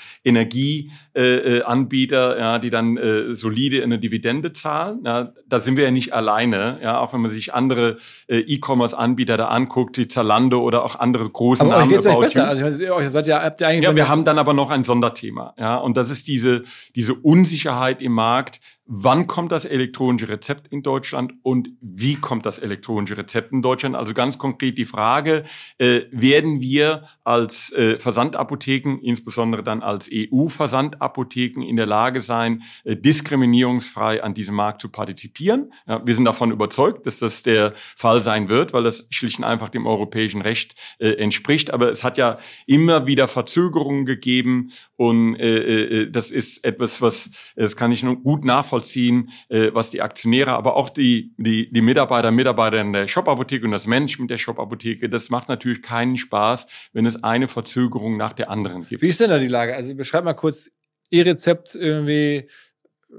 Energieanbieter, 1.15 2.35
äh, 2.35 2.39
ja, 2.39 2.59
die 2.59 2.69
dann 2.69 2.97
äh, 2.97 3.35
solide 3.35 3.83
eine 3.83 3.99
Dividende 3.99 4.51
zahlen. 4.53 4.99
Ja, 5.05 5.31
da 5.47 5.59
sind 5.59 5.77
wir 5.77 5.85
ja 5.85 5.91
nicht 5.91 6.13
alleine. 6.13 6.79
Ja, 6.81 6.99
auch 6.99 7.13
wenn 7.13 7.21
man 7.21 7.31
sich 7.31 7.53
andere 7.53 7.97
äh, 8.27 8.39
E-Commerce-Anbieter 8.39 9.37
da 9.37 9.47
anguckt, 9.47 9.97
die 9.97 10.07
Zalando 10.07 10.61
oder 10.61 10.83
auch 10.83 10.99
andere 10.99 11.29
große 11.29 11.63
Aber 11.63 11.73
euch 11.75 11.79
Namen. 11.79 11.89
geht's 11.91 12.05
eigentlich 12.05 12.15
About 12.17 12.21
besser. 12.25 12.47
Also 12.47 12.65
ich 12.65 12.71
meine, 12.71 12.83
ihr- 12.83 12.95
euch 12.95 13.09
seid 13.09 13.27
ja, 13.27 13.41
habt 13.43 13.61
ihr 13.61 13.67
eigentlich 13.67 13.83
Ja, 13.83 13.95
wir 13.95 14.09
haben 14.09 14.25
dann 14.25 14.37
aber 14.39 14.53
noch 14.53 14.69
ein 14.77 14.83
Sonderthema. 14.83 15.53
Ja, 15.57 15.75
und 15.77 15.97
das 15.97 16.09
ist 16.09 16.27
diese, 16.27 16.63
diese 16.95 17.13
Unsicherheit 17.13 18.01
im 18.01 18.13
Markt. 18.13 18.61
Wann 18.87 19.27
kommt 19.27 19.51
das 19.51 19.65
elektronische 19.65 20.29
Rezept 20.29 20.69
in 20.69 20.81
Deutschland 20.81 21.33
und 21.43 21.69
wie 21.81 22.15
kommt 22.15 22.45
das 22.45 22.57
elektronische 22.57 23.17
Rezept 23.17 23.51
in 23.51 23.61
Deutschland? 23.61 23.95
Also 23.95 24.13
ganz 24.13 24.37
konkret 24.37 24.77
die 24.77 24.85
Frage, 24.85 25.43
äh, 25.77 26.01
werden 26.11 26.61
wir 26.61 27.03
als 27.23 27.71
äh, 27.73 27.99
Versandapotheken, 27.99 28.99
insbesondere 29.01 29.61
dann 29.61 29.83
als 29.83 30.09
EU-Versandapotheken 30.11 31.61
in 31.61 31.75
der 31.75 31.85
Lage 31.85 32.21
sein, 32.21 32.63
äh, 32.85 32.95
diskriminierungsfrei 32.95 34.23
an 34.23 34.33
diesem 34.33 34.55
Markt 34.55 34.81
zu 34.81 34.89
partizipieren? 34.89 35.73
Ja, 35.85 36.05
wir 36.05 36.15
sind 36.15 36.25
davon 36.25 36.51
überzeugt, 36.51 37.05
dass 37.05 37.19
das 37.19 37.43
der 37.43 37.73
Fall 37.95 38.21
sein 38.21 38.47
wird, 38.47 38.73
weil 38.73 38.83
das 38.83 39.05
schlicht 39.09 39.39
und 39.39 39.43
einfach 39.43 39.69
dem 39.69 39.85
europäischen 39.85 40.41
Recht 40.41 40.75
äh, 40.99 41.09
entspricht. 41.09 41.71
Aber 41.71 41.91
es 41.91 42.03
hat 42.03 42.17
ja 42.17 42.39
immer 42.65 43.05
wieder 43.05 43.27
Verzögerungen 43.27 44.05
gegeben 44.05 44.71
und 44.97 45.35
äh, 45.35 45.83
äh, 45.83 46.11
das 46.11 46.31
ist 46.31 46.65
etwas, 46.65 47.01
was, 47.01 47.29
das 47.55 47.75
kann 47.75 47.91
ich 47.91 48.03
nur 48.03 48.21
gut 48.21 48.43
nachvollziehen, 48.43 49.29
äh, 49.47 49.69
was 49.71 49.91
die 49.91 50.01
Aktionäre, 50.01 50.53
aber 50.53 50.75
auch 50.75 50.89
die, 50.89 51.33
die, 51.37 51.71
die 51.71 51.81
Mitarbeiter, 51.81 52.31
Mitarbeiter 52.31 52.81
in 52.81 52.93
der 52.93 53.07
Shop-Apotheke 53.07 53.65
und 53.65 53.71
das 53.71 53.85
Management 53.85 54.31
der 54.31 54.39
Shop-Apotheke, 54.39 55.07
das 55.07 55.29
macht 55.29 55.49
natürlich 55.49 55.83
keinen 55.83 56.17
Spaß, 56.17 56.67
wenn 56.93 57.05
es 57.05 57.23
eine 57.23 57.47
Verzögerung 57.47 58.17
nach 58.17 58.33
der 58.33 58.49
anderen 58.49 58.87
gibt. 58.87 59.03
Wie 59.03 59.07
ist 59.07 59.21
denn 59.21 59.29
da 59.29 59.37
die 59.37 59.47
Lage? 59.47 59.75
Also 59.75 59.93
beschreib 59.95 60.25
mal 60.25 60.33
kurz 60.33 60.71
Ihr 61.09 61.25
Rezept 61.25 61.73
irgendwie 61.75 62.49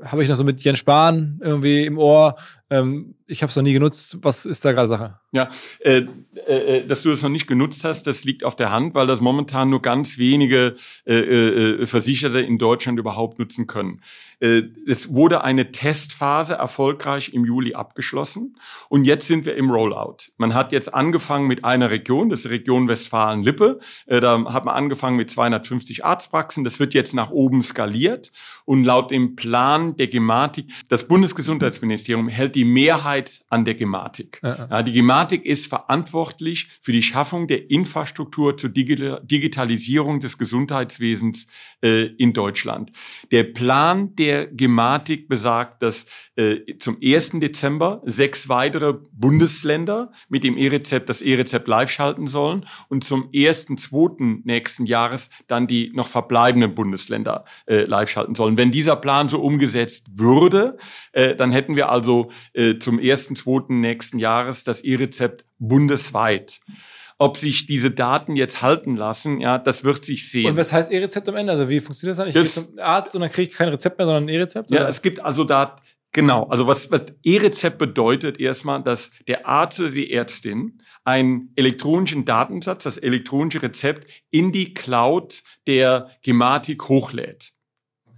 habe 0.05 0.23
ich 0.23 0.29
noch 0.29 0.37
so 0.37 0.45
mit 0.45 0.61
Jens 0.61 0.79
Spahn 0.79 1.41
irgendwie 1.43 1.85
im 1.85 1.99
Ohr. 1.99 2.37
Ähm, 2.71 3.15
ich 3.27 3.43
habe 3.43 3.51
es 3.51 3.57
noch 3.57 3.63
nie 3.63 3.73
genutzt. 3.73 4.19
Was 4.23 4.45
ist 4.45 4.65
da 4.65 4.73
gerade 4.73 4.89
Sache? 4.89 5.19
Ja, 5.33 5.51
äh, 5.81 6.05
äh, 6.47 6.87
dass 6.87 7.03
du 7.03 7.11
es 7.11 7.23
noch 7.23 7.31
nicht 7.31 7.47
genutzt 7.47 7.85
hast, 7.85 8.07
das 8.07 8.25
liegt 8.25 8.45
auf 8.45 8.57
der 8.57 8.71
Hand, 8.71 8.95
weil 8.95 9.07
das 9.07 9.21
momentan 9.21 9.71
nur 9.71 9.83
ganz 9.83 10.19
wenige 10.19 10.77
äh, 11.07 11.15
äh, 11.15 11.87
Versicherte 11.87 12.41
in 12.41 12.59
Deutschland 12.59 12.99
überhaupt 12.99 13.39
nutzen 13.39 13.67
können. 13.67 14.03
Äh, 14.41 14.63
es 14.87 15.13
wurde 15.13 15.43
eine 15.43 15.73
Testphase 15.73 16.55
erfolgreich 16.55 17.35
im 17.35 17.45
Juli 17.45 17.75
abgeschlossen 17.75 18.57
und 18.89 19.05
jetzt 19.05 19.27
sind 19.27 19.45
wir 19.45 19.57
im 19.57 19.71
Rollout. 19.71 20.31
Man 20.37 20.55
hat 20.55 20.73
jetzt 20.73 20.95
angefangen 20.95 21.47
mit 21.47 21.65
einer 21.65 21.91
Region, 21.91 22.29
das 22.29 22.41
ist 22.41 22.45
die 22.45 22.49
Region 22.49 22.89
Westfalen-Lippe. 22.89 23.81
Äh, 24.07 24.21
da 24.21 24.45
hat 24.53 24.65
man 24.65 24.75
angefangen 24.75 25.17
mit 25.17 25.31
250 25.31 26.05
Arztpraxen. 26.05 26.63
Das 26.63 26.79
wird 26.79 26.95
jetzt 26.95 27.15
nach 27.15 27.31
oben 27.31 27.63
skaliert 27.63 28.31
und 28.65 28.85
laut 28.85 29.11
dem 29.11 29.35
Plan 29.35 29.97
der 29.97 30.07
Gematik, 30.09 30.67
das 30.89 31.09
Bundesgesundheitsministerium 31.09 32.29
hält 32.29 32.55
die 32.55 32.65
Mehrheit 32.65 33.43
an 33.49 33.65
der 33.65 33.75
Gematik. 33.75 34.41
Ja, 34.43 34.83
die 34.83 34.93
Gematik 34.93 35.45
ist 35.45 35.67
verantwortlich 35.67 36.69
für 36.81 36.93
die 36.93 37.03
Schaffung 37.03 37.49
der 37.49 37.71
Infrastruktur 37.71 38.57
zur 38.57 38.71
Digitalisierung 38.71 40.21
des 40.21 40.39
Gesundheitswesens 40.39 41.47
äh, 41.83 42.07
in 42.19 42.33
Deutschland. 42.33 42.93
Der 43.31 43.45
Plan 43.45 44.15
der 44.17 44.28
Gematik 44.53 45.29
besagt, 45.29 45.83
dass 45.83 46.07
äh, 46.37 46.77
zum 46.79 46.99
1. 47.03 47.41
Dezember 47.41 48.03
sechs 48.05 48.49
weitere 48.49 48.95
Bundesländer 49.13 50.13
mit 50.29 50.45
dem 50.45 50.57
E-Rezept 50.57 51.09
das 51.09 51.23
E-Rezept 51.23 51.69
live 51.69 51.91
schalten 51.91 52.27
sollen 52.27 52.67
und 52.89 53.05
zum 53.05 53.31
1.2. 53.31 54.43
nächsten 54.45 54.87
Jahres 54.87 55.31
dann 55.47 55.67
die 55.67 55.91
noch 55.95 56.09
verbleibenden 56.09 56.75
Bundesländer 56.75 57.45
äh, 57.67 57.85
live 57.85 58.11
schalten 58.11 58.35
sollen. 58.35 58.57
Wenn 58.57 58.71
dieser 58.71 58.97
Plan 58.97 59.29
so 59.29 59.41
umgesetzt 59.41 60.07
würde, 60.15 60.79
äh, 61.13 61.35
dann 61.35 61.53
hätten 61.53 61.77
wir 61.77 61.89
also 61.91 62.31
äh, 62.53 62.79
zum 62.79 62.99
1.2. 62.99 63.73
nächsten 63.73 64.19
Jahres 64.19 64.65
das 64.65 64.83
E-Rezept 64.83 65.45
bundesweit. 65.59 66.61
Ob 67.19 67.37
sich 67.37 67.67
diese 67.67 67.91
Daten 67.91 68.37
jetzt 68.37 68.63
halten 68.63 68.97
lassen, 68.97 69.41
ja, 69.41 69.59
das 69.59 69.83
wird 69.83 70.05
sich 70.05 70.31
sehen. 70.31 70.47
Und 70.47 70.57
was 70.57 70.73
heißt 70.73 70.93
E-Rezept 70.93 71.29
am 71.29 71.37
Ende? 71.37 71.53
Also 71.53 71.69
wie 71.69 71.81
funktioniert 71.81 72.13
das 72.13 72.19
dann? 72.19 72.29
Ich 72.29 72.35
das, 72.35 72.55
gehe 72.55 72.65
zum 72.65 72.79
Arzt 72.79 73.15
und 73.15 73.23
dann 73.23 73.31
kriege 73.31 73.51
ich 73.51 73.57
kein 73.57 73.69
Rezept 73.69 73.99
mehr, 73.99 74.07
sondern 74.07 74.25
ein 74.25 74.29
E-Rezept? 74.29 74.71
Ja, 74.71 74.89
es 74.89 75.03
gibt 75.03 75.21
also 75.21 75.43
da, 75.43 75.77
genau, 76.13 76.45
also 76.45 76.69
was, 76.69 76.93
was 76.93 77.07
E-Rezept 77.25 77.79
bedeutet 77.79 78.39
erstmal, 78.39 78.83
dass 78.83 79.11
der 79.27 79.47
Arzt 79.47 79.81
oder 79.81 79.91
die 79.91 80.13
Ärztin 80.13 80.81
einen 81.05 81.53
elektronischen 81.57 82.25
Datensatz, 82.25 82.85
das 82.85 82.99
elektronische 82.99 83.63
Rezept 83.63 84.07
in 84.31 84.53
die 84.53 84.75
Cloud 84.75 85.43
der 85.67 86.11
Gematik 86.23 86.89
hochlädt. 86.89 87.53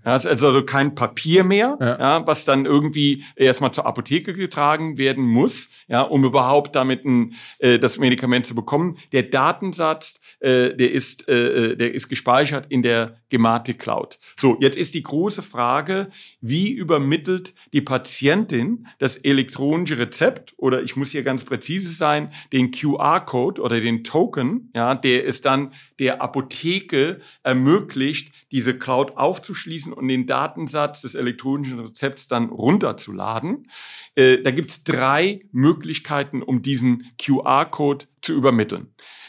Ja, 0.05 0.17
es 0.17 0.25
ist 0.25 0.43
also 0.43 0.65
kein 0.65 0.95
Papier 0.95 1.45
mehr, 1.45 1.77
ja. 1.81 1.99
ja. 1.99 2.27
was 2.27 2.45
dann 2.45 2.65
irgendwie 2.65 3.25
erstmal 3.37 3.73
zur 3.73 3.87
Apotheke 3.87 4.35
getragen 4.35 4.97
werden 4.97 5.25
muss, 5.25 5.69
ja, 5.89 6.03
um 6.03 6.25
überhaupt 6.25 6.75
damit 6.75 7.05
ein, 7.05 7.35
äh, 7.59 7.79
das 7.79 7.99
Medikament 7.99 8.47
zu 8.47 8.55
bekommen. 8.55 8.99
Der 9.13 9.25
Datensatz, 9.25 10.21
äh, 10.41 10.75
der 10.75 10.91
ist, 10.93 11.29
äh, 11.29 11.73
äh 11.73 11.77
der 11.77 11.93
ist 11.95 12.09
gespeichert 12.09 12.67
in 12.71 12.83
der 12.83 13.17
Gematik 13.29 13.79
Cloud. 13.79 14.19
So, 14.37 14.57
jetzt 14.61 14.77
ist 14.77 14.95
die 14.95 15.03
große 15.03 15.43
Frage, 15.43 16.11
wie 16.41 16.71
übermittelt 16.73 17.55
die 17.73 17.81
Patientin 17.81 18.87
das 18.99 19.17
elektronische 19.17 19.99
Rezept 19.99 20.55
oder 20.57 20.83
ich 20.83 20.97
muss 20.97 21.11
hier 21.11 21.23
ganz 21.23 21.45
präzise 21.45 21.95
sein, 21.95 22.33
den 22.53 22.71
QR-Code 22.71 23.61
oder 23.61 23.81
den 23.81 24.03
Token, 24.05 24.71
ja, 24.75 24.95
der 24.95 25.25
ist 25.25 25.45
dann 25.45 25.73
der 25.99 26.23
Apotheke 26.23 27.21
ermöglicht, 27.43 28.33
diese 28.53 28.77
Cloud 28.77 29.17
aufzuschließen 29.17 29.90
und 29.93 30.09
den 30.09 30.27
Datensatz 30.27 31.03
des 31.03 31.15
elektronischen 31.15 31.81
Rezepts 31.81 32.29
dann 32.29 32.51
runterzuladen. 32.51 33.71
Äh, 34.15 34.43
da 34.43 34.51
gibt 34.51 34.71
es 34.71 34.85
drei 34.85 35.43
Möglichkeiten, 35.53 36.43
um 36.43 36.63
diesen 36.63 37.13
QR-Code 37.19 38.07
zu 38.21 38.35
übermitteln. 38.35 38.89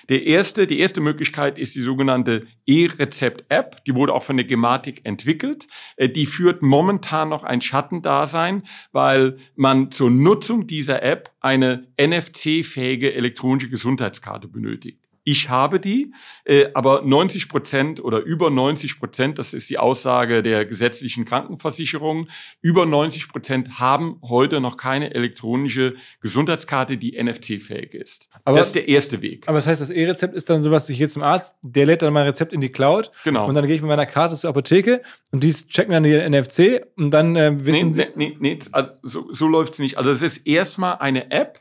Der 0.09 0.25
erste, 0.25 0.67
die 0.67 0.79
erste 0.79 0.99
Möglichkeit 0.99 1.57
ist 1.57 1.75
die 1.75 1.81
sogenannte 1.81 2.45
E-Rezept-App. 2.65 3.85
Die 3.85 3.95
wurde 3.95 4.13
auch 4.13 4.23
von 4.23 4.35
der 4.35 4.45
Gematik 4.45 5.05
entwickelt. 5.05 5.67
Äh, 5.95 6.09
die 6.09 6.25
führt 6.25 6.61
momentan 6.61 7.29
noch 7.29 7.43
ein 7.43 7.61
Schattendasein, 7.61 8.63
weil 8.91 9.37
man 9.55 9.91
zur 9.91 10.09
Nutzung 10.09 10.67
dieser 10.67 11.01
App 11.03 11.31
eine 11.39 11.87
NFC-fähige 11.97 13.13
elektronische 13.13 13.69
Gesundheitskarte 13.69 14.47
benötigt. 14.47 15.01
Ich 15.23 15.49
habe 15.49 15.79
die, 15.79 16.13
äh, 16.45 16.69
aber 16.73 17.03
90 17.03 17.47
Prozent 17.47 18.03
oder 18.03 18.19
über 18.19 18.49
90 18.49 18.99
Prozent, 18.99 19.37
das 19.37 19.53
ist 19.53 19.69
die 19.69 19.77
Aussage 19.77 20.41
der 20.41 20.65
gesetzlichen 20.65 21.25
Krankenversicherung, 21.25 22.27
über 22.61 22.87
90 22.87 23.29
Prozent 23.29 23.79
haben 23.79 24.19
heute 24.23 24.59
noch 24.61 24.77
keine 24.77 25.13
elektronische 25.13 25.93
Gesundheitskarte, 26.21 26.97
die 26.97 27.21
NFC-fähig 27.21 27.93
ist. 27.93 28.29
Aber, 28.45 28.57
das 28.57 28.67
ist 28.67 28.75
der 28.75 28.87
erste 28.87 29.21
Weg. 29.21 29.47
Aber 29.47 29.57
das 29.57 29.67
heißt, 29.67 29.79
das 29.79 29.91
E-Rezept 29.91 30.33
ist 30.33 30.49
dann 30.49 30.63
sowas, 30.63 30.89
ich 30.89 30.97
gehe 30.97 31.07
zum 31.07 31.21
Arzt, 31.21 31.55
der 31.61 31.85
lädt 31.85 32.01
dann 32.01 32.13
mein 32.13 32.25
Rezept 32.25 32.53
in 32.53 32.61
die 32.61 32.69
Cloud. 32.69 33.11
Genau. 33.23 33.47
Und 33.47 33.53
dann 33.53 33.67
gehe 33.67 33.75
ich 33.75 33.81
mit 33.81 33.89
meiner 33.89 34.07
Karte 34.07 34.35
zur 34.35 34.49
Apotheke 34.49 35.01
und 35.31 35.43
die 35.43 35.53
checken 35.53 35.91
dann 35.91 36.03
die 36.03 36.17
NFC 36.17 36.83
und 36.97 37.11
dann 37.11 37.35
äh, 37.35 37.63
wissen 37.63 37.91
nee, 37.91 38.07
nee, 38.15 38.37
nee, 38.39 38.55
nee 38.55 38.59
also 38.71 38.91
so, 39.03 39.33
so 39.33 39.47
läuft 39.47 39.73
es 39.73 39.79
nicht. 39.79 39.97
Also 39.97 40.09
es 40.09 40.21
ist 40.23 40.47
erstmal 40.47 40.97
eine 40.97 41.29
App, 41.29 41.59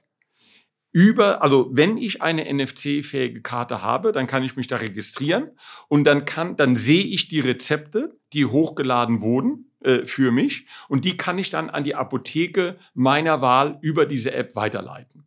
über, 0.93 1.43
also 1.43 1.69
wenn 1.73 1.97
ich 1.97 2.21
eine 2.23 2.53
NFC-fähige 2.53 3.43
Karte 3.43 3.83
habe, 3.83 4.13
dann 4.13 4.27
kann 4.27 4.43
ich 4.43 4.57
mich 4.57 4.67
da 4.67 4.77
registrieren 4.77 5.51
und 5.89 6.05
dann 6.05 6.25
kann, 6.25 6.57
dann 6.57 6.77
sehe 6.77 7.05
ich 7.05 7.29
die 7.29 7.41
Rezepte, 7.41 8.17
die 8.33 8.47
hochgeladen 8.47 9.21
wurden 9.21 9.71
äh, 9.81 10.05
für 10.05 10.33
mich 10.33 10.67
und 10.89 11.05
die 11.05 11.17
kann 11.17 11.39
ich 11.39 11.51
dann 11.51 11.71
an 11.71 11.85
die 11.85 11.95
Apotheke 11.95 12.77
meiner 12.95 13.41
Wahl 13.41 13.79
über 13.83 14.07
diese 14.07 14.33
App 14.33 14.57
weiterleiten. 14.57 15.25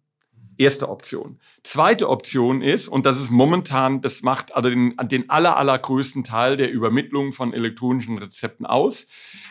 Erste 0.57 0.89
Option. 0.89 1.39
Zweite 1.63 2.09
Option 2.09 2.61
ist, 2.61 2.87
und 2.87 3.07
das 3.07 3.19
ist 3.19 3.31
momentan, 3.31 4.01
das 4.01 4.21
macht 4.21 4.53
also 4.55 4.69
den, 4.69 4.95
den 5.05 5.29
aller, 5.29 5.57
allergrößten 5.57 6.23
Teil 6.23 6.57
der 6.57 6.71
Übermittlung 6.71 7.31
von 7.31 7.53
elektronischen 7.53 8.19
Rezepten 8.19 8.65
aus. 8.65 9.07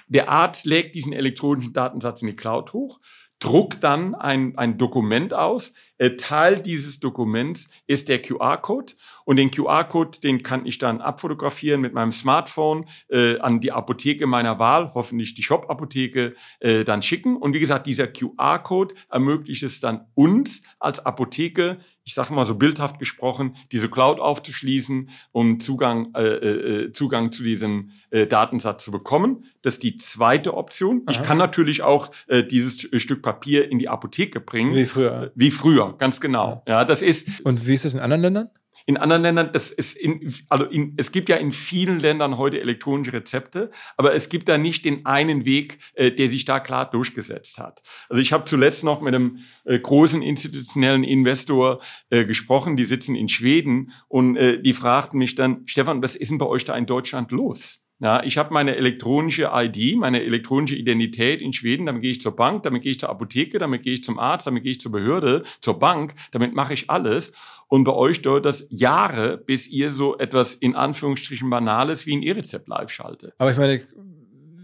Der 0.07 0.29
Arzt 0.29 0.65
legt 0.65 0.95
diesen 0.95 1.13
elektronischen 1.13 1.73
Datensatz 1.73 2.23
in 2.23 2.29
die 2.29 2.37
Cloud 2.37 2.73
hoch, 2.73 3.01
druckt 3.41 3.83
dann 3.83 4.15
ein, 4.15 4.57
ein 4.57 4.79
Dokument 4.79 5.35
aus. 5.35 5.75
Äh, 6.03 6.17
Teil 6.17 6.61
dieses 6.61 6.99
Dokuments 6.99 7.71
ist 7.87 8.09
der 8.09 8.21
QR-Code 8.21 8.95
und 9.25 9.37
den 9.37 9.53
QR-Code, 9.53 10.19
den 10.21 10.43
kann 10.43 10.67
ich 10.67 10.79
dann 10.79 11.01
abfotografieren 11.01 11.81
mit 11.81 11.95
meinem 11.95 12.11
Smartphone 12.11 12.89
äh, 13.09 13.39
an 13.39 13.61
die 13.61 13.71
Apotheke 13.71 14.27
meiner 14.27 14.59
Wahl, 14.59 14.91
hoffentlich 14.95 15.35
die 15.35 15.45
Shop-Apotheke, 15.45 16.35
äh, 16.59 16.83
dann 16.83 17.03
schicken. 17.03 17.37
Und 17.37 17.55
wie 17.55 17.61
gesagt, 17.61 17.87
dieser 17.87 18.09
QR-Code 18.09 18.97
ermöglicht 19.11 19.63
es 19.63 19.79
dann 19.79 20.07
uns 20.15 20.65
als 20.81 21.07
Apotheke 21.07 21.79
ich 22.05 22.15
sage 22.15 22.33
mal 22.33 22.47
so 22.47 22.55
bildhaft 22.55 22.99
gesprochen, 22.99 23.57
diese 23.71 23.89
Cloud 23.89 24.19
aufzuschließen, 24.19 25.11
um 25.31 25.61
Zugang, 25.61 26.13
äh, 26.15 26.23
äh, 26.23 26.93
Zugang 26.93 27.31
zu 27.31 27.45
diesem 27.45 27.91
äh, 28.11 28.27
Datensatz 28.27 28.85
zu 28.85 28.91
bekommen. 28.91 29.45
Das 29.63 29.75
ist 29.75 29.83
die 29.85 29.97
zweite 29.99 30.55
Option. 30.55 31.03
Aha. 31.07 31.13
Ich 31.13 31.23
kann 31.23 31.39
natürlich 31.39 31.83
auch 31.83 32.11
äh, 32.27 32.43
dieses 32.43 32.89
Stück 33.01 33.23
Papier 33.23 33.71
in 33.71 33.79
die 33.79 33.89
Apotheke 33.89 34.41
bringen. 34.41 34.75
Wie 34.75 34.87
früher. 34.87 35.31
Wie 35.35 35.51
früher, 35.51 35.92
ganz 35.99 36.21
genau. 36.21 36.63
Ja, 36.67 36.85
das 36.85 37.03
ist. 37.03 37.29
Und 37.45 37.67
wie 37.67 37.75
ist 37.75 37.85
das 37.85 37.95
in 37.95 38.01
anderen 38.01 38.23
Ländern? 38.23 38.51
In 38.87 38.97
anderen 38.97 39.23
Ländern, 39.23 39.51
das 39.53 39.71
ist 39.71 39.97
in, 39.97 40.33
also 40.49 40.65
in, 40.65 40.95
es 40.97 41.13
gibt 41.13 41.29
ja 41.29 41.37
in 41.37 41.53
vielen 41.53 42.01
Ländern 42.01 42.37
heute 42.37 42.61
elektronische 42.61 43.13
Rezepte, 43.13 43.71
aber 43.97 44.15
es 44.15 44.29
gibt 44.29 44.49
da 44.49 44.59
nicht 44.59 44.85
den 44.85 45.07
einen 45.07 45.45
Weg, 45.45 45.79
äh, 45.95 46.11
der 46.11 46.29
sich 46.29 46.45
da 46.45 46.59
klar 46.59 46.91
durchgesetzt 46.91 47.59
hat. 47.59 47.83
Also 48.09 48.21
ich 48.21 48.33
habe 48.33 48.45
zuletzt 48.45 48.83
noch 48.83 49.01
mit 49.01 49.15
einem 49.15 49.39
äh, 49.65 49.79
großen 49.79 50.23
institutionellen 50.23 51.05
Investor 51.05 51.81
äh, 52.11 52.25
gesprochen, 52.25 52.77
die 52.77 52.85
sitzen 52.85 53.15
in 53.15 53.29
Schweden 53.29 53.93
und 54.09 54.37
äh, 54.37 54.61
die 54.61 54.75
fragten 54.75 55.19
mich 55.19 55.35
dann, 55.35 55.63
Stefan, 55.67 56.03
was 56.03 56.17
ist 56.17 56.31
denn 56.31 56.39
bei 56.39 56.47
euch 56.47 56.65
da 56.65 56.77
in 56.77 56.87
Deutschland 56.87 57.31
los? 57.31 57.82
Ja, 58.03 58.21
ich 58.25 58.37
habe 58.37 58.53
meine 58.53 58.75
elektronische 58.75 59.53
ID, 59.55 59.97
meine 59.97 60.25
elektronische 60.25 60.75
Identität 60.75 61.41
in 61.41 61.53
Schweden, 61.53 61.87
damit 61.87 62.03
gehe 62.03 62.11
ich 62.11 62.21
zur 62.21 62.35
Bank, 62.35 62.65
damit 62.65 62.83
gehe 62.83 62.91
ich 62.91 62.99
zur 62.99 63.09
Apotheke, 63.09 63.61
damit 63.61 63.85
gehe 63.85 63.95
ich 63.95 64.03
zum 64.03 64.19
Arzt, 64.19 64.49
damit 64.49 64.65
gehe 64.65 64.73
ich 64.73 64.81
zur 64.81 64.91
Behörde, 64.91 65.45
zur 65.61 65.79
Bank, 65.79 66.17
damit 66.33 66.53
mache 66.53 66.75
ich 66.75 66.91
alles. 66.91 67.33
Und 67.69 67.85
bei 67.85 67.93
euch 67.93 68.21
dauert 68.21 68.45
das 68.45 68.67
Jahre, 68.71 69.39
bis 69.39 69.69
ihr 69.69 69.93
so 69.93 70.19
etwas 70.19 70.57
in 70.57 70.75
Anführungsstrichen 70.75 71.49
Banales 71.49 72.05
wie 72.05 72.17
ein 72.17 72.23
E-Rezept 72.25 72.67
live 72.67 72.91
schaltet. 72.91 73.35
Aber 73.39 73.53
ich 73.53 73.57
meine, 73.57 73.81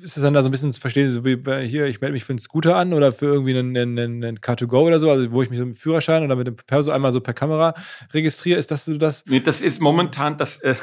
ist 0.03 0.17
es 0.17 0.23
dann 0.23 0.35
da 0.35 0.43
so 0.43 0.49
ein 0.49 0.53
bisschen 0.53 0.73
zu 0.73 0.81
verstehen, 0.81 1.11
so 1.11 1.25
wie 1.25 1.37
bei 1.37 1.67
hier, 1.67 1.87
ich 1.87 2.01
melde 2.01 2.13
mich 2.13 2.25
für 2.25 2.33
einen 2.33 2.39
Scooter 2.39 2.77
an 2.77 2.93
oder 2.93 3.13
für 3.13 3.27
irgendwie 3.27 3.57
einen, 3.57 3.77
einen, 3.77 3.99
einen 4.25 4.39
Car2Go 4.39 4.87
oder 4.87 5.01
so, 5.01 5.11
also 5.11 5.33
wo 5.33 5.43
ich 5.43 5.51
mich 5.51 5.59
so 5.59 5.65
mit 5.65 5.75
dem 5.75 5.79
Führerschein 5.79 6.23
oder 6.23 6.37
mit 6.37 6.47
dem 6.47 6.57
Perso 6.57 6.91
einmal 6.93 7.13
so 7.13 7.21
per 7.21 7.35
Kamera 7.35 7.75
registriere, 8.13 8.59
ist 8.59 8.71
das 8.71 8.85
so 8.85 8.97
das? 8.97 9.25
Nee, 9.27 9.41
das 9.41 9.61
ist 9.61 9.81
momentan 9.81 10.37
das, 10.37 10.59
äh, 10.63 10.75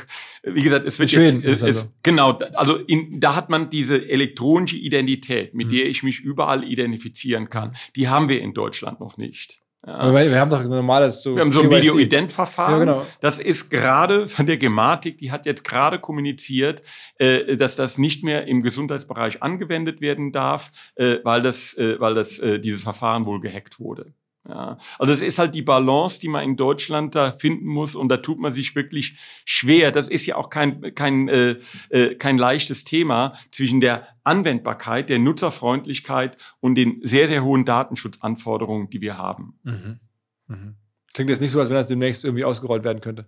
wie 0.44 0.62
gesagt, 0.62 0.86
es 0.86 1.00
wird 1.00 1.12
In 1.14 1.20
Schweden 1.20 1.42
jetzt, 1.42 1.54
ist 1.54 1.62
äh, 1.62 1.66
das 1.68 1.76
es, 1.78 1.82
so. 1.84 1.90
genau, 2.04 2.32
also 2.54 2.76
in, 2.76 3.20
da 3.20 3.36
hat 3.36 3.50
man 3.50 3.70
diese 3.70 4.08
elektronische 4.10 4.78
Identität, 4.78 5.54
mit 5.54 5.68
Mhm. 5.68 5.72
der 5.72 5.86
ich 5.88 6.04
mich 6.04 6.20
überall 6.20 6.64
identifizieren 6.64 7.50
kann. 7.50 7.76
Die 7.96 8.08
haben 8.08 8.30
wir 8.30 8.42
in 8.42 8.54
Deutschland 8.54 9.00
noch 9.00 9.18
nicht. 9.18 9.60
Ja. 9.86 10.12
Wir 10.14 10.40
haben 10.40 10.50
doch 10.50 10.62
ein 10.62 10.68
normales 10.68 11.22
so. 11.22 11.36
Wir 11.36 11.42
haben 11.42 11.52
so 11.52 11.62
ein. 11.62 11.70
Video-Ident-Verfahren. 11.70 12.72
Ja, 12.72 12.80
genau. 12.80 13.06
Das 13.20 13.40
ist 13.40 13.70
gerade 13.70 14.28
von 14.28 14.48
der 14.48 14.58
Gematik, 14.58 15.20
die 15.20 15.32
hat 15.32 15.46
jetzt 15.46 15.64
gerade 15.64 16.00
kommuniziert, 16.00 16.82
äh, 17.20 17.56
dass 17.56 17.76
das 17.76 17.98
nicht 17.98 18.24
mehr 18.24 18.48
im 18.48 18.64
Gesundheitsbereich 18.64 19.44
angewendet 19.44 20.02
werden 20.02 20.32
darf, 20.32 20.72
äh, 20.96 21.18
weil 21.24 21.44
das, 21.44 21.78
äh, 21.78 22.00
weil 22.00 22.16
das, 22.16 22.40
äh, 22.40 22.60
dieses 22.60 22.82
Verfahren 22.82 23.26
wohl 23.26 23.40
gehackt 23.40 23.80
wurde. 23.80 24.14
Ja, 24.48 24.78
also 25.00 25.12
es 25.12 25.24
ist 25.24 25.40
halt 25.40 25.56
die 25.56 25.64
Balance, 25.64 26.20
die 26.20 26.28
man 26.28 26.44
in 26.44 26.56
Deutschland 26.56 27.16
da 27.16 27.32
finden 27.32 27.66
muss 27.66 27.96
und 27.96 28.10
da 28.10 28.18
tut 28.18 28.40
man 28.40 28.52
sich 28.52 28.76
wirklich 28.76 29.18
schwer. 29.44 29.92
Das 29.92 30.08
ist 30.08 30.26
ja 30.28 30.36
auch 30.36 30.50
kein, 30.50 30.94
kein, 30.94 31.28
äh, 31.28 31.58
äh, 31.90 32.16
kein 32.16 32.38
leichtes 32.38 32.84
Thema 32.84 33.34
zwischen 33.52 33.82
der 33.82 34.08
Anwendbarkeit, 34.24 35.10
der 35.10 35.18
Nutzerfreundlichkeit 35.18 36.38
und 36.60 36.76
den 36.76 37.00
sehr, 37.02 37.28
sehr 37.28 37.44
hohen 37.44 37.66
Datenschutzanforderungen, 37.66 38.90
die 38.90 39.02
wir 39.02 39.18
haben. 39.18 39.60
Mhm. 39.64 40.00
Mhm. 40.48 40.76
Klingt 41.14 41.30
jetzt 41.32 41.42
nicht 41.42 41.52
so, 41.52 41.60
als 41.60 41.70
wenn 41.70 41.78
das 41.78 41.88
demnächst 41.88 42.24
irgendwie 42.24 42.44
ausgerollt 42.44 42.84
werden 42.84 43.02
könnte. 43.02 43.28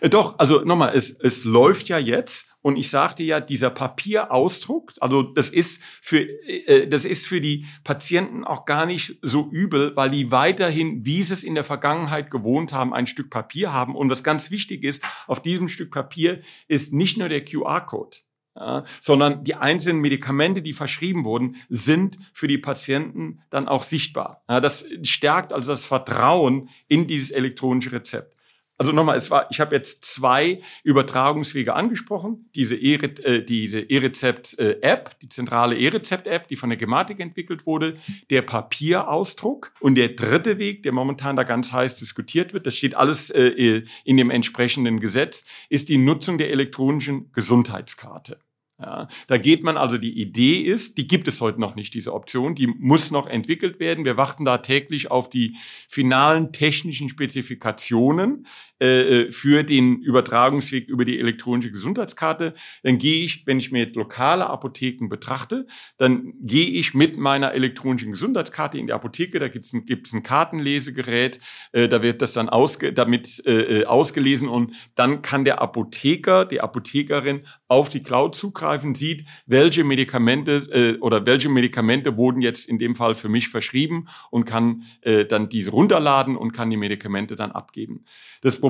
Äh, 0.00 0.10
Doch, 0.10 0.38
also 0.38 0.60
nochmal, 0.60 0.92
es, 0.94 1.10
es 1.10 1.44
läuft 1.44 1.88
ja 1.88 1.98
jetzt 1.98 2.48
und 2.62 2.76
ich 2.76 2.90
sagte 2.90 3.22
ja, 3.22 3.40
dieser 3.40 3.70
Papierausdruck, 3.70 4.92
also 5.00 5.22
das 5.22 5.48
ist 5.48 5.80
für 6.02 6.20
äh, 6.20 6.86
das 6.88 7.04
ist 7.04 7.26
für 7.26 7.40
die 7.40 7.66
Patienten 7.84 8.44
auch 8.44 8.66
gar 8.66 8.86
nicht 8.86 9.18
so 9.22 9.48
übel, 9.50 9.96
weil 9.96 10.10
die 10.10 10.30
weiterhin, 10.30 11.04
wie 11.06 11.22
sie 11.22 11.32
es 11.32 11.44
in 11.44 11.54
der 11.54 11.64
Vergangenheit 11.64 12.30
gewohnt 12.30 12.72
haben, 12.72 12.92
ein 12.92 13.06
Stück 13.06 13.30
Papier 13.30 13.72
haben. 13.72 13.96
Und 13.96 14.10
was 14.10 14.22
ganz 14.22 14.50
wichtig 14.50 14.84
ist, 14.84 15.02
auf 15.26 15.40
diesem 15.42 15.68
Stück 15.68 15.90
Papier 15.90 16.42
ist 16.68 16.92
nicht 16.92 17.16
nur 17.16 17.28
der 17.28 17.44
QR-Code. 17.44 18.18
Ja, 18.56 18.84
sondern 19.00 19.44
die 19.44 19.54
einzelnen 19.54 20.00
Medikamente, 20.00 20.60
die 20.60 20.72
verschrieben 20.72 21.24
wurden, 21.24 21.56
sind 21.68 22.18
für 22.34 22.48
die 22.48 22.58
Patienten 22.58 23.40
dann 23.48 23.68
auch 23.68 23.84
sichtbar. 23.84 24.42
Ja, 24.48 24.60
das 24.60 24.84
stärkt 25.02 25.52
also 25.52 25.70
das 25.70 25.84
Vertrauen 25.84 26.68
in 26.88 27.06
dieses 27.06 27.30
elektronische 27.30 27.92
Rezept. 27.92 28.34
Also 28.80 28.92
nochmal, 28.92 29.18
es 29.18 29.30
war, 29.30 29.46
ich 29.50 29.60
habe 29.60 29.74
jetzt 29.74 30.06
zwei 30.06 30.62
Übertragungswege 30.84 31.74
angesprochen. 31.74 32.48
Diese 32.54 32.76
E-Re- 32.76 33.22
äh, 33.24 33.44
diese 33.44 33.80
E-Rezept-App, 33.80 35.20
die 35.20 35.28
zentrale 35.28 35.76
E-Rezept-App, 35.76 36.48
die 36.48 36.56
von 36.56 36.70
der 36.70 36.78
Gematik 36.78 37.20
entwickelt 37.20 37.66
wurde, 37.66 37.98
der 38.30 38.40
Papierausdruck 38.40 39.72
und 39.80 39.96
der 39.96 40.08
dritte 40.08 40.56
Weg, 40.58 40.82
der 40.82 40.92
momentan 40.92 41.36
da 41.36 41.42
ganz 41.42 41.74
heiß 41.74 41.98
diskutiert 41.98 42.54
wird, 42.54 42.64
das 42.64 42.74
steht 42.74 42.94
alles 42.94 43.28
äh, 43.28 43.82
in 44.06 44.16
dem 44.16 44.30
entsprechenden 44.30 44.98
Gesetz, 44.98 45.44
ist 45.68 45.90
die 45.90 45.98
Nutzung 45.98 46.38
der 46.38 46.50
elektronischen 46.50 47.30
Gesundheitskarte. 47.32 48.40
Ja, 48.82 49.08
da 49.26 49.36
geht 49.36 49.62
man 49.62 49.76
also, 49.76 49.98
die 49.98 50.18
Idee 50.18 50.54
ist, 50.54 50.96
die 50.96 51.06
gibt 51.06 51.28
es 51.28 51.42
heute 51.42 51.60
noch 51.60 51.74
nicht, 51.74 51.92
diese 51.92 52.14
Option, 52.14 52.54
die 52.54 52.66
muss 52.66 53.10
noch 53.10 53.26
entwickelt 53.26 53.78
werden. 53.78 54.06
Wir 54.06 54.16
warten 54.16 54.46
da 54.46 54.56
täglich 54.56 55.10
auf 55.10 55.28
die 55.28 55.58
finalen 55.86 56.54
technischen 56.54 57.10
Spezifikationen 57.10 58.46
äh, 58.80 59.30
für 59.30 59.62
den 59.62 60.00
Übertragungsweg 60.00 60.88
über 60.88 61.04
die 61.04 61.18
elektronische 61.18 61.70
Gesundheitskarte. 61.70 62.54
Dann 62.82 62.96
gehe 62.96 63.22
ich, 63.22 63.46
wenn 63.46 63.58
ich 63.58 63.70
mir 63.72 63.84
jetzt 63.84 63.96
lokale 63.96 64.48
Apotheken 64.48 65.08
betrachte, 65.08 65.66
dann 65.98 66.32
gehe 66.40 66.66
ich 66.66 66.94
mit 66.94 67.18
meiner 67.18 67.52
elektronischen 67.52 68.12
Gesundheitskarte 68.12 68.78
in 68.78 68.86
die 68.86 68.94
Apotheke, 68.94 69.38
da 69.38 69.48
gibt 69.48 69.66
es 69.66 69.74
ein, 69.74 69.84
gibt's 69.84 70.14
ein 70.14 70.22
Kartenlesegerät, 70.22 71.40
äh, 71.72 71.88
da 71.88 72.00
wird 72.00 72.22
das 72.22 72.32
dann 72.32 72.48
ausge, 72.48 72.94
damit 72.94 73.44
äh, 73.44 73.80
äh, 73.80 73.84
ausgelesen 73.84 74.48
und 74.48 74.74
dann 74.94 75.20
kann 75.20 75.44
der 75.44 75.60
Apotheker, 75.60 76.46
die 76.46 76.62
Apothekerin 76.62 77.46
auf 77.68 77.90
die 77.90 78.02
Cloud 78.02 78.34
zugreifen, 78.34 78.94
sieht, 78.94 79.26
welche 79.46 79.84
Medikamente 79.84 80.56
äh, 80.72 80.98
oder 81.00 81.26
welche 81.26 81.50
Medikamente 81.50 82.16
wurden 82.16 82.40
jetzt 82.40 82.66
in 82.66 82.78
dem 82.78 82.96
Fall 82.96 83.14
für 83.14 83.28
mich 83.28 83.48
verschrieben 83.48 84.08
und 84.30 84.46
kann 84.46 84.84
äh, 85.02 85.26
dann 85.26 85.50
diese 85.50 85.70
runterladen 85.70 86.34
und 86.34 86.52
kann 86.52 86.70
die 86.70 86.78
Medikamente 86.78 87.36
dann 87.36 87.52
abgeben. 87.52 88.06
Das 88.40 88.58
Problem 88.58 88.69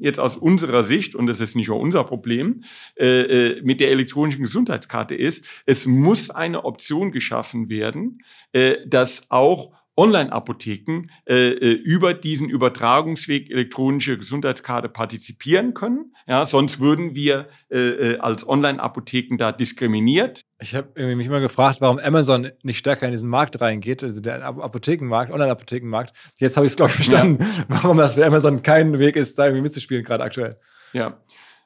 jetzt 0.00 0.20
aus 0.20 0.36
unserer 0.36 0.82
Sicht, 0.82 1.14
und 1.14 1.26
das 1.26 1.40
ist 1.40 1.54
nicht 1.54 1.68
nur 1.68 1.80
unser 1.80 2.04
Problem, 2.04 2.64
äh, 2.96 3.06
äh, 3.06 3.62
mit 3.62 3.80
der 3.80 3.90
elektronischen 3.90 4.42
Gesundheitskarte 4.42 5.14
ist, 5.14 5.44
es 5.66 5.86
muss 5.86 6.30
eine 6.30 6.64
Option 6.64 7.12
geschaffen 7.12 7.68
werden, 7.68 8.22
äh, 8.52 8.76
dass 8.86 9.24
auch 9.28 9.72
Online-Apotheken 9.98 11.08
äh, 11.28 11.50
äh, 11.50 11.72
über 11.72 12.14
diesen 12.14 12.48
Übertragungsweg 12.48 13.50
elektronische 13.50 14.16
Gesundheitskarte 14.16 14.88
partizipieren 14.88 15.74
können. 15.74 16.14
Ja, 16.28 16.46
sonst 16.46 16.78
würden 16.78 17.16
wir 17.16 17.48
äh, 17.68 17.78
äh, 17.78 18.18
als 18.18 18.48
Online-Apotheken 18.48 19.36
da 19.38 19.50
diskriminiert. 19.50 20.44
Ich 20.60 20.74
habe 20.74 20.88
irgendwie 20.96 21.14
mich 21.14 21.26
immer 21.28 21.38
gefragt, 21.40 21.80
warum 21.80 21.98
Amazon 22.00 22.50
nicht 22.62 22.78
stärker 22.78 23.06
in 23.06 23.12
diesen 23.12 23.28
Markt 23.28 23.60
reingeht, 23.60 24.02
also 24.02 24.20
der 24.20 24.42
Ap- 24.44 24.58
Apothekenmarkt, 24.60 25.30
Online-Apothekenmarkt. 25.32 26.12
Jetzt 26.38 26.56
habe 26.56 26.66
ich 26.66 26.72
es, 26.72 26.76
glaube 26.76 26.90
ich, 26.90 26.96
verstanden, 26.96 27.44
warum 27.68 27.96
das 27.98 28.14
für 28.14 28.26
Amazon 28.26 28.62
kein 28.62 28.98
Weg 28.98 29.14
ist, 29.16 29.38
da 29.38 29.44
irgendwie 29.46 29.62
mitzuspielen, 29.62 30.04
gerade 30.04 30.24
aktuell. 30.24 30.56
Ja. 30.92 31.20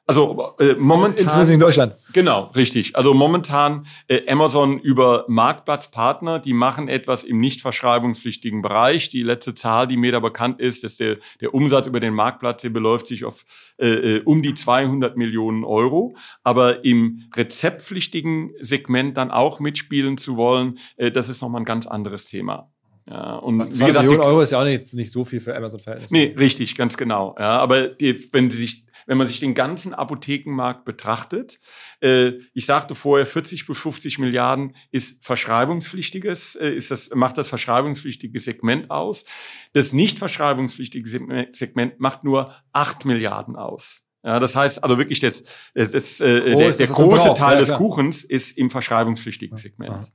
Also 0.05 0.55
äh, 0.59 0.75
momentan. 0.77 1.29
Zumindest 1.29 1.51
in 1.51 1.59
Deutschland. 1.61 1.95
Genau, 2.11 2.51
richtig. 2.55 2.95
Also 2.97 3.13
momentan 3.13 3.87
äh, 4.09 4.29
Amazon 4.29 4.79
über 4.79 5.23
Marktplatzpartner, 5.29 6.39
die 6.39 6.53
machen 6.53 6.89
etwas 6.89 7.23
im 7.23 7.39
nicht 7.39 7.61
verschreibungspflichtigen 7.61 8.61
Bereich. 8.61 9.07
Die 9.07 9.23
letzte 9.23 9.55
Zahl, 9.55 9.87
die 9.87 9.95
mir 9.95 10.11
da 10.11 10.19
bekannt 10.19 10.59
ist, 10.59 10.83
dass 10.83 10.97
der, 10.97 11.19
der 11.39 11.53
Umsatz 11.53 11.87
über 11.87 12.01
den 12.01 12.13
Marktplatz, 12.13 12.63
der 12.63 12.71
beläuft 12.71 13.07
sich 13.07 13.23
auf 13.23 13.45
äh, 13.77 14.17
äh, 14.17 14.21
um 14.23 14.43
die 14.43 14.53
200 14.53 15.15
Millionen 15.15 15.63
Euro. 15.63 16.17
Aber 16.43 16.83
im 16.83 17.23
rezeptpflichtigen 17.33 18.51
Segment 18.59 19.15
dann 19.15 19.31
auch 19.31 19.61
mitspielen 19.61 20.17
zu 20.17 20.35
wollen, 20.35 20.79
äh, 20.97 21.11
das 21.11 21.29
ist 21.29 21.41
nochmal 21.41 21.61
ein 21.61 21.65
ganz 21.65 21.87
anderes 21.87 22.25
Thema. 22.25 22.69
Ja, 23.05 23.35
und 23.35 23.65
wie 23.65 23.69
2 23.69 23.87
gesagt, 23.87 24.05
Millionen 24.05 24.27
Euro 24.27 24.41
ist 24.41 24.51
ja 24.51 24.61
auch 24.61 24.63
nicht, 24.63 24.93
nicht 24.93 25.11
so 25.11 25.25
viel 25.25 25.41
für 25.41 25.55
Amazon-Verhältnisse. 25.55 26.13
Nee, 26.13 26.35
richtig, 26.37 26.75
ganz 26.75 26.95
genau. 26.97 27.35
Ja, 27.37 27.59
aber 27.59 27.89
die, 27.89 28.17
wenn 28.31 28.49
Sie 28.49 28.57
sich, 28.57 28.85
wenn 29.05 29.17
man 29.17 29.27
sich 29.27 29.41
den 29.41 29.53
ganzen 29.53 29.93
Apothekenmarkt 29.93 30.85
betrachtet, 30.85 31.59
äh, 31.99 32.33
ich 32.53 32.65
sagte 32.65 32.95
vorher, 32.95 33.25
40 33.25 33.67
bis 33.67 33.77
50 33.77 34.19
Milliarden 34.19 34.75
ist 34.91 35.23
verschreibungspflichtiges, 35.25 36.55
äh, 36.55 36.69
ist 36.69 36.91
das, 36.91 37.13
macht 37.13 37.37
das 37.37 37.49
verschreibungspflichtige 37.49 38.39
Segment 38.39 38.89
aus. 38.89 39.25
Das 39.73 39.91
nicht 39.91 40.19
verschreibungspflichtige 40.19 41.09
Segment- 41.51 41.99
macht 41.99 42.23
nur 42.23 42.55
8 42.71 43.03
Milliarden 43.03 43.57
aus. 43.57 44.03
Ja, 44.25 44.39
das 44.39 44.55
heißt 44.55 44.81
also 44.81 44.97
wirklich, 44.97 45.19
das, 45.19 45.43
das, 45.73 45.91
das, 45.91 46.21
äh, 46.21 46.41
der, 46.41 46.53
Groß, 46.53 46.77
der 46.77 46.87
ein 46.87 46.93
große 46.93 47.33
Teil 47.33 47.55
ja, 47.55 47.59
des. 47.59 47.73
Kuchens 47.73 48.23
ist 48.23 48.57
im 48.57 48.69
verschreibungspflichtigen 48.69 49.57
Segment. 49.57 49.91
Aha. 49.91 50.07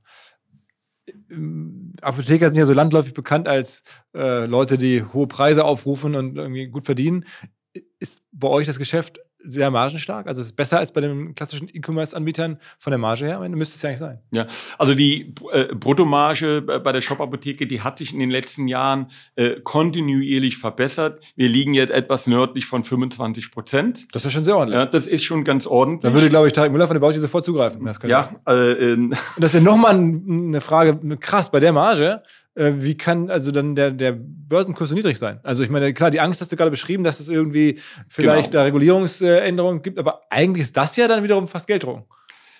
Ähm, 1.29 1.93
Apotheker 2.01 2.47
sind 2.47 2.57
ja 2.57 2.65
so 2.65 2.73
landläufig 2.73 3.13
bekannt 3.13 3.47
als 3.47 3.83
äh, 4.15 4.45
Leute, 4.45 4.77
die 4.77 5.03
hohe 5.03 5.27
Preise 5.27 5.65
aufrufen 5.65 6.15
und 6.15 6.37
irgendwie 6.37 6.67
gut 6.67 6.85
verdienen. 6.85 7.25
Ist 7.99 8.21
bei 8.31 8.47
euch 8.47 8.65
das 8.65 8.79
Geschäft 8.79 9.19
sehr 9.45 9.71
margenstark? 9.71 10.27
Also 10.27 10.41
ist 10.41 10.47
es 10.47 10.53
besser 10.53 10.79
als 10.79 10.91
bei 10.91 11.01
den 11.01 11.33
klassischen 11.33 11.69
E-Commerce-Anbietern 11.73 12.59
von 12.77 12.91
der 12.91 12.97
Marge 12.97 13.25
her? 13.25 13.39
Müsste 13.49 13.75
es 13.75 13.81
ja 13.81 13.89
nicht 13.89 13.99
sein. 13.99 14.19
Ja, 14.31 14.47
also 14.77 14.95
die 14.95 15.33
äh, 15.51 15.73
Bruttomarge 15.73 16.61
bei 16.61 16.89
bei 16.89 16.93
der 16.93 17.01
Shop-Apotheke, 17.01 17.67
die 17.67 17.81
hat 17.81 17.99
sich 17.99 18.13
in 18.13 18.19
den 18.19 18.31
letzten 18.31 18.67
Jahren 18.67 19.11
äh, 19.35 19.61
kontinuierlich 19.61 20.57
verbessert. 20.57 21.23
Wir 21.35 21.47
liegen 21.47 21.75
jetzt 21.75 21.91
etwas 21.91 22.25
nördlich 22.25 22.65
von 22.65 22.83
25 22.83 23.51
Prozent. 23.51 24.07
Das 24.11 24.25
ist 24.25 24.33
schon 24.33 24.43
sehr 24.43 24.57
ordentlich. 24.57 24.79
Ja, 24.79 24.87
das 24.87 25.05
ist 25.05 25.23
schon 25.23 25.43
ganz 25.43 25.67
ordentlich. 25.67 26.01
Da 26.01 26.15
würde, 26.15 26.29
glaube 26.29 26.47
ich, 26.47 26.53
Tarek 26.53 26.71
Müller 26.71 26.87
von 26.87 26.95
der 26.95 27.01
Bauchi 27.01 27.19
sofort 27.19 27.45
zugreifen. 27.45 27.85
Das 27.85 27.99
ja, 28.07 28.31
äh, 28.47 28.71
ähm, 28.71 29.13
Und 29.35 29.43
das 29.43 29.53
ist 29.53 29.59
ja 29.59 29.61
nochmal 29.61 29.93
eine 29.93 30.61
Frage, 30.61 30.97
krass, 31.19 31.51
bei 31.51 31.59
der 31.59 31.73
Marge, 31.73 32.23
äh, 32.59 32.73
wie 32.83 32.97
kann 32.97 33.29
also 33.29 33.51
dann 33.51 33.75
der, 33.75 33.91
der 33.91 34.15
Börsenkurs 34.19 34.89
so 34.89 34.95
niedrig 34.95 35.17
sein? 35.17 35.39
Also 35.43 35.63
ich 35.63 35.69
meine, 35.69 35.93
klar, 35.93 36.11
die 36.11 36.19
Angst 36.19 36.41
hast 36.41 36.51
du 36.51 36.55
gerade 36.55 36.71
beschrieben, 36.71 37.03
dass 37.03 37.19
es 37.19 37.29
irgendwie 37.29 37.79
vielleicht 38.07 38.51
Genau. 38.51 38.61
da 38.61 38.63
Regulierungsänderungen 38.63 39.81
gibt, 39.81 39.97
aber 39.97 40.21
eigentlich 40.29 40.63
ist 40.63 40.77
das 40.77 40.95
ja 40.97 41.07
dann 41.07 41.23
wiederum 41.23 41.47
fast 41.47 41.67
Gelddrucken. 41.67 42.03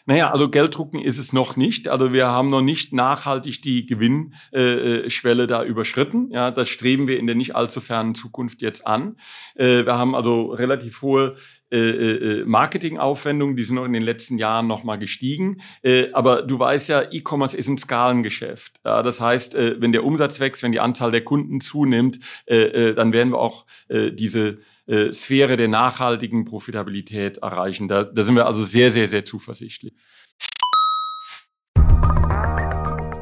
Naja, 0.05 0.31
also 0.31 0.49
Gelddrucken 0.49 0.99
ist 0.99 1.19
es 1.19 1.33
noch 1.33 1.55
nicht. 1.55 1.87
Also 1.87 2.13
wir 2.13 2.27
haben 2.27 2.49
noch 2.49 2.61
nicht 2.61 2.93
nachhaltig 2.93 3.61
die 3.61 3.85
Gewinnschwelle 3.85 5.03
äh, 5.03 5.09
Schwelle 5.09 5.45
da 5.45 5.63
überschritten. 5.63 6.31
Ja, 6.31 6.49
das 6.49 6.67
streben 6.69 7.07
wir 7.07 7.19
in 7.19 7.27
der 7.27 7.35
nicht 7.35 7.55
allzu 7.55 7.79
fernen 7.79 8.15
Zukunft 8.15 8.63
jetzt 8.63 8.87
an. 8.87 9.17
Äh, 9.55 9.85
wir 9.85 9.97
haben 9.97 10.15
also 10.15 10.47
relativ 10.47 11.03
hohe 11.03 11.35
äh, 11.71 11.77
äh, 11.77 12.45
Marketingaufwendungen, 12.45 13.55
die 13.55 13.63
sind 13.63 13.75
noch 13.75 13.85
in 13.85 13.93
den 13.93 14.01
letzten 14.01 14.37
Jahren 14.37 14.67
nochmal 14.67 14.97
gestiegen. 14.97 15.61
Äh, 15.83 16.11
aber 16.13 16.41
du 16.41 16.57
weißt 16.57 16.89
ja, 16.89 17.03
E-Commerce 17.11 17.55
ist 17.55 17.67
ein 17.67 17.77
Skalengeschäft. 17.77 18.79
Das 18.83 19.21
heißt, 19.21 19.55
äh, 19.55 19.75
wenn 19.79 19.91
der 19.91 20.03
Umsatz 20.03 20.39
wächst, 20.39 20.63
wenn 20.63 20.71
die 20.71 20.79
Anzahl 20.79 21.11
der 21.11 21.23
Kunden 21.23 21.61
zunimmt, 21.61 22.19
äh, 22.47 22.57
äh, 22.57 22.95
dann 22.95 23.13
werden 23.13 23.31
wir 23.31 23.39
auch 23.39 23.65
äh, 23.87 24.11
diese 24.11 24.57
äh, 24.87 25.13
Sphäre 25.13 25.57
der 25.57 25.67
nachhaltigen 25.67 26.45
Profitabilität 26.45 27.37
erreichen. 27.37 27.87
Da, 27.87 28.03
da 28.03 28.23
sind 28.23 28.35
wir 28.35 28.47
also 28.47 28.63
sehr, 28.63 28.89
sehr, 28.89 29.07
sehr 29.07 29.23
zuversichtlich. 29.23 29.93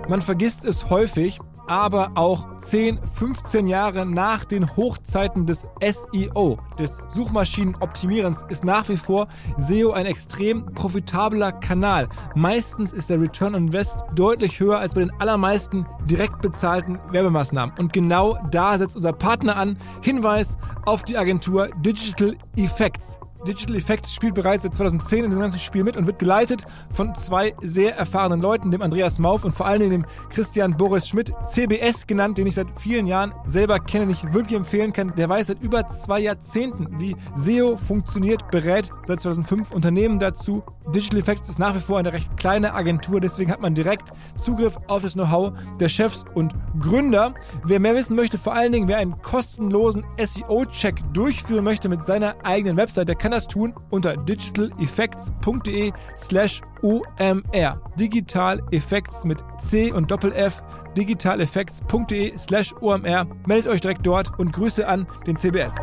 Man 0.07 0.21
vergisst 0.21 0.63
es 0.63 0.89
häufig, 0.89 1.39
aber 1.67 2.11
auch 2.15 2.47
10, 2.57 2.99
15 3.03 3.67
Jahre 3.67 4.05
nach 4.05 4.45
den 4.45 4.75
Hochzeiten 4.75 5.45
des 5.45 5.67
SEO, 5.81 6.57
des 6.79 6.97
Suchmaschinenoptimierens, 7.09 8.45
ist 8.49 8.63
nach 8.63 8.89
wie 8.89 8.97
vor 8.97 9.27
SEO 9.57 9.91
ein 9.91 10.05
extrem 10.05 10.65
profitabler 10.73 11.51
Kanal. 11.51 12.07
Meistens 12.35 12.93
ist 12.93 13.09
der 13.09 13.21
Return 13.21 13.55
on 13.55 13.67
Invest 13.67 14.05
deutlich 14.15 14.59
höher 14.59 14.79
als 14.79 14.95
bei 14.95 15.01
den 15.01 15.11
allermeisten 15.19 15.85
direkt 16.05 16.41
bezahlten 16.41 16.99
Werbemaßnahmen. 17.11 17.75
Und 17.77 17.91
genau 17.91 18.37
da 18.49 18.77
setzt 18.77 18.95
unser 18.95 19.13
Partner 19.13 19.57
an. 19.57 19.77
Hinweis 20.01 20.57
auf 20.85 21.03
die 21.03 21.17
Agentur 21.17 21.69
Digital 21.83 22.35
Effects. 22.55 23.19
Digital 23.45 23.75
Effects 23.75 24.13
spielt 24.13 24.35
bereits 24.35 24.63
seit 24.63 24.73
2010 24.73 25.25
in 25.25 25.29
dem 25.31 25.39
ganzen 25.39 25.59
Spiel 25.59 25.83
mit 25.83 25.97
und 25.97 26.07
wird 26.07 26.19
geleitet 26.19 26.65
von 26.91 27.13
zwei 27.15 27.53
sehr 27.61 27.97
erfahrenen 27.97 28.41
Leuten, 28.41 28.71
dem 28.71 28.81
Andreas 28.81 29.19
Mauf 29.19 29.43
und 29.43 29.53
vor 29.53 29.65
allen 29.65 29.79
Dingen 29.79 29.91
dem 29.91 30.05
Christian 30.29 30.75
Boris 30.77 31.07
Schmidt, 31.07 31.33
CBS 31.49 32.07
genannt, 32.07 32.37
den 32.37 32.47
ich 32.47 32.55
seit 32.55 32.67
vielen 32.79 33.07
Jahren 33.07 33.33
selber 33.45 33.79
kenne, 33.79 34.07
nicht 34.07 34.33
wirklich 34.33 34.57
empfehlen 34.57 34.93
kann. 34.93 35.13
Der 35.15 35.29
weiß 35.29 35.47
seit 35.47 35.61
über 35.61 35.87
zwei 35.89 36.19
Jahrzehnten, 36.19 36.99
wie 36.99 37.15
SEO 37.35 37.77
funktioniert, 37.77 38.49
berät 38.49 38.89
seit 39.03 39.21
2005 39.21 39.71
Unternehmen 39.71 40.19
dazu. 40.19 40.63
Digital 40.93 41.19
Effects 41.19 41.49
ist 41.49 41.59
nach 41.59 41.75
wie 41.75 41.79
vor 41.79 41.99
eine 41.99 42.13
recht 42.13 42.37
kleine 42.37 42.73
Agentur, 42.73 43.19
deswegen 43.19 43.51
hat 43.51 43.61
man 43.61 43.75
direkt 43.75 44.13
Zugriff 44.41 44.77
auf 44.87 45.01
das 45.01 45.13
Know-how 45.13 45.51
der 45.79 45.89
Chefs 45.89 46.23
und 46.33 46.53
Gründer. 46.79 47.33
Wer 47.65 47.81
mehr 47.81 47.93
wissen 47.93 48.15
möchte, 48.15 48.37
vor 48.37 48.53
allen 48.53 48.71
Dingen, 48.71 48.87
wer 48.87 48.97
einen 48.97 49.21
kostenlosen 49.21 50.05
SEO-Check 50.17 51.01
durchführen 51.13 51.65
möchte 51.65 51.89
mit 51.89 52.05
seiner 52.05 52.35
eigenen 52.45 52.77
Website, 52.77 53.09
der 53.09 53.15
kann 53.15 53.33
das 53.37 53.47
tun 53.47 53.73
unter 53.91 54.17
digitaleffects.de 54.17 55.91
slash 56.17 56.61
OMR. 56.81 57.81
Digital 57.99 58.61
Effects 58.71 59.25
mit 59.25 59.39
C 59.59 59.91
und 59.91 60.09
Doppel 60.09 60.33
F 60.33 60.63
digitaleffects.de 60.97 62.35
slash 62.37 62.73
OMR. 62.81 63.27
Meldet 63.45 63.71
euch 63.71 63.81
direkt 63.81 64.05
dort 64.05 64.39
und 64.39 64.51
Grüße 64.51 64.87
an 64.87 65.07
den 65.27 65.37
CBS. 65.37 65.75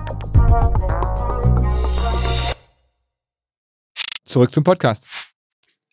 Zurück 4.25 4.53
zum 4.53 4.65
Podcast. 4.65 5.07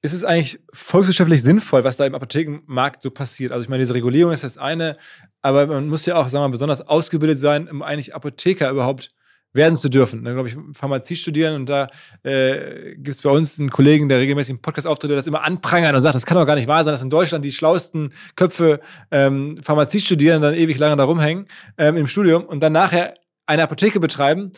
Ist 0.01 0.13
es 0.13 0.23
eigentlich 0.23 0.59
volkswirtschaftlich 0.73 1.43
sinnvoll, 1.43 1.83
was 1.83 1.95
da 1.95 2.07
im 2.07 2.15
Apothekenmarkt 2.15 3.03
so 3.03 3.11
passiert? 3.11 3.51
Also 3.51 3.61
ich 3.61 3.69
meine, 3.69 3.81
diese 3.81 3.93
Regulierung 3.93 4.33
ist 4.33 4.43
das 4.43 4.57
eine, 4.57 4.97
aber 5.43 5.67
man 5.67 5.89
muss 5.89 6.07
ja 6.07 6.15
auch, 6.15 6.27
sagen 6.27 6.41
wir 6.41 6.47
mal, 6.47 6.51
besonders 6.53 6.81
ausgebildet 6.81 7.39
sein, 7.39 7.69
um 7.69 7.83
eigentlich 7.83 8.15
Apotheker 8.15 8.71
überhaupt 8.71 9.11
werden 9.53 9.75
zu 9.75 9.89
dürfen. 9.89 10.23
Dann 10.23 10.33
glaube 10.33 10.49
ich, 10.49 10.57
Pharmazie 10.73 11.15
studieren 11.15 11.55
und 11.55 11.65
da 11.67 11.87
äh, 12.23 12.95
gibt 12.95 13.09
es 13.09 13.21
bei 13.21 13.29
uns 13.29 13.59
einen 13.59 13.69
Kollegen, 13.69 14.09
der 14.09 14.19
regelmäßig 14.19 14.55
im 14.55 14.61
Podcast 14.61 14.87
auftritt, 14.87 15.11
der 15.11 15.17
das 15.17 15.27
immer 15.27 15.43
anprangert 15.43 15.95
und 15.95 16.01
sagt, 16.01 16.15
das 16.15 16.25
kann 16.25 16.37
doch 16.37 16.45
gar 16.45 16.55
nicht 16.55 16.67
wahr 16.67 16.83
sein, 16.83 16.93
dass 16.93 17.01
in 17.01 17.09
Deutschland 17.09 17.43
die 17.43 17.51
schlauesten 17.51 18.13
Köpfe 18.35 18.79
ähm, 19.11 19.59
Pharmazie 19.61 20.01
studieren 20.01 20.37
und 20.37 20.43
dann 20.43 20.53
ewig 20.53 20.77
lange 20.77 20.95
da 20.97 21.03
rumhängen 21.03 21.47
ähm, 21.77 21.97
im 21.97 22.07
Studium 22.07 22.43
und 22.45 22.61
dann 22.61 22.73
nachher 22.73 23.15
eine 23.45 23.63
Apotheke 23.63 23.99
betreiben. 23.99 24.51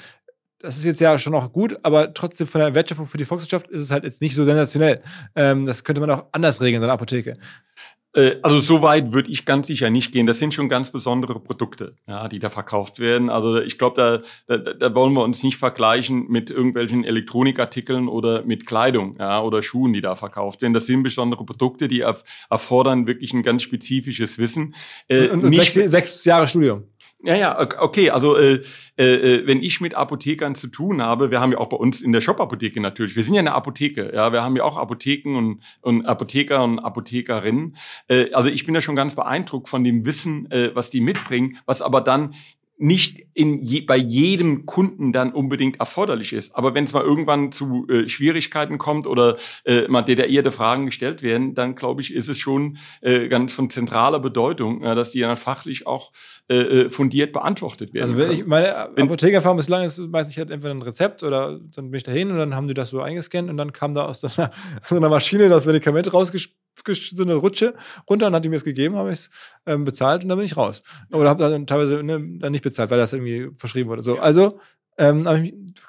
Das 0.60 0.78
ist 0.78 0.86
jetzt 0.86 1.02
ja 1.02 1.20
schon 1.20 1.34
noch 1.34 1.52
gut, 1.52 1.78
aber 1.84 2.14
trotzdem 2.14 2.48
von 2.48 2.62
der 2.62 2.74
Wertschöpfung 2.74 3.06
für 3.06 3.18
die 3.18 3.26
Volkswirtschaft 3.26 3.68
ist 3.68 3.82
es 3.82 3.92
halt 3.92 4.06
jetzt 4.06 4.22
nicht 4.22 4.34
so 4.34 4.46
sensationell. 4.46 5.02
Ähm, 5.36 5.66
das 5.66 5.84
könnte 5.84 6.00
man 6.00 6.10
auch 6.10 6.26
anders 6.32 6.62
regeln, 6.62 6.82
so 6.82 6.86
eine 6.86 6.94
Apotheke. 6.94 7.38
Äh, 8.16 8.36
also 8.42 8.60
so 8.60 8.82
weit 8.82 9.12
würde 9.12 9.32
ich 9.32 9.46
ganz 9.46 9.68
sicher 9.68 9.90
nicht 9.90 10.12
gehen. 10.12 10.26
Das 10.26 10.40
sind 10.40 10.54
schon 10.54 10.70
ganz 10.70 10.92
besondere 10.92 11.40
Produkte, 11.40 11.96
ja, 12.08 12.28
die 12.28 12.40
da 12.40 12.50
verkauft 12.50 13.00
werden. 13.00 13.30
Also 13.30 13.60
ich 13.60 13.78
glaube, 13.78 14.24
da, 14.48 14.58
da, 14.58 14.74
da 14.74 14.96
wollen 14.96 15.14
wir 15.14 15.24
uns 15.24 15.44
nicht 15.44 15.58
vergleichen 15.58 16.28
mit 16.30 16.52
irgendwelchen 16.52 17.04
Elektronikartikeln 17.04 18.08
oder 18.08 18.44
mit 18.44 18.66
Kleidung 18.66 19.18
ja, 19.20 19.42
oder 19.42 19.62
Schuhen, 19.62 19.94
die 19.94 20.02
da 20.02 20.16
verkauft 20.16 20.62
werden. 20.62 20.74
Das 20.74 20.86
sind 20.86 21.04
besondere 21.04 21.46
Produkte, 21.46 21.88
die 21.88 22.02
erfordern 22.50 23.08
wirklich 23.08 23.34
ein 23.34 23.44
ganz 23.44 23.64
spezifisches 23.64 24.38
Wissen. 24.38 24.76
Äh, 25.08 25.30
und, 25.30 25.46
und 25.46 25.56
sechs, 25.56 25.74
sechs 25.74 26.26
Jahre 26.26 26.48
Studium. 26.48 26.84
Ja, 27.26 27.36
ja, 27.36 27.58
okay. 27.80 28.10
Also 28.10 28.36
äh, 28.38 28.62
äh, 28.98 29.04
äh, 29.04 29.48
wenn 29.48 29.64
ich 29.64 29.80
mit 29.80 29.96
Apothekern 29.96 30.56
zu 30.56 30.68
tun 30.68 31.02
habe, 31.02 31.32
wir 31.32 31.40
haben 31.40 31.54
ja 31.54 31.58
auch 31.58 31.70
bei 31.70 31.78
uns 31.78 32.02
in 32.02 32.12
der 32.12 32.20
Shop-Apotheke 32.20 32.82
natürlich, 32.82 33.16
wir 33.16 33.24
sind 33.24 33.34
ja 33.34 33.40
eine 33.40 33.54
Apotheke, 33.54 34.12
ja, 34.14 34.34
wir 34.34 34.44
haben 34.44 34.58
ja 34.58 34.64
auch 34.66 34.76
Apotheken 34.76 35.38
und, 35.38 35.64
und 35.80 36.06
Apotheker 36.06 36.62
und 36.62 36.80
Apothekerinnen. 36.80 37.78
Äh, 38.10 38.34
also 38.34 38.50
ich 38.50 38.66
bin 38.66 38.76
ja 38.76 38.82
schon 38.82 38.98
ganz 38.98 39.16
beeindruckt 39.16 39.70
von 39.70 39.86
dem 39.86 40.06
Wissen, 40.06 40.52
äh, 40.52 40.76
was 40.76 40.90
die 40.90 41.00
mitbringen, 41.00 41.58
was 41.66 41.82
aber 41.82 42.02
dann 42.02 42.36
nicht 42.84 43.28
in 43.34 43.60
je, 43.62 43.80
bei 43.80 43.96
jedem 43.96 44.66
Kunden 44.66 45.14
dann 45.14 45.32
unbedingt 45.32 45.80
erforderlich 45.80 46.34
ist. 46.34 46.54
Aber 46.54 46.76
wenn 46.76 46.84
es 46.84 46.92
mal 46.92 47.02
irgendwann 47.02 47.54
zu 47.54 47.88
äh, 47.88 48.10
Schwierigkeiten 48.10 48.78
kommt 48.78 49.08
oder 49.08 49.38
äh, 49.64 49.88
mal 49.88 50.02
detaillierte 50.02 50.52
Fragen 50.52 50.86
gestellt 50.88 51.24
werden, 51.24 51.54
dann 51.54 51.76
glaube 51.76 52.02
ich, 52.02 52.14
ist 52.14 52.28
es 52.28 52.38
schon 52.38 52.78
äh, 53.00 53.30
ganz 53.30 53.54
von 53.54 53.70
zentraler 53.70 54.20
Bedeutung, 54.20 54.84
äh, 54.84 54.96
dass 54.96 55.12
die 55.12 55.22
dann 55.22 55.38
fachlich 55.38 55.88
auch 55.88 56.12
äh, 56.50 56.56
äh 56.56 56.90
fundiert 56.90 57.32
beantwortet 57.32 57.94
werden. 57.94 58.04
Also 58.04 58.18
wenn 58.18 58.28
können. 58.28 58.40
ich 58.40 58.46
meine 58.46 58.76
Apothekerfahrung 58.76 59.58
bislang 59.58 59.86
ist 59.86 60.00
meistens 60.00 60.38
halt 60.38 60.52
entweder 60.52 60.74
ein 60.74 60.82
Rezept 60.82 61.24
oder 61.24 61.62
dann 61.74 61.90
bin 61.90 61.98
ich 61.98 62.04
dahin 62.04 62.32
und 62.32 62.38
dann 62.38 62.54
haben 62.54 62.68
die 62.68 62.74
das 62.74 62.90
so 62.90 63.02
eingescannt 63.02 63.50
und 63.50 63.56
dann 63.56 63.72
kam 63.72 63.94
da 63.94 64.06
aus 64.08 64.20
so 64.20 64.28
einer, 64.36 64.52
so 64.84 64.98
einer 64.98 65.10
Maschine 65.10 65.48
das 65.48 65.66
Medikament 65.66 66.14
rausgespielt 66.14 66.63
so 66.86 67.24
eine 67.24 67.36
Rutsche 67.36 67.76
runter 68.10 68.28
und 68.28 68.36
hat 68.36 68.46
die 68.46 68.50
mir 68.50 68.58
es 68.58 68.64
gegeben, 68.64 68.96
habe 68.96 69.10
ich 69.10 69.20
es 69.20 69.30
ähm, 69.66 69.86
bezahlt 69.86 70.24
und 70.24 70.30
dann 70.30 70.38
bin 70.38 70.46
ich 70.46 70.58
raus. 70.58 70.84
Oder 71.12 71.30
habe 71.30 71.48
dann 71.48 71.68
teilweise 71.68 72.04
ne, 72.04 72.20
dann 72.40 72.52
nicht 72.52 72.64
bezahlt, 72.64 72.92
weil 72.92 72.98
das 72.98 73.14
irgendwie 73.14 73.50
verschrieben 73.56 73.90
wurde. 73.90 74.04
So, 74.04 74.18
also 74.18 74.60
ähm, 74.98 75.24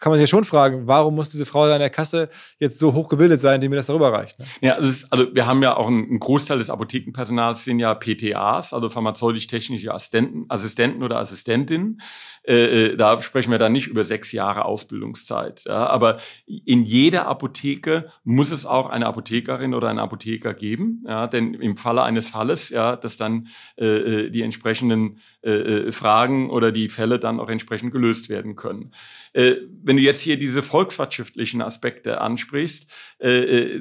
kann 0.00 0.10
man 0.10 0.18
sich 0.18 0.28
ja 0.28 0.30
schon 0.30 0.44
fragen, 0.44 0.86
warum 0.86 1.14
muss 1.14 1.30
diese 1.30 1.46
Frau 1.46 1.66
da 1.66 1.74
in 1.74 1.80
der 1.80 1.90
Kasse 1.90 2.28
jetzt 2.58 2.78
so 2.78 2.92
hochgebildet 2.94 3.40
sein, 3.40 3.60
die 3.60 3.68
mir 3.68 3.76
das 3.76 3.86
darüber 3.86 4.12
reicht? 4.12 4.38
Ne? 4.38 4.46
Ja, 4.60 4.74
ist, 4.74 5.12
also 5.12 5.34
wir 5.34 5.46
haben 5.46 5.62
ja 5.62 5.76
auch 5.76 5.86
einen, 5.86 6.04
einen, 6.04 6.20
Großteil 6.20 6.58
des 6.58 6.70
Apothekenpersonals 6.70 7.64
sind 7.64 7.78
ja 7.78 7.94
PTAs, 7.94 8.72
also 8.72 8.88
pharmazeutisch-technische 8.88 9.92
Assistenten, 9.92 10.46
Assistenten 10.48 11.02
oder 11.02 11.18
Assistentinnen. 11.18 12.00
Äh, 12.46 12.92
äh, 12.92 12.96
da 12.96 13.20
sprechen 13.22 13.50
wir 13.50 13.58
dann 13.58 13.72
nicht 13.72 13.86
über 13.86 14.04
sechs 14.04 14.32
Jahre 14.32 14.64
Ausbildungszeit. 14.66 15.64
Ja, 15.66 15.86
aber 15.86 16.18
in 16.46 16.84
jeder 16.84 17.26
Apotheke 17.26 18.10
muss 18.24 18.50
es 18.50 18.66
auch 18.66 18.90
eine 18.90 19.06
Apothekerin 19.06 19.74
oder 19.74 19.88
einen 19.88 19.98
Apotheker 19.98 20.52
geben, 20.52 21.02
ja, 21.06 21.26
denn 21.26 21.54
im 21.54 21.76
Falle 21.76 22.02
eines 22.02 22.28
Falles, 22.28 22.68
ja, 22.68 22.96
dass 22.96 23.16
dann 23.16 23.48
äh, 23.78 23.84
äh 23.86 24.30
die 24.30 24.42
entsprechenden 24.42 25.20
äh, 25.44 25.50
äh, 25.50 25.92
Fragen 25.92 26.48
oder 26.48 26.72
die 26.72 26.88
Fälle 26.88 27.18
dann 27.18 27.38
auch 27.38 27.50
entsprechend 27.50 27.92
gelöst 27.92 28.30
werden 28.30 28.56
können. 28.56 28.92
Äh, 29.34 29.56
wenn 29.82 29.96
du 29.96 30.02
jetzt 30.02 30.22
hier 30.22 30.38
diese 30.38 30.62
volkswirtschaftlichen 30.62 31.60
Aspekte 31.60 32.22
ansprichst, 32.22 32.90
äh, 33.18 33.80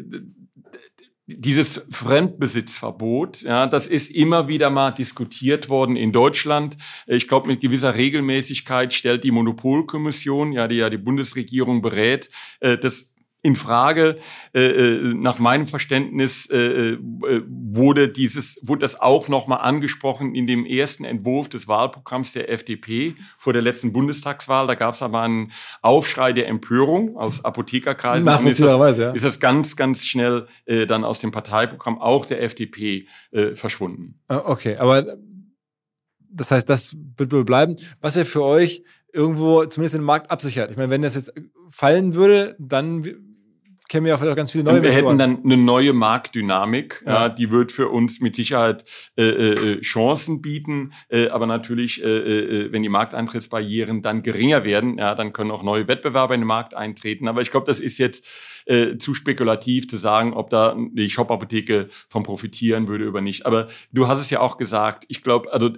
dieses 1.26 1.86
Fremdbesitzverbot, 1.90 3.44
ja, 3.44 3.68
das 3.68 3.88
ist 3.88 4.12
immer 4.12 4.50
wieder 4.50 4.70
mal 4.70 4.92
diskutiert 4.92 5.70
worden 5.70 5.96
in 5.96 6.12
Deutschland. 6.12 6.76
Ich 7.08 7.30
glaube, 7.30 7.48
mit 7.48 7.62
gewisser 7.62 7.96
Regelmäßigkeit 7.96 8.94
stellt 8.94 9.24
die 9.24 9.32
Monopolkommission, 9.32 10.52
ja, 10.52 10.68
die 10.68 10.76
ja 10.76 10.90
die 10.90 10.98
Bundesregierung 10.98 11.82
berät, 11.82 12.30
äh, 12.60 12.78
das 12.78 13.13
in 13.44 13.58
Frage. 13.58 14.18
Äh, 14.54 14.62
äh, 14.62 15.14
nach 15.14 15.38
meinem 15.38 15.68
Verständnis 15.68 16.50
äh, 16.50 16.94
äh, 16.94 16.98
wurde 17.46 18.08
dieses, 18.08 18.58
wurde 18.64 18.80
das 18.80 19.00
auch 19.00 19.28
nochmal 19.28 19.60
angesprochen 19.60 20.34
in 20.34 20.48
dem 20.48 20.66
ersten 20.66 21.04
Entwurf 21.04 21.50
des 21.50 21.68
Wahlprogramms 21.68 22.32
der 22.32 22.50
FDP 22.50 23.16
vor 23.38 23.54
der 23.54 23.62
letzten 23.62 23.92
Bundestagswahl. 23.92 24.66
Da 24.66 24.76
gab 24.76 24.96
es 24.96 25.02
aber 25.02 25.22
einen 25.22 25.52
Aufschrei 25.82 26.32
der 26.32 26.48
Empörung 26.48 27.18
aus 27.18 27.44
Apothekerkreisen. 27.44 28.26
Nachvollziehbarweise, 28.26 29.04
ja. 29.04 29.12
Ist 29.12 29.26
das 29.26 29.42
ganz, 29.42 29.76
ganz 29.76 30.06
schnell 30.06 30.48
äh, 30.66 30.88
dann 30.88 31.04
aus 31.04 31.20
dem 31.20 31.32
Parteiprogramm 31.32 32.00
auch 32.00 32.26
der 32.26 32.42
FDP 32.42 33.08
äh, 33.32 33.56
verschwunden. 33.56 34.22
Ah, 34.30 34.42
okay, 34.46 34.78
aber 34.78 35.18
das 36.30 36.50
heißt, 36.50 36.68
das 36.68 36.96
wird 37.18 37.34
wohl 37.34 37.44
bleiben. 37.44 37.76
Was 38.00 38.16
ja 38.16 38.24
für 38.24 38.44
euch 38.44 38.84
irgendwo 39.12 39.66
zumindest 39.66 39.96
den 39.96 40.04
Markt 40.04 40.32
absichert. 40.32 40.72
Ich 40.72 40.78
meine, 40.78 40.90
wenn 40.90 41.04
das 41.04 41.16
jetzt 41.16 41.32
fallen 41.70 42.16
würde, 42.16 42.56
dann 42.58 43.04
kennen 43.88 44.06
wir 44.06 44.16
auch 44.16 44.36
ganz 44.36 44.52
viele 44.52 44.64
neue 44.64 44.82
Wir 44.82 44.92
hätten 44.92 45.18
dann 45.18 45.44
eine 45.44 45.58
neue 45.58 45.94
Marktdynamik, 45.94 47.04
ja. 47.06 47.14
ja 47.14 47.30
die 47.30 47.52
wird 47.52 47.72
für 47.72 47.90
uns 47.90 48.20
mit 48.22 48.36
Sicherheit 48.36 48.86
äh, 49.18 49.24
äh, 49.24 49.82
Chancen 49.82 50.42
bieten, 50.42 50.94
äh, 51.10 51.28
aber 51.30 51.46
natürlich, 51.46 52.04
äh, 52.04 52.08
äh, 52.08 52.72
wenn 52.72 52.84
die 52.84 52.90
Markteintrittsbarrieren 52.90 54.02
dann 54.02 54.24
geringer 54.24 54.64
werden, 54.64 54.98
ja, 54.98 55.16
dann 55.16 55.34
können 55.34 55.52
auch 55.52 55.64
neue 55.64 55.88
Wettbewerber 55.88 56.34
in 56.34 56.42
den 56.42 56.48
Markt 56.48 56.74
eintreten. 56.74 57.28
Aber 57.28 57.42
ich 57.42 57.52
glaube, 57.52 57.66
das 57.66 57.80
ist 57.80 57.98
jetzt 57.98 58.26
äh, 58.66 58.98
zu 58.98 59.14
spekulativ 59.14 59.88
zu 59.88 59.98
sagen, 59.98 60.34
ob 60.34 60.50
da 60.50 60.76
die 60.94 61.10
Shop-Apotheke 61.10 61.90
von 62.08 62.24
profitieren 62.24 62.88
würde 62.88 63.10
oder 63.10 63.22
nicht. 63.22 63.46
Aber 63.46 63.68
du 63.92 64.08
hast 64.08 64.20
es 64.20 64.30
ja 64.30 64.40
auch 64.40 64.58
gesagt, 64.58 65.06
ich 65.08 65.24
glaube, 65.24 65.52
also 65.52 65.72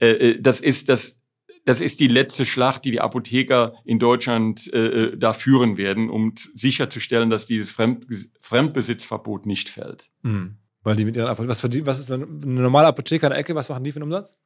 äh, 0.00 0.08
äh 0.08 0.40
das 0.40 0.60
ist 0.60 0.88
das 0.88 1.21
das 1.64 1.80
ist 1.80 2.00
die 2.00 2.08
letzte 2.08 2.44
Schlacht, 2.44 2.84
die 2.84 2.90
die 2.90 3.00
Apotheker 3.00 3.74
in 3.84 3.98
Deutschland 3.98 4.72
äh, 4.72 5.16
da 5.16 5.32
führen 5.32 5.76
werden, 5.76 6.10
um 6.10 6.34
sicherzustellen, 6.54 7.30
dass 7.30 7.46
dieses 7.46 7.70
Fremd 7.70 8.06
Fremdbesitzverbot 8.40 9.46
nicht 9.46 9.68
fällt. 9.68 10.10
Mhm. 10.22 10.56
Weil 10.82 10.96
die 10.96 11.04
mit 11.04 11.14
ihren 11.14 11.28
Apotheken, 11.28 11.86
was, 11.86 11.98
was 11.98 11.98
ist 12.00 12.10
eine 12.10 12.26
normale 12.26 12.88
Apotheker 12.88 13.28
in 13.28 13.30
der 13.30 13.38
Ecke, 13.38 13.54
was 13.54 13.68
machen 13.68 13.84
die 13.84 13.92
für 13.92 14.00
einen 14.00 14.12
Umsatz? 14.12 14.36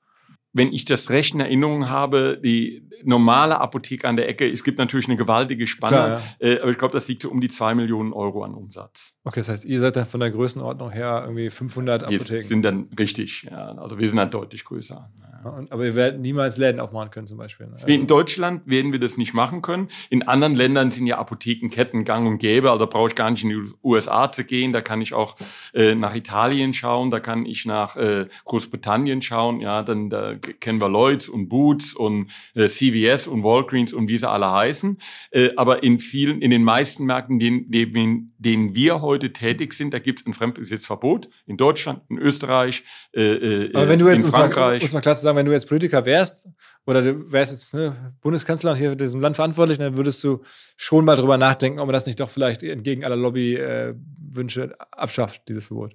Wenn 0.56 0.72
ich 0.72 0.84
das 0.86 1.10
recht 1.10 1.34
in 1.34 1.40
Erinnerung 1.40 1.90
habe, 1.90 2.40
die 2.42 2.82
normale 3.04 3.60
Apotheke 3.60 4.08
an 4.08 4.16
der 4.16 4.28
Ecke, 4.28 4.50
es 4.50 4.64
gibt 4.64 4.78
natürlich 4.78 5.06
eine 5.06 5.16
gewaltige 5.16 5.66
Spanne, 5.66 5.96
Klar, 5.96 6.22
ja. 6.40 6.48
äh, 6.48 6.60
aber 6.60 6.70
ich 6.70 6.78
glaube, 6.78 6.94
das 6.94 7.06
liegt 7.08 7.22
so 7.22 7.30
um 7.30 7.40
die 7.40 7.48
zwei 7.48 7.74
Millionen 7.74 8.12
Euro 8.12 8.42
an 8.42 8.54
Umsatz. 8.54 9.14
Okay, 9.24 9.40
das 9.40 9.48
heißt, 9.48 9.64
ihr 9.64 9.80
seid 9.80 9.96
dann 9.96 10.06
von 10.06 10.20
der 10.20 10.30
Größenordnung 10.30 10.90
her 10.90 11.22
irgendwie 11.24 11.50
500 11.50 12.04
Apotheken? 12.04 12.30
Wir 12.30 12.40
sind 12.40 12.62
dann 12.62 12.88
richtig, 12.98 13.46
ja, 13.50 13.72
also 13.72 13.98
wir 13.98 14.08
sind 14.08 14.16
dann 14.16 14.30
deutlich 14.30 14.64
größer. 14.64 15.10
Ja. 15.20 15.50
Und, 15.50 15.70
aber 15.70 15.84
ihr 15.84 15.94
werdet 15.94 16.20
niemals 16.20 16.56
Läden 16.56 16.80
aufmachen 16.80 17.10
können 17.10 17.26
zum 17.26 17.38
Beispiel? 17.38 17.68
Also 17.72 17.86
in 17.86 18.06
Deutschland 18.06 18.66
werden 18.66 18.92
wir 18.92 18.98
das 18.98 19.16
nicht 19.16 19.34
machen 19.34 19.62
können. 19.62 19.88
In 20.10 20.26
anderen 20.26 20.54
Ländern 20.54 20.90
sind 20.90 21.06
ja 21.06 21.18
Apothekenketten 21.18 22.04
gang 22.04 22.26
und 22.26 22.38
gäbe, 22.38 22.70
also 22.70 22.86
brauche 22.86 23.08
ich 23.08 23.14
gar 23.14 23.30
nicht 23.30 23.44
in 23.44 23.50
die 23.50 23.70
USA 23.82 24.30
zu 24.32 24.44
gehen, 24.44 24.72
da 24.72 24.80
kann 24.80 25.00
ich 25.00 25.14
auch 25.14 25.36
äh, 25.74 25.94
nach 25.94 26.14
Italien 26.14 26.74
schauen, 26.74 27.10
da 27.10 27.20
kann 27.20 27.46
ich 27.46 27.64
nach 27.64 27.96
äh, 27.96 28.26
Großbritannien 28.44 29.22
schauen, 29.22 29.60
ja, 29.60 29.82
dann 29.82 30.10
da 30.10 30.34
kennen 30.54 30.80
wir 30.80 30.88
Lloyds 30.88 31.28
und 31.28 31.48
Boots 31.48 31.94
und 31.94 32.30
äh, 32.54 32.66
CVS 32.66 33.26
und 33.26 33.42
Walgreens 33.42 33.92
und 33.92 34.08
wie 34.08 34.18
sie 34.18 34.28
alle 34.28 34.50
heißen. 34.50 34.98
Äh, 35.30 35.50
aber 35.56 35.82
in 35.82 35.98
vielen, 35.98 36.40
in 36.42 36.50
den 36.50 36.62
meisten 36.62 37.04
Märkten, 37.04 37.38
denen, 37.38 37.70
denen, 37.70 38.34
denen 38.38 38.74
wir 38.74 39.02
heute 39.02 39.32
tätig 39.32 39.72
sind, 39.74 39.94
da 39.94 39.98
gibt 39.98 40.20
es 40.20 40.26
ein 40.26 40.34
Fremdbesitzverbot. 40.34 41.28
In 41.46 41.56
Deutschland, 41.56 42.02
in 42.08 42.18
Österreich, 42.18 42.84
äh, 43.14 43.22
äh 43.22 43.74
aber 43.74 43.88
wenn 43.88 43.98
du 43.98 44.08
jetzt, 44.08 44.24
in 44.24 44.32
Frankreich. 44.32 44.82
Muss 44.82 44.92
man 44.92 45.02
klar 45.02 45.16
zu 45.16 45.22
sagen, 45.22 45.36
wenn 45.36 45.46
du 45.46 45.52
jetzt 45.52 45.68
Politiker 45.68 46.04
wärst 46.04 46.48
oder 46.86 47.02
du 47.02 47.30
wärst 47.32 47.52
jetzt 47.52 47.74
ne, 47.74 48.14
Bundeskanzler 48.20 48.72
und 48.72 48.78
hier 48.78 48.90
für 48.90 48.96
diesem 48.96 49.20
Land 49.20 49.36
verantwortlich, 49.36 49.78
dann 49.78 49.96
würdest 49.96 50.22
du 50.24 50.42
schon 50.76 51.04
mal 51.04 51.16
drüber 51.16 51.38
nachdenken, 51.38 51.78
ob 51.78 51.86
man 51.86 51.94
das 51.94 52.06
nicht 52.06 52.20
doch 52.20 52.30
vielleicht 52.30 52.62
entgegen 52.62 53.04
aller 53.04 53.16
Lobbywünsche 53.16 54.62
äh, 54.64 54.84
abschafft, 54.92 55.48
dieses 55.48 55.66
Verbot. 55.66 55.94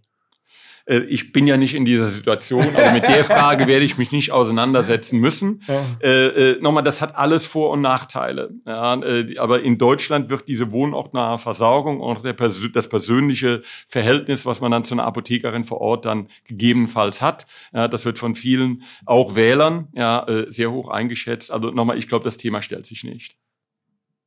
Äh, 0.85 0.99
ich 0.99 1.31
bin 1.31 1.47
ja 1.47 1.57
nicht 1.57 1.75
in 1.75 1.85
dieser 1.85 2.09
Situation, 2.09 2.65
aber 2.75 2.91
mit 2.91 3.03
der 3.03 3.23
Frage 3.25 3.67
werde 3.67 3.85
ich 3.85 3.97
mich 3.97 4.11
nicht 4.11 4.31
auseinandersetzen 4.31 5.19
müssen. 5.19 5.63
Ja. 5.67 5.83
Äh, 6.01 6.51
äh, 6.51 6.61
nochmal, 6.61 6.83
das 6.83 7.01
hat 7.01 7.15
alles 7.15 7.45
Vor- 7.45 7.71
und 7.71 7.81
Nachteile. 7.81 8.51
Ja, 8.65 8.95
äh, 8.95 9.37
aber 9.37 9.61
in 9.61 9.77
Deutschland 9.77 10.29
wird 10.29 10.47
diese 10.47 10.71
wohnortnahe 10.71 11.37
Versorgung 11.37 11.99
und 11.99 12.23
der, 12.23 12.33
das 12.33 12.89
persönliche 12.89 13.61
Verhältnis, 13.87 14.45
was 14.45 14.61
man 14.61 14.71
dann 14.71 14.83
zu 14.83 14.95
einer 14.95 15.05
Apothekerin 15.05 15.63
vor 15.63 15.81
Ort 15.81 16.05
dann 16.05 16.27
gegebenenfalls 16.45 17.21
hat, 17.21 17.45
ja, 17.73 17.87
das 17.87 18.05
wird 18.05 18.19
von 18.19 18.35
vielen 18.35 18.83
auch 19.05 19.35
Wählern 19.35 19.87
ja, 19.93 20.27
äh, 20.27 20.51
sehr 20.51 20.71
hoch 20.71 20.89
eingeschätzt. 20.89 21.51
Also 21.51 21.71
nochmal, 21.71 21.97
ich 21.97 22.07
glaube, 22.07 22.23
das 22.23 22.37
Thema 22.37 22.61
stellt 22.61 22.85
sich 22.85 23.03
nicht. 23.03 23.37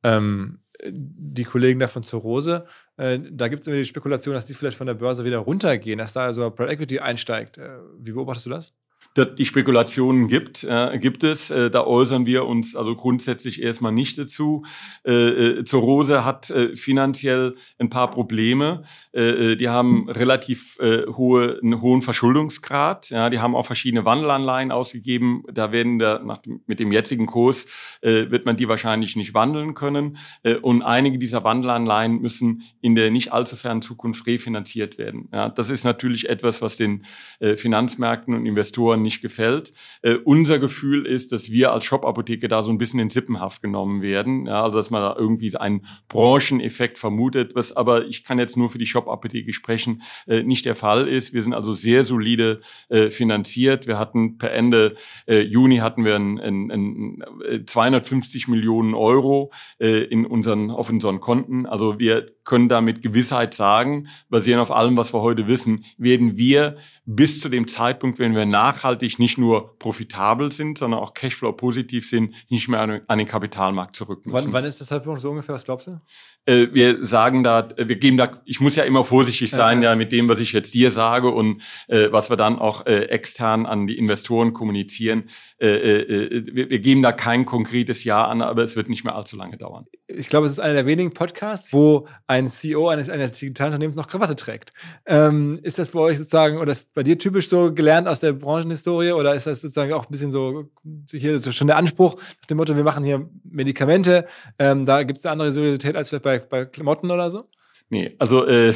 Ähm, 0.03 0.59
die 0.83 1.43
Kollegen 1.43 1.79
da 1.79 1.87
von 1.87 2.03
Zurose, 2.03 2.65
äh, 2.97 3.19
da 3.31 3.47
gibt 3.47 3.61
es 3.61 3.67
immer 3.67 3.77
die 3.77 3.85
Spekulation, 3.85 4.33
dass 4.33 4.45
die 4.45 4.53
vielleicht 4.53 4.77
von 4.77 4.87
der 4.87 4.93
Börse 4.93 5.25
wieder 5.25 5.39
runtergehen, 5.39 5.99
dass 5.99 6.13
da 6.13 6.25
also 6.25 6.49
Private 6.51 6.73
Equity 6.73 6.99
einsteigt. 6.99 7.57
Äh, 7.57 7.79
wie 7.99 8.11
beobachtest 8.11 8.45
du 8.47 8.49
das? 8.51 8.73
Die 9.15 9.45
Spekulationen 9.45 10.27
gibt, 10.27 10.65
äh, 10.65 10.97
gibt 10.99 11.23
es. 11.23 11.49
Äh, 11.49 11.69
da 11.71 11.85
äußern 11.85 12.25
wir 12.25 12.45
uns 12.45 12.75
also 12.75 12.95
grundsätzlich 12.95 13.61
erstmal 13.61 13.93
nicht 13.93 14.17
dazu. 14.17 14.65
Äh, 15.05 15.13
äh, 15.13 15.63
zur 15.63 15.81
Rose 15.81 16.25
hat 16.25 16.49
äh, 16.49 16.75
finanziell 16.75 17.55
ein 17.79 17.89
paar 17.89 18.11
Probleme. 18.11 18.83
Äh, 19.13 19.55
die 19.55 19.69
haben 19.69 20.09
relativ 20.09 20.77
hohe, 20.77 21.59
einen 21.61 21.81
hohen 21.81 22.01
Verschuldungsgrad. 22.01 23.09
Ja, 23.09 23.29
die 23.29 23.39
haben 23.39 23.55
auch 23.55 23.65
verschiedene 23.65 24.03
Wandelanleihen 24.03 24.71
ausgegeben. 24.71 25.43
Da 25.51 25.71
werden 25.71 25.99
da 25.99 26.21
nach, 26.23 26.41
mit 26.67 26.79
dem 26.79 26.91
jetzigen 26.91 27.25
Kurs 27.25 27.67
wird 28.01 28.45
man 28.45 28.57
die 28.57 28.67
wahrscheinlich 28.67 29.15
nicht 29.15 29.33
wandeln 29.33 29.73
können. 29.73 30.17
Und 30.61 30.81
einige 30.81 31.17
dieser 31.17 31.43
Wandelanleihen 31.43 32.21
müssen 32.21 32.63
in 32.81 32.95
der 32.95 33.11
nicht 33.11 33.31
allzu 33.31 33.55
fernen 33.55 33.81
Zukunft 33.81 34.27
refinanziert 34.27 34.97
werden. 34.97 35.29
Ja, 35.31 35.49
das 35.49 35.69
ist 35.69 35.83
natürlich 35.83 36.29
etwas, 36.29 36.61
was 36.61 36.77
den 36.77 37.05
Finanzmärkten 37.39 38.33
und 38.33 38.45
Investoren 38.45 39.01
nicht 39.05 39.21
gefällt. 39.21 39.71
Äh, 40.01 40.15
unser 40.25 40.59
Gefühl 40.59 41.05
ist, 41.05 41.31
dass 41.31 41.49
wir 41.49 41.71
als 41.71 41.85
Shop-Apotheke 41.85 42.49
da 42.49 42.61
so 42.61 42.71
ein 42.71 42.77
bisschen 42.77 42.99
in 42.99 43.09
Sippenhaft 43.09 43.61
genommen 43.61 44.01
werden. 44.01 44.47
Ja, 44.47 44.63
also 44.63 44.77
dass 44.77 44.89
man 44.89 45.01
da 45.01 45.15
irgendwie 45.17 45.55
einen 45.55 45.85
Brancheneffekt 46.09 46.97
vermutet, 46.97 47.55
was 47.55 47.75
aber, 47.75 48.07
ich 48.07 48.25
kann 48.25 48.39
jetzt 48.39 48.57
nur 48.57 48.69
für 48.69 48.77
die 48.77 48.85
Shop-Apotheke 48.85 49.53
sprechen, 49.53 50.01
äh, 50.27 50.43
nicht 50.43 50.65
der 50.65 50.75
Fall 50.75 51.07
ist. 51.07 51.33
Wir 51.33 51.41
sind 51.41 51.53
also 51.53 51.71
sehr 51.71 52.03
solide 52.03 52.61
äh, 52.89 53.09
finanziert. 53.09 53.87
Wir 53.87 53.97
hatten 53.97 54.37
per 54.37 54.51
Ende 54.51 54.95
äh, 55.27 55.39
Juni 55.39 55.77
hatten 55.77 56.03
wir 56.03 56.15
ein, 56.15 56.39
ein, 56.39 56.71
ein 56.71 57.63
250 57.65 58.47
Millionen 58.47 58.93
Euro 58.93 59.51
äh, 59.79 60.03
in 60.03 60.25
unseren, 60.25 60.71
auf 60.71 60.89
unseren 60.89 61.19
Konten. 61.19 61.65
Also 61.65 61.99
wir 61.99 62.34
können 62.45 62.69
da 62.69 62.79
mit 62.79 63.01
Gewissheit 63.01 63.53
sagen, 63.53 64.07
basierend 64.29 64.61
auf 64.61 64.71
allem, 64.71 64.95
was 64.95 65.13
wir 65.13 65.21
heute 65.21 65.47
wissen, 65.47 65.83
werden 65.97 66.37
wir 66.37 66.77
bis 67.05 67.39
zu 67.39 67.49
dem 67.49 67.67
Zeitpunkt, 67.67 68.17
wenn 68.17 68.33
wir 68.33 68.45
nachhaltig 68.45 69.19
nicht 69.19 69.37
nur 69.37 69.77
profitabel 69.77 70.51
sind, 70.51 70.77
sondern 70.77 70.99
auch 70.99 71.13
Cashflow 71.13 71.51
positiv 71.53 72.09
sind, 72.09 72.33
nicht 72.49 72.67
mehr 72.67 73.03
an, 73.07 73.17
den 73.19 73.27
Kapitalmarkt 73.27 73.95
zurück 73.95 74.25
müssen. 74.25 74.45
Wann, 74.45 74.53
wann 74.53 74.65
ist 74.65 74.79
der 74.79 74.87
Zeitpunkt 74.87 75.21
so 75.21 75.29
ungefähr? 75.29 75.53
Was 75.53 75.65
glaubst 75.65 75.87
du? 75.87 76.01
Äh, 76.45 76.67
wir 76.73 77.03
sagen 77.05 77.43
da, 77.43 77.69
wir 77.77 77.95
geben 77.97 78.17
da, 78.17 78.41
ich 78.45 78.59
muss 78.59 78.75
ja 78.75 78.83
immer 78.83 79.03
vorsichtig 79.03 79.51
sein, 79.51 79.83
ja, 79.83 79.91
ja 79.91 79.95
mit 79.95 80.11
dem, 80.11 80.27
was 80.27 80.39
ich 80.39 80.51
jetzt 80.53 80.73
dir 80.73 80.89
sage 80.89 81.29
und 81.29 81.61
äh, 81.87 82.11
was 82.11 82.31
wir 82.31 82.37
dann 82.37 82.57
auch 82.57 82.87
äh, 82.87 83.03
extern 83.05 83.67
an 83.67 83.85
die 83.85 83.97
Investoren 83.97 84.53
kommunizieren. 84.53 85.29
Äh, 85.59 85.67
äh, 85.67 86.01
äh, 86.01 86.45
wir, 86.53 86.69
wir 86.69 86.79
geben 86.79 87.01
da 87.01 87.11
kein 87.11 87.45
konkretes 87.45 88.03
Ja 88.03 88.25
an, 88.25 88.41
aber 88.41 88.63
es 88.63 88.75
wird 88.75 88.89
nicht 88.89 89.03
mehr 89.03 89.15
allzu 89.15 89.37
lange 89.37 89.57
dauern. 89.57 89.85
Ich 90.07 90.27
glaube, 90.27 90.47
es 90.47 90.53
ist 90.53 90.59
einer 90.59 90.73
der 90.73 90.85
wenigen 90.85 91.13
Podcasts, 91.13 91.71
wo 91.71 92.07
ein 92.27 92.34
CEO 92.43 92.89
eines, 92.89 93.09
eines 93.09 93.31
digitalen 93.31 93.69
Unternehmens 93.71 93.95
noch 93.95 94.07
Krawatte 94.07 94.35
trägt. 94.35 94.73
Ähm, 95.05 95.59
ist 95.63 95.79
das 95.79 95.89
bei 95.89 95.99
euch 95.99 96.17
sozusagen, 96.17 96.57
oder 96.57 96.71
ist 96.71 96.93
bei 96.93 97.03
dir 97.03 97.17
typisch 97.17 97.47
so 97.47 97.73
gelernt 97.73 98.07
aus 98.07 98.19
der 98.19 98.33
Branchenhistorie, 98.33 99.13
oder 99.13 99.35
ist 99.35 99.47
das 99.47 99.61
sozusagen 99.61 99.93
auch 99.93 100.05
ein 100.05 100.11
bisschen 100.11 100.31
so, 100.31 100.69
hier 101.09 101.39
so 101.39 101.51
schon 101.51 101.67
der 101.67 101.77
Anspruch 101.77 102.15
nach 102.15 102.47
dem 102.47 102.57
Motto, 102.57 102.75
wir 102.75 102.83
machen 102.83 103.03
hier 103.03 103.29
Medikamente, 103.43 104.25
ähm, 104.59 104.85
da 104.85 105.03
gibt 105.03 105.17
es 105.19 105.25
eine 105.25 105.33
andere 105.33 105.53
Seriosität 105.53 105.95
als 105.95 106.09
vielleicht 106.09 106.23
bei, 106.23 106.39
bei 106.39 106.65
Klamotten 106.65 107.09
oder 107.11 107.31
so? 107.31 107.49
Nee, 107.89 108.15
also 108.19 108.45
äh, 108.45 108.73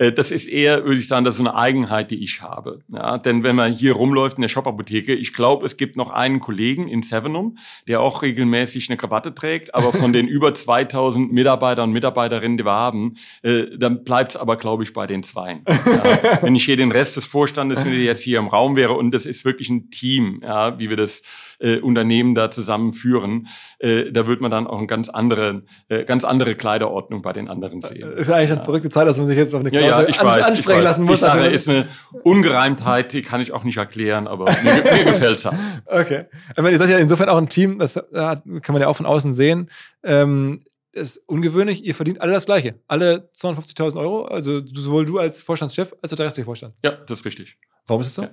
das 0.00 0.30
ist 0.30 0.48
eher, 0.48 0.84
würde 0.84 0.96
ich 0.96 1.06
sagen, 1.06 1.24
das 1.24 1.34
ist 1.34 1.40
eine 1.40 1.54
Eigenheit, 1.54 2.10
die 2.10 2.24
ich 2.24 2.40
habe. 2.40 2.80
Ja, 2.88 3.18
denn 3.18 3.42
wenn 3.42 3.54
man 3.54 3.72
hier 3.72 3.92
rumläuft 3.92 4.38
in 4.38 4.42
der 4.42 4.48
Shop-Apotheke, 4.48 5.14
ich 5.14 5.34
glaube, 5.34 5.66
es 5.66 5.76
gibt 5.76 5.96
noch 5.96 6.10
einen 6.10 6.40
Kollegen 6.40 6.88
in 6.88 7.02
Sevenum, 7.02 7.58
der 7.86 8.00
auch 8.00 8.22
regelmäßig 8.22 8.88
eine 8.88 8.96
Krawatte 8.96 9.34
trägt, 9.34 9.74
aber 9.74 9.92
von 9.92 10.12
den 10.14 10.26
über 10.28 10.54
2000 10.54 11.32
Mitarbeitern 11.32 11.90
und 11.90 11.92
Mitarbeiterinnen, 11.92 12.56
die 12.56 12.64
wir 12.64 12.72
haben, 12.72 13.16
äh, 13.42 13.66
dann 13.76 14.02
bleibt 14.04 14.32
es 14.32 14.36
aber, 14.36 14.56
glaube 14.56 14.84
ich, 14.84 14.94
bei 14.94 15.06
den 15.06 15.22
Zweien. 15.22 15.64
Ja, 15.68 16.42
wenn 16.42 16.54
ich 16.54 16.64
hier 16.64 16.76
den 16.76 16.92
Rest 16.92 17.16
des 17.16 17.26
Vorstandes, 17.26 17.84
wenn 17.84 17.92
jetzt 18.00 18.22
hier 18.22 18.38
im 18.38 18.48
Raum 18.48 18.76
wäre 18.76 18.94
und 18.94 19.10
das 19.12 19.26
ist 19.26 19.44
wirklich 19.44 19.68
ein 19.68 19.90
Team, 19.90 20.40
ja, 20.42 20.78
wie 20.78 20.88
wir 20.88 20.96
das 20.96 21.22
äh, 21.60 21.78
Unternehmen 21.78 22.34
da 22.34 22.50
zusammenführen, 22.50 23.48
äh, 23.78 24.10
da 24.10 24.26
wird 24.26 24.40
man 24.40 24.50
dann 24.50 24.66
auch 24.66 24.78
eine 24.78 24.86
ganz 24.86 25.08
andere, 25.08 25.62
äh, 25.88 26.04
ganz 26.04 26.24
andere 26.24 26.54
Kleiderordnung 26.54 27.22
bei 27.22 27.32
den 27.32 27.48
anderen 27.48 27.82
sehen. 27.82 28.10
Ist 28.12 28.30
eigentlich 28.30 28.52
eine 28.52 28.62
verrückte 28.62 28.90
Zeit, 28.90 29.06
dass 29.06 29.18
man 29.18 29.28
sich 29.28 29.36
jetzt 29.36 29.54
auf 29.54 29.60
eine 29.60 29.70
Karte 29.70 29.86
ja, 29.86 30.02
ja, 30.02 30.08
ich 30.08 30.22
weiß, 30.22 30.44
ansprechen 30.44 30.78
ich 30.78 30.84
lassen 30.84 31.04
muss. 31.04 31.14
Ich 31.14 31.20
sage, 31.20 31.46
ist 31.46 31.68
eine 31.68 31.86
Ungereimtheit, 32.22 33.12
die 33.12 33.22
kann 33.22 33.40
ich 33.40 33.52
auch 33.52 33.64
nicht 33.64 33.76
erklären, 33.76 34.26
aber 34.26 34.46
mir, 34.46 34.82
mir 34.82 35.04
gefällt's 35.12 35.44
halt. 35.44 35.56
Okay. 35.86 36.24
Ich 36.50 36.56
meine, 36.56 36.72
ihr 36.72 36.78
seid 36.78 36.90
ja 36.90 36.98
insofern 36.98 37.28
auch 37.28 37.38
ein 37.38 37.48
Team, 37.48 37.78
das 37.78 37.94
kann 37.94 38.42
man 38.44 38.80
ja 38.80 38.88
auch 38.88 38.96
von 38.96 39.06
außen 39.06 39.34
sehen. 39.34 39.70
Ähm, 40.02 40.64
ist 40.92 41.18
ungewöhnlich, 41.26 41.84
ihr 41.84 41.94
verdient 41.94 42.20
alle 42.20 42.32
das 42.32 42.46
Gleiche. 42.46 42.74
Alle 42.88 43.30
250.000 43.36 43.96
Euro, 43.96 44.24
also 44.24 44.60
sowohl 44.66 45.04
du 45.04 45.18
als 45.18 45.40
Vorstandschef 45.40 45.94
als 46.02 46.12
auch 46.12 46.16
der 46.16 46.26
restliche 46.26 46.46
Vorstand. 46.46 46.74
Ja, 46.82 46.92
das 46.92 47.20
ist 47.20 47.24
richtig. 47.24 47.58
Warum 47.86 48.00
ist 48.00 48.08
es 48.08 48.14
so? 48.14 48.22
Ja. 48.22 48.30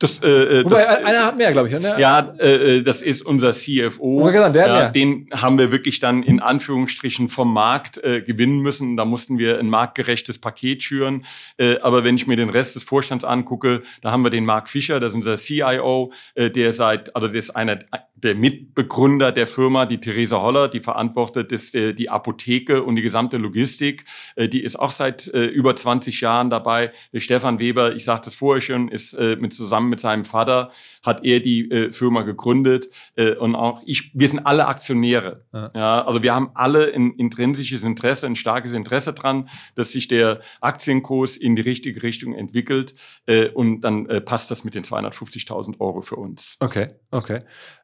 Das, 0.00 0.22
äh, 0.22 0.28
äh 0.28 0.64
Wobei, 0.64 0.76
das, 0.76 0.88
einer 0.88 1.24
hat 1.26 1.36
mehr, 1.36 1.52
glaube 1.52 1.68
ich. 1.68 1.78
Ne? 1.78 1.94
Ja, 1.98 2.34
äh, 2.38 2.78
äh, 2.78 2.82
das 2.82 3.02
ist 3.02 3.20
unser 3.20 3.52
CFO. 3.52 4.24
Gesagt, 4.24 4.56
der 4.56 4.66
ja, 4.66 4.88
den 4.88 5.28
haben 5.30 5.58
wir 5.58 5.70
wirklich 5.72 6.00
dann 6.00 6.22
in 6.22 6.40
Anführungsstrichen 6.40 7.28
vom 7.28 7.52
Markt 7.52 8.02
äh, 8.02 8.22
gewinnen 8.22 8.60
müssen. 8.60 8.96
Da 8.96 9.04
mussten 9.04 9.36
wir 9.36 9.58
ein 9.58 9.68
marktgerechtes 9.68 10.38
Paket 10.38 10.82
schüren. 10.82 11.26
Äh, 11.58 11.78
aber 11.80 12.02
wenn 12.02 12.16
ich 12.16 12.26
mir 12.26 12.36
den 12.36 12.48
Rest 12.48 12.76
des 12.76 12.82
Vorstands 12.82 13.24
angucke, 13.24 13.82
da 14.00 14.10
haben 14.10 14.24
wir 14.24 14.30
den 14.30 14.46
Mark 14.46 14.70
Fischer, 14.70 15.00
das 15.00 15.10
ist 15.10 15.16
unser 15.16 15.36
CIO, 15.36 16.12
äh, 16.34 16.50
der 16.50 16.72
seit, 16.72 17.14
also 17.14 17.28
der 17.28 17.38
ist 17.38 17.50
einer 17.50 17.78
der 18.22 18.34
Mitbegründer 18.34 19.32
der 19.32 19.46
Firma, 19.46 19.86
die 19.86 19.98
Theresa 19.98 20.40
Holler, 20.40 20.68
die 20.68 20.80
verantwortet 20.80 21.52
ist, 21.52 21.74
äh, 21.74 21.94
die 21.94 22.10
Apotheke 22.10 22.82
und 22.82 22.96
die 22.96 23.02
gesamte 23.02 23.36
Logistik. 23.36 24.04
Äh, 24.36 24.48
die 24.48 24.62
ist 24.62 24.76
auch 24.76 24.90
seit 24.90 25.28
äh, 25.28 25.44
über 25.44 25.76
20 25.76 26.20
Jahren 26.20 26.50
dabei. 26.50 26.92
Der 27.12 27.20
Stefan 27.20 27.58
Weber, 27.58 27.94
ich 27.94 28.04
sagte 28.04 28.30
es 28.30 28.34
vorher 28.34 28.60
schon, 28.60 28.88
ist 28.88 29.14
äh, 29.14 29.36
mit 29.36 29.52
zusammen 29.52 29.89
mit 29.90 30.00
seinem 30.00 30.24
Vater 30.24 30.70
hat 31.02 31.24
er 31.24 31.40
die 31.40 31.70
äh, 31.70 31.92
Firma 31.92 32.22
gegründet 32.22 32.88
äh, 33.16 33.34
und 33.34 33.54
auch 33.54 33.82
ich, 33.84 34.12
wir 34.14 34.28
sind 34.28 34.46
alle 34.46 34.66
Aktionäre. 34.66 35.44
Ja. 35.52 35.70
ja. 35.74 36.04
also 36.06 36.22
wir 36.22 36.34
haben 36.34 36.50
alle 36.54 36.92
ein 36.94 37.12
intrinsisches 37.12 37.82
Interesse, 37.82 38.26
ein 38.26 38.36
starkes 38.36 38.72
Interesse 38.72 39.12
dran, 39.12 39.48
dass 39.74 39.92
sich 39.92 40.08
der 40.08 40.40
Aktienkurs 40.60 41.36
in 41.36 41.56
die 41.56 41.62
richtige 41.62 42.02
Richtung 42.02 42.34
entwickelt 42.34 42.94
äh, 43.26 43.48
und 43.48 43.82
dann 43.82 44.06
äh, 44.06 44.20
passt 44.20 44.50
das 44.50 44.64
mit 44.64 44.74
den 44.74 44.84
250.000 44.84 45.80
Euro 45.80 46.00
für 46.00 46.16
uns. 46.16 46.56
Okay, 46.60 46.90
okay. 47.10 47.40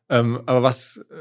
Ähm, 0.09 0.41
aber 0.47 0.63
was 0.63 0.99
äh, 1.11 1.15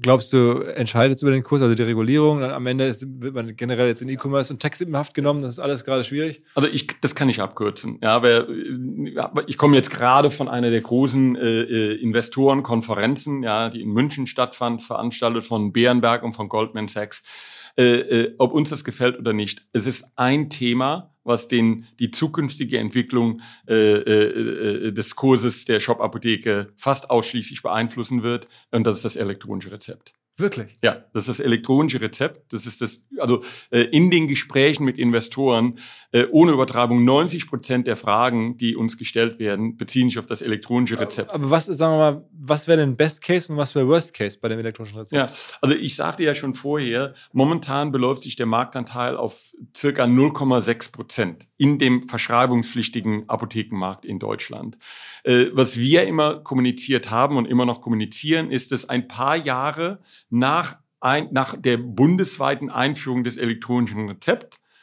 glaubst 0.00 0.32
du, 0.32 0.60
entscheidet 0.60 1.20
über 1.22 1.30
den 1.30 1.42
Kurs, 1.42 1.62
also 1.62 1.74
die 1.74 1.82
Regulierung? 1.82 2.40
Dann 2.40 2.50
am 2.50 2.66
Ende 2.66 2.86
ist, 2.86 3.04
wird 3.20 3.34
man 3.34 3.56
generell 3.56 3.88
jetzt 3.88 4.02
in 4.02 4.08
E-Commerce 4.08 4.52
und 4.52 4.60
Text 4.60 4.80
in 4.80 4.96
Haft 4.96 5.14
genommen. 5.14 5.42
Das 5.42 5.52
ist 5.52 5.58
alles 5.58 5.84
gerade 5.84 6.04
schwierig. 6.04 6.42
Also 6.54 6.68
ich, 6.68 6.86
das 7.00 7.14
kann 7.14 7.28
ich 7.28 7.40
abkürzen. 7.40 7.98
Ja, 8.02 8.16
aber 8.16 9.48
ich 9.48 9.58
komme 9.58 9.76
jetzt 9.76 9.90
gerade 9.90 10.30
von 10.30 10.48
einer 10.48 10.70
der 10.70 10.80
großen 10.80 11.36
äh, 11.36 11.62
äh, 11.62 11.94
Investorenkonferenzen, 12.02 13.42
ja, 13.42 13.68
die 13.68 13.82
in 13.82 13.90
München 13.90 14.26
stattfand, 14.26 14.82
veranstaltet 14.82 15.44
von 15.44 15.72
Bärenberg 15.72 16.22
und 16.22 16.32
von 16.32 16.48
Goldman 16.48 16.88
Sachs. 16.88 17.22
Äh, 17.76 18.00
äh, 18.00 18.34
ob 18.38 18.52
uns 18.52 18.70
das 18.70 18.84
gefällt 18.84 19.18
oder 19.18 19.32
nicht. 19.32 19.62
Es 19.72 19.86
ist 19.86 20.04
ein 20.16 20.50
Thema, 20.50 21.09
was 21.24 21.48
den, 21.48 21.86
die 21.98 22.10
zukünftige 22.10 22.78
Entwicklung 22.78 23.40
äh, 23.68 23.74
äh, 23.74 24.88
äh, 24.88 24.92
des 24.92 25.16
Kurses 25.16 25.64
der 25.64 25.80
Shop-Apotheke 25.80 26.72
fast 26.76 27.10
ausschließlich 27.10 27.62
beeinflussen 27.62 28.22
wird. 28.22 28.48
Und 28.70 28.84
das 28.84 28.96
ist 28.96 29.04
das 29.04 29.16
elektronische 29.16 29.70
Rezept. 29.72 30.14
Wirklich? 30.40 30.76
Ja, 30.82 31.04
das 31.12 31.24
ist 31.24 31.38
das 31.38 31.40
elektronische 31.40 32.00
Rezept. 32.00 32.52
Das 32.52 32.66
ist 32.66 32.80
das, 32.80 33.04
also 33.18 33.44
äh, 33.70 33.80
in 33.82 34.10
den 34.10 34.26
Gesprächen 34.26 34.84
mit 34.84 34.98
Investoren, 34.98 35.78
äh, 36.12 36.26
ohne 36.30 36.52
Übertragung, 36.52 37.04
90 37.04 37.46
Prozent 37.46 37.86
der 37.86 37.96
Fragen, 37.96 38.56
die 38.56 38.74
uns 38.74 38.98
gestellt 38.98 39.38
werden, 39.38 39.76
beziehen 39.76 40.08
sich 40.08 40.18
auf 40.18 40.26
das 40.26 40.42
elektronische 40.42 40.98
Rezept. 40.98 41.32
Aber 41.32 41.50
was, 41.50 41.66
sagen 41.66 41.94
wir 41.94 41.98
mal, 41.98 42.28
was 42.32 42.66
wäre 42.66 42.78
denn 42.78 42.96
Best 42.96 43.22
Case 43.22 43.52
und 43.52 43.58
was 43.58 43.74
wäre 43.74 43.86
Worst 43.86 44.12
Case 44.12 44.38
bei 44.40 44.48
dem 44.48 44.58
elektronischen 44.58 44.98
Rezept? 44.98 45.30
Ja, 45.30 45.36
also 45.60 45.74
ich 45.74 45.94
sagte 45.94 46.24
ja 46.24 46.34
schon 46.34 46.54
vorher, 46.54 47.14
momentan 47.32 47.92
beläuft 47.92 48.22
sich 48.22 48.34
der 48.34 48.46
Marktanteil 48.46 49.16
auf 49.16 49.54
circa 49.76 50.04
0,6 50.04 50.92
Prozent 50.92 51.48
in 51.56 51.78
dem 51.78 52.08
verschreibungspflichtigen 52.08 53.28
Apothekenmarkt 53.28 54.04
in 54.04 54.18
Deutschland. 54.18 54.78
Äh, 55.22 55.46
was 55.52 55.78
wir 55.78 56.06
immer 56.06 56.40
kommuniziert 56.40 57.10
haben 57.10 57.36
und 57.36 57.46
immer 57.46 57.66
noch 57.66 57.80
kommunizieren, 57.80 58.50
ist, 58.50 58.72
dass 58.72 58.88
ein 58.88 59.06
paar 59.06 59.36
Jahre 59.36 60.00
nach, 60.28 60.78
ein, 61.00 61.28
nach 61.30 61.56
der 61.56 61.76
bundesweiten 61.76 62.68
Einführung 62.68 63.22
des 63.22 63.36
elektronischen 63.36 64.18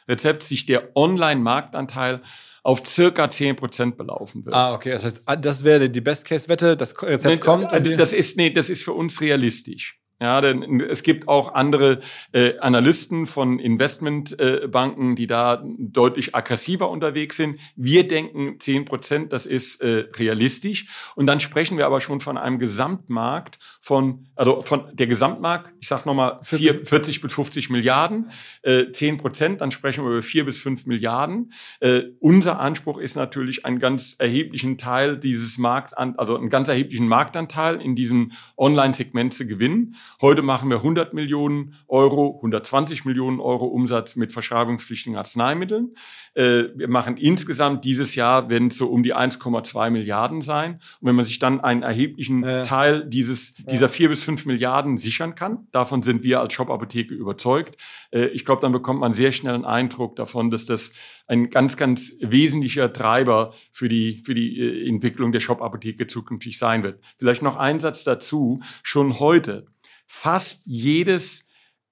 Rezept, 0.08 0.42
sich 0.42 0.66
der 0.66 0.96
Online-Marktanteil 0.96 2.22
auf 2.62 2.84
circa 2.86 3.30
10 3.30 3.56
Prozent 3.56 3.96
belaufen 3.96 4.44
wird. 4.44 4.54
Ah, 4.54 4.74
okay. 4.74 4.90
Das 4.90 5.04
heißt, 5.04 5.22
ah, 5.26 5.36
das 5.36 5.64
wäre 5.64 5.88
die 5.88 6.00
Best-Case-Wette, 6.00 6.76
das 6.76 7.00
Rezept 7.02 7.24
nee, 7.24 7.38
kommt. 7.38 7.72
Das 7.72 8.12
ist, 8.12 8.36
nee, 8.36 8.50
das 8.50 8.68
ist 8.68 8.82
für 8.82 8.92
uns 8.92 9.20
realistisch. 9.20 9.97
Ja, 10.20 10.40
denn 10.40 10.80
es 10.80 11.04
gibt 11.04 11.28
auch 11.28 11.54
andere 11.54 12.00
äh, 12.32 12.58
Analysten 12.58 13.26
von 13.26 13.60
Investmentbanken, 13.60 15.12
äh, 15.12 15.14
die 15.14 15.26
da 15.28 15.62
deutlich 15.64 16.34
aggressiver 16.34 16.90
unterwegs 16.90 17.36
sind. 17.36 17.60
Wir 17.76 18.08
denken 18.08 18.58
zehn 18.58 18.84
Prozent, 18.84 19.32
das 19.32 19.46
ist 19.46 19.80
äh, 19.80 20.06
realistisch. 20.16 20.86
Und 21.14 21.26
dann 21.26 21.38
sprechen 21.38 21.78
wir 21.78 21.86
aber 21.86 22.00
schon 22.00 22.20
von 22.20 22.36
einem 22.36 22.58
Gesamtmarkt 22.58 23.60
von, 23.80 24.26
also 24.34 24.60
von 24.60 24.90
der 24.92 25.06
Gesamtmarkt, 25.06 25.72
ich 25.80 25.88
sage 25.88 26.02
nochmal 26.04 26.40
40, 26.42 26.86
40 26.86 27.20
bis 27.22 27.32
50 27.32 27.70
Milliarden, 27.70 28.32
äh, 28.62 28.90
10 28.90 29.18
Prozent, 29.18 29.60
dann 29.60 29.70
sprechen 29.70 30.04
wir 30.04 30.10
über 30.10 30.22
vier 30.22 30.44
bis 30.44 30.58
fünf 30.58 30.84
Milliarden. 30.84 31.52
Äh, 31.80 32.02
unser 32.20 32.60
Anspruch 32.60 32.98
ist 32.98 33.16
natürlich 33.16 33.64
einen 33.64 33.78
ganz 33.78 34.16
erheblichen 34.18 34.78
Teil 34.78 35.16
dieses 35.16 35.58
Markt, 35.58 35.96
also 35.96 36.36
einen 36.36 36.50
ganz 36.50 36.68
erheblichen 36.68 37.08
Marktanteil 37.08 37.80
in 37.80 37.94
diesem 37.94 38.32
Online-Segment 38.56 39.32
zu 39.32 39.46
gewinnen. 39.46 39.96
Heute 40.20 40.42
machen 40.42 40.68
wir 40.70 40.78
100 40.78 41.14
Millionen 41.14 41.74
Euro, 41.86 42.36
120 42.36 43.04
Millionen 43.04 43.40
Euro 43.40 43.66
Umsatz 43.66 44.16
mit 44.16 44.32
verschreibungspflichtigen 44.32 45.16
Arzneimitteln. 45.16 45.94
Äh, 46.34 46.64
wir 46.74 46.88
machen 46.88 47.16
insgesamt 47.16 47.84
dieses 47.84 48.14
Jahr, 48.14 48.48
werden 48.48 48.68
es 48.68 48.78
so 48.78 48.88
um 48.88 49.02
die 49.02 49.14
1,2 49.14 49.90
Milliarden 49.90 50.42
sein. 50.42 50.80
Und 51.00 51.08
wenn 51.08 51.14
man 51.14 51.24
sich 51.24 51.38
dann 51.38 51.60
einen 51.60 51.82
erheblichen 51.82 52.44
äh. 52.44 52.62
Teil 52.62 53.04
dieses, 53.04 53.54
dieser 53.54 53.88
vier 53.88 54.08
bis 54.08 54.22
fünf 54.22 54.46
Milliarden 54.46 54.98
sichern 54.98 55.34
kann, 55.34 55.66
davon 55.72 56.02
sind 56.02 56.22
wir 56.22 56.40
als 56.40 56.52
Shop-Apotheke 56.52 57.14
überzeugt. 57.14 57.76
Äh, 58.10 58.26
ich 58.28 58.44
glaube, 58.44 58.60
dann 58.60 58.72
bekommt 58.72 59.00
man 59.00 59.12
sehr 59.12 59.32
schnell 59.32 59.54
einen 59.54 59.64
Eindruck 59.64 60.16
davon, 60.16 60.50
dass 60.50 60.66
das 60.66 60.92
ein 61.26 61.50
ganz, 61.50 61.76
ganz 61.76 62.14
wesentlicher 62.20 62.92
Treiber 62.92 63.54
für 63.70 63.88
die, 63.88 64.22
für 64.24 64.34
die 64.34 64.58
äh, 64.58 64.88
Entwicklung 64.88 65.30
der 65.32 65.40
Shop-Apotheke 65.40 66.06
zukünftig 66.06 66.58
sein 66.58 66.82
wird. 66.82 67.00
Vielleicht 67.18 67.42
noch 67.42 67.56
ein 67.56 67.80
Satz 67.80 68.04
dazu. 68.04 68.60
Schon 68.82 69.20
heute 69.20 69.66
fast 70.08 70.62
jedes, 70.64 71.46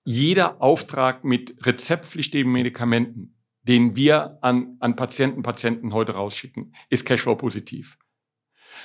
jeder 0.04 0.60
Auftrag 0.60 1.22
mit 1.22 1.54
rezeptpflichtigen 1.64 2.50
Medikamenten, 2.50 3.36
den 3.62 3.94
wir 3.94 4.38
an, 4.40 4.76
an 4.80 4.96
Patienten, 4.96 5.42
Patienten 5.42 5.92
heute 5.92 6.12
rausschicken, 6.12 6.74
ist 6.88 7.04
Cashflow 7.04 7.36
positiv. 7.36 7.98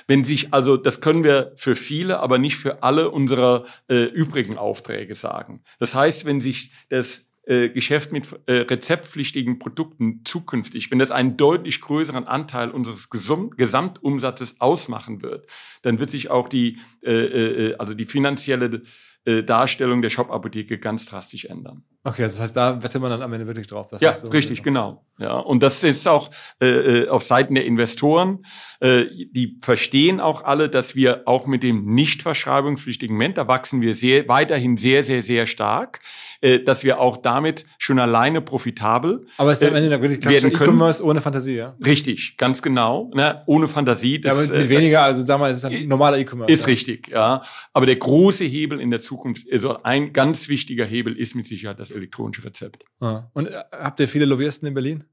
Wenn 0.06 0.24
sich, 0.24 0.52
also 0.52 0.76
das 0.76 1.00
können 1.00 1.24
wir 1.24 1.52
für 1.56 1.76
viele, 1.76 2.20
aber 2.20 2.38
nicht 2.38 2.56
für 2.56 2.82
alle 2.82 3.10
unserer 3.10 3.66
äh, 3.88 4.04
übrigen 4.04 4.58
Aufträge 4.58 5.14
sagen. 5.14 5.62
Das 5.78 5.94
heißt, 5.94 6.24
wenn 6.24 6.40
sich 6.40 6.72
das 6.88 7.26
äh, 7.44 7.70
Geschäft 7.70 8.12
mit 8.12 8.26
äh, 8.46 8.52
rezeptpflichtigen 8.52 9.58
Produkten 9.58 10.24
zukünftig, 10.24 10.90
wenn 10.90 10.98
das 10.98 11.10
einen 11.10 11.36
deutlich 11.36 11.80
größeren 11.80 12.24
Anteil 12.24 12.70
unseres 12.70 13.10
Gesum 13.10 13.50
Gesamtumsatzes 13.50 14.60
ausmachen 14.60 15.22
wird, 15.22 15.46
dann 15.82 15.98
wird 15.98 16.10
sich 16.10 16.30
auch 16.30 16.48
die, 16.48 16.78
äh, 17.02 17.10
äh, 17.10 17.74
also 17.76 17.94
die 17.94 18.04
finanzielle 18.04 18.82
äh, 19.24 19.42
Darstellung 19.42 20.02
der 20.02 20.10
Shop-Apotheke 20.10 20.78
ganz 20.78 21.06
drastisch 21.06 21.44
ändern. 21.44 21.84
Okay, 22.04 22.22
das 22.22 22.40
heißt, 22.40 22.56
da 22.56 22.82
wettet 22.82 23.00
man 23.00 23.10
dann 23.10 23.22
am 23.22 23.32
Ende 23.32 23.46
wirklich 23.46 23.68
drauf. 23.68 23.86
ja, 24.00 24.12
so 24.12 24.26
richtig, 24.28 24.64
genau. 24.64 25.06
Ja, 25.18 25.38
und 25.38 25.62
das 25.62 25.84
ist 25.84 26.08
auch 26.08 26.30
äh, 26.60 26.66
äh, 26.66 27.08
auf 27.08 27.22
Seiten 27.22 27.54
der 27.54 27.64
Investoren. 27.64 28.44
Äh, 28.80 29.04
die 29.30 29.58
verstehen 29.62 30.18
auch 30.18 30.42
alle, 30.42 30.68
dass 30.68 30.96
wir 30.96 31.22
auch 31.26 31.46
mit 31.46 31.62
dem 31.62 31.84
nicht 31.84 32.22
verschreibungspflichtigen 32.22 33.16
Ment, 33.16 33.38
da 33.38 33.46
wachsen 33.46 33.80
wir 33.80 33.94
sehr, 33.94 34.26
weiterhin 34.26 34.76
sehr, 34.76 35.04
sehr, 35.04 35.22
sehr 35.22 35.46
stark, 35.46 36.00
äh, 36.42 36.60
dass 36.60 36.84
wir 36.84 37.00
auch 37.00 37.16
damit 37.16 37.64
schon 37.78 37.98
alleine 37.98 38.40
profitabel 38.40 39.26
Aber 39.38 39.52
ist 39.52 39.64
am 39.64 39.74
Ende 39.74 39.94
äh, 39.94 40.02
wirklich 40.02 40.24
werden 40.24 40.52
können. 40.52 40.70
E-Commerce 40.70 41.04
ohne 41.04 41.20
Fantasie, 41.20 41.54
ja? 41.56 41.76
Richtig, 41.84 42.36
ganz 42.36 42.60
genau. 42.62 43.10
Ne? 43.14 43.42
Ohne 43.46 43.68
Fantasie. 43.68 44.20
Das, 44.20 44.34
ja, 44.34 44.42
aber 44.42 44.58
mit 44.58 44.66
äh, 44.66 44.68
weniger, 44.68 45.02
also 45.02 45.24
sag 45.24 45.38
mal, 45.38 45.50
es 45.50 45.58
ist 45.58 45.64
ein 45.64 45.88
normaler 45.88 46.18
E-Commerce. 46.18 46.52
Ist 46.52 46.62
ja. 46.62 46.66
richtig, 46.66 47.08
ja. 47.08 47.42
Aber 47.72 47.86
der 47.86 47.96
große 47.96 48.44
Hebel 48.44 48.80
in 48.80 48.90
der 48.90 49.00
Zukunft, 49.00 49.46
also 49.52 49.82
ein 49.84 50.12
ganz 50.12 50.48
wichtiger 50.48 50.84
Hebel 50.84 51.16
ist 51.16 51.34
mit 51.34 51.46
Sicherheit 51.46 51.78
das 51.78 51.90
elektronische 51.90 52.44
Rezept. 52.44 52.84
Ah. 53.00 53.30
Und 53.32 53.46
äh, 53.46 53.62
habt 53.70 54.00
ihr 54.00 54.08
viele 54.08 54.24
Lobbyisten 54.24 54.66
in 54.66 54.74
Berlin? 54.74 55.04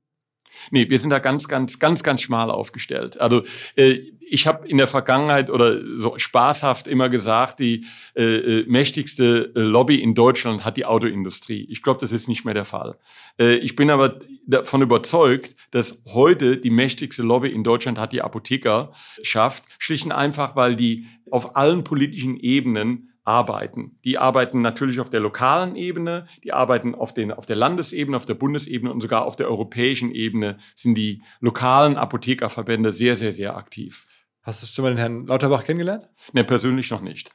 Nee, 0.72 0.90
wir 0.90 1.00
sind 1.00 1.10
da 1.10 1.20
ganz, 1.20 1.48
ganz, 1.48 1.80
ganz, 1.80 2.04
ganz 2.04 2.22
schmal 2.22 2.52
aufgestellt. 2.52 3.20
Also 3.20 3.44
äh, 3.76 4.00
ich 4.22 4.46
habe 4.48 4.68
in 4.68 4.78
der 4.78 4.88
Vergangenheit 4.88 5.50
oder 5.50 5.80
so 5.98 6.18
spaßhaft 6.18 6.88
immer 6.88 7.10
gesagt, 7.10 7.60
die 7.60 7.86
äh, 8.16 8.24
äh 8.60 8.66
mächtigste 8.68 9.52
äh, 9.56 9.60
Lobby 9.62 10.02
in 10.02 10.14
Deutschland 10.14 10.64
hat 10.64 10.78
die 10.78 10.86
Autoindustrie. 10.86 11.66
Ich 11.70 11.82
glaube, 11.82 12.00
das 12.00 12.12
ist 12.12 12.28
nicht 12.28 12.46
mehr 12.46 12.54
der 12.54 12.66
Fall. 12.66 12.98
Äh, 13.40 13.56
ich 13.56 13.76
bin 13.76 13.90
aber 13.90 14.20
davon 14.46 14.82
überzeugt, 14.82 15.56
dass 15.72 16.02
heute 16.06 16.58
die 16.58 16.70
mächtigste 16.70 17.24
Lobby 17.24 17.50
in 17.50 17.64
Deutschland 17.64 17.98
hat 17.98 18.14
die 18.14 18.22
Apotheker 18.22 18.94
schafft, 19.24 19.64
schlicht 19.80 20.06
und 20.06 20.12
einfach, 20.12 20.56
weil 20.56 20.76
die 20.76 21.08
auf 21.32 21.56
allen 21.56 21.84
politischen 21.84 22.38
Ebenen 22.38 23.09
arbeiten. 23.30 24.00
Die 24.04 24.18
arbeiten 24.18 24.62
natürlich 24.62 25.00
auf 25.00 25.12
der 25.12 25.20
lokalen 25.20 25.76
Ebene, 25.76 26.28
die 26.44 26.52
arbeiten 26.52 26.96
auf, 26.96 27.14
den, 27.14 27.32
auf 27.32 27.46
der 27.46 27.56
Landesebene, 27.56 28.18
auf 28.18 28.26
der 28.26 28.34
Bundesebene 28.34 28.92
und 28.92 29.02
sogar 29.02 29.26
auf 29.26 29.36
der 29.36 29.48
europäischen 29.48 30.12
Ebene 30.12 30.58
sind 30.74 30.96
die 30.96 31.22
lokalen 31.40 31.96
Apothekerverbände 31.96 32.92
sehr, 32.92 33.16
sehr, 33.16 33.32
sehr 33.32 33.56
aktiv. 33.56 34.08
Hast 34.42 34.64
du 34.64 34.68
schon 34.68 34.84
mal 34.84 34.90
den 34.90 34.98
Herrn 34.98 35.28
Lauterbach 35.28 35.64
kennengelernt? 35.64 36.10
Ne, 36.34 36.44
persönlich 36.44 36.90
noch 36.90 37.02
nicht. 37.02 37.32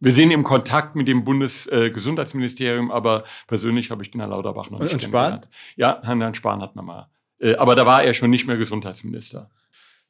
Wir 0.00 0.12
sind 0.12 0.32
im 0.32 0.42
Kontakt 0.42 0.96
mit 0.96 1.06
dem 1.06 1.24
Bundesgesundheitsministerium, 1.24 2.90
aber 2.90 3.24
persönlich 3.46 3.92
habe 3.92 4.02
ich 4.02 4.10
den 4.10 4.20
Herrn 4.20 4.30
Lauterbach 4.30 4.70
noch 4.70 4.80
nicht 4.80 4.92
und 4.92 5.00
kennengelernt. 5.00 5.44
Spahn? 5.44 5.76
Ja, 5.76 6.00
Herrn 6.02 6.34
Spahn 6.34 6.62
hat 6.62 6.74
man 6.74 6.84
mal. 6.84 7.08
Äh, 7.38 7.54
aber 7.54 7.76
da 7.76 7.86
war 7.86 8.02
er 8.02 8.12
schon 8.12 8.30
nicht 8.30 8.46
mehr 8.48 8.56
Gesundheitsminister. 8.56 9.50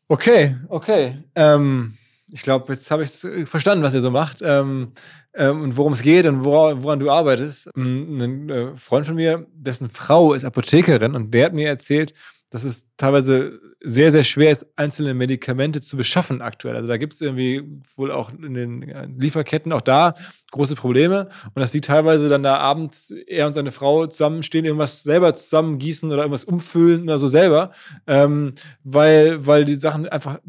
Okay, 0.09 0.57
okay. 0.69 1.23
Ähm 1.35 1.99
ich 2.31 2.43
glaube, 2.43 2.73
jetzt 2.73 2.91
habe 2.91 3.05
ich 3.05 3.25
äh, 3.25 3.47
verstanden, 3.47 3.85
was 3.85 3.95
ihr 3.95 4.01
so 4.01 4.11
macht 4.11 4.39
ähm, 4.43 4.93
ähm, 5.35 5.63
und 5.63 5.77
worum 5.77 5.93
es 5.93 6.03
geht 6.03 6.27
und 6.27 6.45
woran, 6.45 6.83
woran 6.83 7.01
du 7.01 7.11
arbeitest. 7.11 7.75
Ein 7.77 8.49
äh, 8.51 8.77
Freund 8.77 9.07
von 9.07 9.15
mir, 9.15 9.47
dessen 9.53 9.91
Frau 9.91 10.35
ist 10.35 10.45
Apothekerin 10.45 11.15
und 11.15 11.33
der 11.33 11.47
hat 11.47 11.55
mir 11.55 11.69
erzählt, 11.69 12.13
dass 12.51 12.65
es 12.65 12.87
teilweise 12.97 13.61
sehr, 13.81 14.11
sehr 14.11 14.25
schwer 14.25 14.51
ist, 14.51 14.67
einzelne 14.77 15.15
Medikamente 15.15 15.81
zu 15.81 15.97
beschaffen 15.97 16.41
aktuell. 16.41 16.77
Also 16.77 16.89
da 16.89 16.97
gibt 16.97 17.13
es 17.13 17.21
irgendwie 17.21 17.63
wohl 17.97 18.11
auch 18.11 18.33
in 18.33 18.55
den 18.55 19.17
Lieferketten 19.19 19.73
auch 19.73 19.83
da 19.83 20.15
große 20.51 20.75
Probleme 20.75 21.29
und 21.55 21.61
dass 21.61 21.73
die 21.73 21.81
teilweise 21.81 22.29
dann 22.29 22.43
da 22.43 22.57
abends 22.57 23.13
er 23.27 23.47
und 23.47 23.53
seine 23.53 23.71
Frau 23.71 24.07
zusammenstehen, 24.07 24.65
irgendwas 24.65 25.03
selber 25.03 25.37
zusammengießen 25.37 26.11
oder 26.11 26.23
irgendwas 26.23 26.45
umfüllen 26.45 27.03
oder 27.03 27.19
so 27.19 27.29
selber, 27.29 27.73
ähm, 28.07 28.55
weil, 28.83 29.47
weil 29.47 29.65
die 29.65 29.77
Sachen 29.77 30.09
einfach 30.09 30.41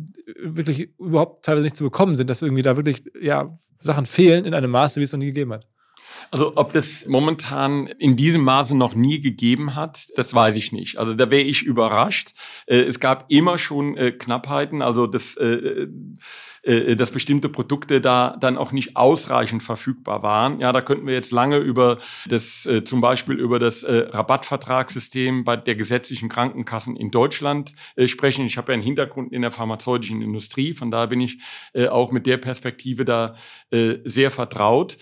wirklich 0.41 0.97
überhaupt 0.97 1.43
teilweise 1.43 1.65
nicht 1.65 1.75
zu 1.75 1.83
bekommen 1.83 2.15
sind, 2.15 2.29
dass 2.29 2.41
irgendwie 2.41 2.63
da 2.63 2.77
wirklich 2.77 3.03
ja, 3.21 3.57
Sachen 3.81 4.05
fehlen 4.05 4.45
in 4.45 4.53
einem 4.53 4.71
Maße, 4.71 4.99
wie 4.99 5.03
es 5.03 5.11
noch 5.11 5.19
nie 5.19 5.27
gegeben 5.27 5.53
hat. 5.53 5.67
Also 6.31 6.53
ob 6.55 6.73
das 6.73 7.05
momentan 7.07 7.87
in 7.87 8.15
diesem 8.15 8.43
Maße 8.43 8.75
noch 8.75 8.95
nie 8.95 9.19
gegeben 9.19 9.75
hat, 9.75 10.07
das 10.15 10.33
weiß 10.33 10.55
ich 10.55 10.71
nicht. 10.71 10.97
Also 10.97 11.13
da 11.13 11.31
wäre 11.31 11.41
ich 11.41 11.63
überrascht. 11.63 12.33
Äh, 12.65 12.81
es 12.81 12.99
gab 12.99 13.25
immer 13.29 13.57
schon 13.57 13.97
äh, 13.97 14.11
Knappheiten, 14.11 14.81
also 14.81 15.07
das, 15.07 15.35
äh, 15.37 15.87
dass 16.63 17.11
bestimmte 17.11 17.47
Produkte 17.47 18.01
da 18.01 18.35
dann 18.37 18.57
auch 18.57 18.73
nicht 18.73 18.97
ausreichend 18.97 19.63
verfügbar 19.63 20.23
waren. 20.23 20.59
Ja, 20.59 20.73
da 20.73 20.81
könnten 20.81 21.07
wir 21.07 21.13
jetzt 21.13 21.31
lange 21.31 21.57
über 21.57 21.99
das, 22.27 22.67
zum 22.83 22.99
Beispiel 22.99 23.39
über 23.39 23.59
das 23.59 23.85
Rabattvertragssystem 23.87 25.45
bei 25.45 25.55
der 25.55 25.75
gesetzlichen 25.75 26.27
Krankenkassen 26.27 26.97
in 26.97 27.11
Deutschland 27.11 27.73
sprechen. 28.07 28.45
Ich 28.45 28.57
habe 28.57 28.71
ja 28.71 28.73
einen 28.73 28.83
Hintergrund 28.83 29.31
in 29.31 29.41
der 29.41 29.51
pharmazeutischen 29.51 30.21
Industrie, 30.21 30.73
von 30.73 30.91
daher 30.91 31.07
bin 31.07 31.21
ich 31.21 31.39
auch 31.89 32.11
mit 32.11 32.25
der 32.25 32.37
Perspektive 32.37 33.05
da 33.05 33.37
sehr 34.03 34.29
vertraut. 34.29 34.97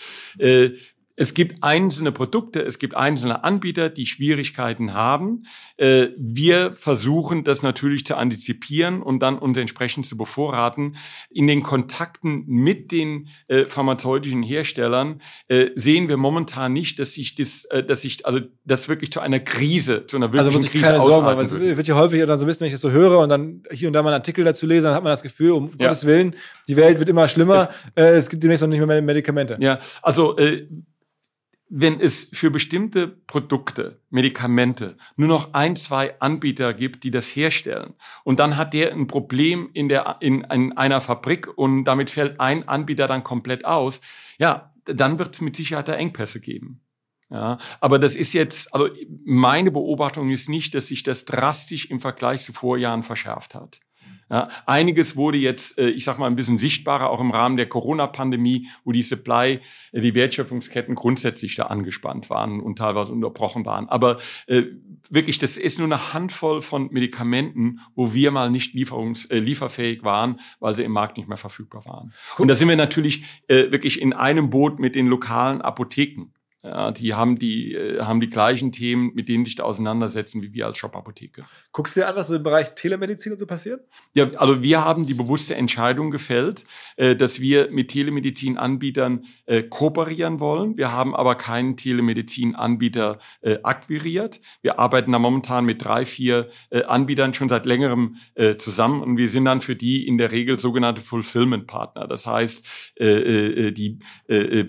Es 1.19 1.33
gibt 1.33 1.63
einzelne 1.63 2.11
Produkte, 2.11 2.61
es 2.61 2.77
gibt 2.77 2.95
einzelne 2.95 3.43
Anbieter, 3.43 3.89
die 3.89 4.05
Schwierigkeiten 4.05 4.93
haben. 4.93 5.47
Äh, 5.75 6.09
wir 6.15 6.71
versuchen 6.71 7.43
das 7.43 7.63
natürlich 7.63 8.05
zu 8.05 8.15
antizipieren 8.15 9.01
und 9.01 9.19
dann 9.19 9.39
uns 9.39 9.57
entsprechend 9.57 10.05
zu 10.05 10.15
bevorraten. 10.15 10.95
In 11.31 11.47
den 11.47 11.63
Kontakten 11.63 12.43
mit 12.45 12.91
den 12.91 13.29
äh, 13.47 13.65
pharmazeutischen 13.65 14.43
Herstellern 14.43 15.23
äh, 15.47 15.71
sehen 15.73 16.07
wir 16.07 16.17
momentan 16.17 16.71
nicht, 16.71 16.99
dass 16.99 17.15
sich 17.15 17.33
das, 17.33 17.67
dass 17.87 18.01
sich 18.01 18.23
also 18.27 18.41
das 18.63 18.87
wirklich 18.87 19.11
zu 19.11 19.19
einer 19.19 19.39
Krise, 19.39 20.05
zu 20.05 20.17
einer 20.17 20.31
wirklichen 20.31 20.45
also 20.45 20.51
muss 20.51 20.65
ich 20.65 20.71
Krise 20.71 20.85
keine 20.85 21.01
Sorgen 21.01 21.25
machen, 21.25 21.39
es 21.39 21.59
wird 21.59 21.87
ja 21.87 21.95
häufig 21.95 22.23
dann 22.25 22.39
so 22.39 22.45
wissen, 22.45 22.61
wenn 22.61 22.67
ich 22.67 22.73
das 22.73 22.81
so 22.81 22.91
höre 22.91 23.17
und 23.17 23.29
dann 23.29 23.63
hier 23.71 23.89
und 23.89 23.93
da 23.93 24.03
mal 24.03 24.09
einen 24.09 24.19
Artikel 24.19 24.45
dazu 24.45 24.67
lese, 24.67 24.83
dann 24.83 24.93
hat 24.93 25.03
man 25.03 25.11
das 25.11 25.23
Gefühl, 25.23 25.51
um 25.51 25.71
ja. 25.79 25.87
Gottes 25.87 26.05
Willen, 26.05 26.35
die 26.67 26.77
Welt 26.77 26.99
wird 26.99 27.09
immer 27.09 27.27
schlimmer. 27.27 27.69
Es, 27.95 28.05
es 28.05 28.29
gibt 28.29 28.43
demnächst 28.43 28.61
noch 28.61 28.69
nicht 28.69 28.85
mehr 28.85 29.01
Medikamente. 29.01 29.57
Ja, 29.59 29.79
also 30.03 30.37
wenn 31.69 31.99
es 31.99 32.29
für 32.31 32.49
bestimmte 32.49 33.07
Produkte, 33.07 33.99
Medikamente 34.09 34.97
nur 35.15 35.27
noch 35.27 35.53
ein, 35.53 35.75
zwei 35.75 36.19
Anbieter 36.21 36.73
gibt, 36.73 37.03
die 37.03 37.11
das 37.11 37.27
herstellen 37.27 37.93
und 38.23 38.39
dann 38.39 38.57
hat 38.57 38.73
der 38.73 38.93
ein 38.93 39.07
Problem 39.07 39.69
in, 39.73 39.89
der, 39.89 40.17
in, 40.21 40.41
in 40.41 40.77
einer 40.77 41.01
Fabrik 41.01 41.57
und 41.57 41.83
damit 41.83 42.09
fällt 42.09 42.39
ein 42.39 42.67
Anbieter 42.67 43.07
dann 43.07 43.23
komplett 43.23 43.65
aus, 43.65 44.01
ja, 44.37 44.73
dann 44.85 45.19
wird 45.19 45.35
es 45.35 45.41
mit 45.41 45.55
Sicherheit 45.55 45.87
da 45.87 45.93
Engpässe 45.93 46.39
geben. 46.39 46.81
Ja, 47.29 47.57
aber 47.81 47.99
das 47.99 48.15
ist 48.15 48.31
jetzt, 48.31 48.73
also 48.73 48.87
meine 49.25 49.69
Beobachtung 49.69 50.29
ist 50.29 50.47
nicht, 50.47 50.73
dass 50.73 50.87
sich 50.87 51.03
das 51.03 51.25
drastisch 51.25 51.89
im 51.89 51.99
Vergleich 51.99 52.41
zu 52.43 52.53
Vorjahren 52.53 53.03
verschärft 53.03 53.53
hat. 53.53 53.81
Ja, 54.29 54.49
einiges 54.65 55.15
wurde 55.15 55.37
jetzt, 55.37 55.77
äh, 55.77 55.89
ich 55.89 56.03
sag 56.03 56.19
mal, 56.19 56.27
ein 56.27 56.35
bisschen 56.35 56.57
sichtbarer, 56.57 57.09
auch 57.09 57.21
im 57.21 57.31
Rahmen 57.31 57.55
der 57.55 57.67
Corona-Pandemie, 57.67 58.67
wo 58.83 58.91
die 58.91 59.03
Supply, 59.03 59.61
äh, 59.93 60.01
die 60.01 60.15
Wertschöpfungsketten 60.15 60.95
grundsätzlich 60.95 61.55
da 61.55 61.67
angespannt 61.67 62.29
waren 62.29 62.59
und 62.59 62.77
teilweise 62.77 63.13
unterbrochen 63.13 63.65
waren. 63.65 63.87
Aber 63.87 64.19
äh, 64.47 64.63
wirklich, 65.09 65.39
das 65.39 65.55
ist 65.55 65.77
nur 65.79 65.87
eine 65.87 66.13
Handvoll 66.13 66.61
von 66.61 66.89
Medikamenten, 66.91 67.79
wo 67.95 68.13
wir 68.13 68.31
mal 68.31 68.51
nicht 68.51 68.73
lieferungs 68.73 69.25
äh, 69.25 69.39
lieferfähig 69.39 70.03
waren, 70.03 70.41
weil 70.59 70.75
sie 70.75 70.83
im 70.83 70.91
Markt 70.91 71.17
nicht 71.17 71.29
mehr 71.29 71.37
verfügbar 71.37 71.85
waren. 71.85 72.11
Und 72.37 72.49
da 72.49 72.55
sind 72.55 72.67
wir 72.67 72.75
natürlich 72.75 73.23
äh, 73.47 73.71
wirklich 73.71 74.01
in 74.01 74.11
einem 74.11 74.49
Boot 74.49 74.79
mit 74.79 74.95
den 74.95 75.07
lokalen 75.07 75.61
Apotheken. 75.61 76.33
Ja, 76.63 76.91
die 76.91 77.13
haben 77.13 77.37
die, 77.37 77.73
äh, 77.75 78.01
haben 78.01 78.19
die 78.19 78.31
gleichen 78.31 78.71
Themen, 78.71 79.11
mit 79.13 79.29
denen 79.29 79.45
sich 79.45 79.55
da 79.55 79.63
auseinandersetzen, 79.63 80.41
wie 80.41 80.53
wir 80.53 80.65
als 80.65 80.79
Shop-Apotheke. 80.79 81.43
Guckst 81.71 81.95
du 81.95 81.99
dir 81.99 82.07
an, 82.07 82.15
was 82.15 82.29
so 82.29 82.35
im 82.35 82.41
Bereich 82.43 82.73
Telemedizin 82.73 83.31
und 83.31 83.37
so 83.37 83.45
passiert? 83.45 83.85
Ja, 84.15 84.27
also 84.37 84.63
wir 84.63 84.83
haben 84.83 85.05
die 85.05 85.13
bewusste 85.13 85.55
Entscheidung 85.55 86.09
gefällt, 86.09 86.65
äh, 86.95 87.15
dass 87.15 87.39
wir 87.39 87.69
mit 87.69 87.89
Telemedizin-Anbietern 87.89 89.25
äh, 89.45 89.61
kooperieren 89.61 90.39
wollen. 90.39 90.77
Wir 90.77 90.91
haben 90.91 91.15
aber 91.15 91.35
keinen 91.35 91.77
Telemedizin-Anbieter 91.77 93.19
akquiriert. 93.63 94.41
Wir 94.61 94.79
arbeiten 94.79 95.11
da 95.11 95.19
momentan 95.19 95.65
mit 95.65 95.83
drei, 95.83 96.05
vier 96.05 96.49
Anbietern 96.71 97.33
schon 97.33 97.49
seit 97.49 97.65
längerem 97.65 98.17
zusammen 98.57 99.01
und 99.01 99.17
wir 99.17 99.29
sind 99.29 99.45
dann 99.45 99.61
für 99.61 99.75
die 99.75 100.07
in 100.07 100.17
der 100.17 100.31
Regel 100.31 100.59
sogenannte 100.59 101.01
Fulfillment-Partner. 101.01 102.07
Das 102.07 102.25
heißt, 102.25 102.65
die 102.99 103.99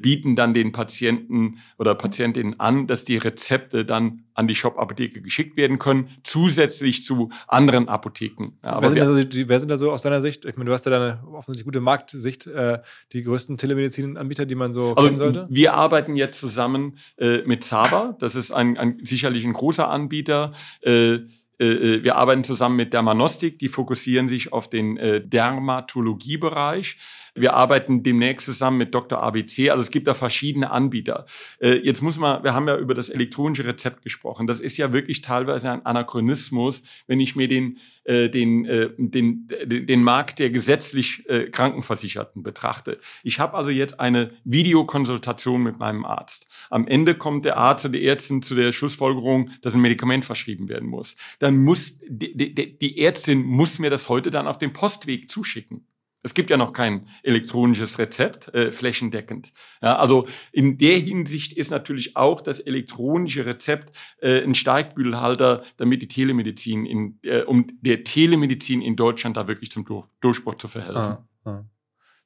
bieten 0.01 0.36
dann 0.36 0.55
den 0.55 0.72
Patienten 0.72 1.59
oder 1.79 1.95
Patientinnen 1.95 2.59
an, 2.59 2.87
dass 2.87 3.05
die 3.05 3.16
Rezepte 3.16 3.85
dann 3.85 4.24
an 4.35 4.49
die 4.49 4.55
Shop-Apotheke 4.55 5.22
geschickt 5.22 5.57
werden 5.57 5.79
können, 5.79 6.11
zusätzlich 6.24 7.05
zu 7.05 7.31
anderen 7.47 7.89
Apotheken. 7.89 8.59
Ja, 8.64 8.83
wer, 8.83 8.91
sind 8.91 9.01
also 9.01 9.22
die, 9.22 9.49
wer, 9.49 9.61
sind 9.61 9.70
da 9.70 9.79
so 9.79 9.93
aus 9.93 10.03
deiner 10.03 10.20
Sicht? 10.20 10.45
Ich 10.45 10.57
meine, 10.57 10.68
du 10.68 10.74
hast 10.74 10.87
ja 10.87 10.93
eine 10.93 11.22
offensichtlich 11.33 11.64
gute 11.64 11.81
Marktsicht, 11.81 12.47
äh, 12.49 12.81
die 13.12 13.22
größten 13.22 13.57
Telemedizin-Anbieter, 13.57 14.45
die 14.45 14.57
man 14.57 14.72
so 14.72 14.95
also, 14.95 15.07
kennen 15.07 15.18
sollte? 15.18 15.47
Wir 15.51 15.74
arbeiten 15.74 16.16
jetzt 16.16 16.41
zusammen 16.41 16.99
äh, 17.16 17.43
mit 17.47 17.62
Zaba. 17.62 18.16
Das 18.18 18.35
ist 18.35 18.51
ein, 18.51 18.76
ein, 18.76 18.99
sicherlich 19.05 19.45
ein 19.45 19.53
großer 19.53 19.89
Anbieter. 19.89 20.53
Äh, 20.83 21.20
äh, 21.59 21.66
äh, 21.66 22.05
wir 22.05 22.16
arbeiten 22.16 22.45
zusammen 22.45 22.76
mit 22.76 22.93
Dermanostik, 22.93 23.59
die 23.59 23.68
fokussieren 23.68 24.29
sich 24.29 24.53
auf 24.53 24.68
den 24.68 24.97
äh, 24.97 25.20
Dermatologiebereich. 25.20 26.99
Wir 27.41 27.55
arbeiten 27.55 28.03
demnächst 28.03 28.47
zusammen 28.47 28.78
mit 28.78 28.95
Dr. 28.95 29.22
ABC. 29.22 29.70
Also 29.70 29.80
es 29.80 29.91
gibt 29.91 30.07
da 30.07 30.14
verschiedene 30.14 30.70
Anbieter. 30.70 31.26
Jetzt 31.61 32.03
muss 32.03 32.18
man, 32.18 32.43
wir 32.45 32.55
haben 32.55 32.68
ja 32.68 32.76
über 32.76 32.95
das 32.95 33.09
elektronische 33.09 33.64
Rezept 33.64 34.03
gesprochen. 34.03 34.47
Das 34.47 34.61
ist 34.61 34.76
ja 34.76 34.93
wirklich 34.93 35.22
teilweise 35.22 35.70
ein 35.70 35.84
Anachronismus, 35.84 36.82
wenn 37.07 37.20
ich 37.20 37.36
mir 37.36 37.49
den 37.49 37.78
äh, 38.09 38.30
den, 38.30 38.64
äh, 38.64 38.89
den, 38.97 39.49
den 39.66 40.03
Markt 40.03 40.39
der 40.39 40.49
gesetzlich 40.49 41.28
äh, 41.28 41.51
Krankenversicherten 41.51 42.43
betrachte. 42.43 42.99
Ich 43.22 43.39
habe 43.39 43.53
also 43.53 43.70
jetzt 43.70 44.01
eine 44.01 44.30
Videokonsultation 44.45 45.62
mit 45.62 45.78
meinem 45.78 46.07
Arzt. 46.07 46.49
Am 46.70 46.89
Ende 46.89 47.14
kommt 47.14 47.45
der 47.45 47.59
Arzt 47.59 47.84
oder 47.84 47.99
die 47.99 48.07
Ärztin 48.07 48.41
zu 48.41 48.55
der 48.55 48.72
Schlussfolgerung, 48.72 49.51
dass 49.61 49.74
ein 49.74 49.82
Medikament 49.82 50.24
verschrieben 50.24 50.70
werden 50.70 50.89
muss. 50.89 51.16
Dann 51.39 51.62
muss 51.62 51.99
die, 52.09 52.34
die, 52.34 52.78
die 52.78 52.99
Ärztin 52.99 53.43
muss 53.43 53.78
mir 53.78 53.91
das 53.91 54.09
heute 54.09 54.30
dann 54.30 54.47
auf 54.47 54.57
dem 54.57 54.72
Postweg 54.72 55.28
zuschicken. 55.28 55.84
Es 56.22 56.34
gibt 56.34 56.50
ja 56.50 56.56
noch 56.56 56.72
kein 56.72 57.08
elektronisches 57.22 57.98
Rezept 57.98 58.52
äh, 58.52 58.72
flächendeckend. 58.72 59.52
Ja, 59.80 59.96
also 59.96 60.26
in 60.52 60.76
der 60.76 60.98
Hinsicht 60.98 61.52
ist 61.52 61.70
natürlich 61.70 62.16
auch 62.16 62.40
das 62.40 62.58
elektronische 62.60 63.46
Rezept 63.46 63.96
äh, 64.20 64.42
ein 64.42 64.54
Steigbügelhalter, 64.54 65.64
damit 65.76 66.02
die 66.02 66.08
Telemedizin 66.08 66.86
in, 66.86 67.18
äh, 67.22 67.42
um 67.42 67.66
der 67.80 68.04
Telemedizin 68.04 68.82
in 68.82 68.96
Deutschland 68.96 69.36
da 69.36 69.46
wirklich 69.46 69.70
zum 69.70 69.86
Durchbruch 70.20 70.56
zu 70.56 70.68
verhelfen. 70.68 70.96
Ah, 71.02 71.28
ah. 71.44 71.64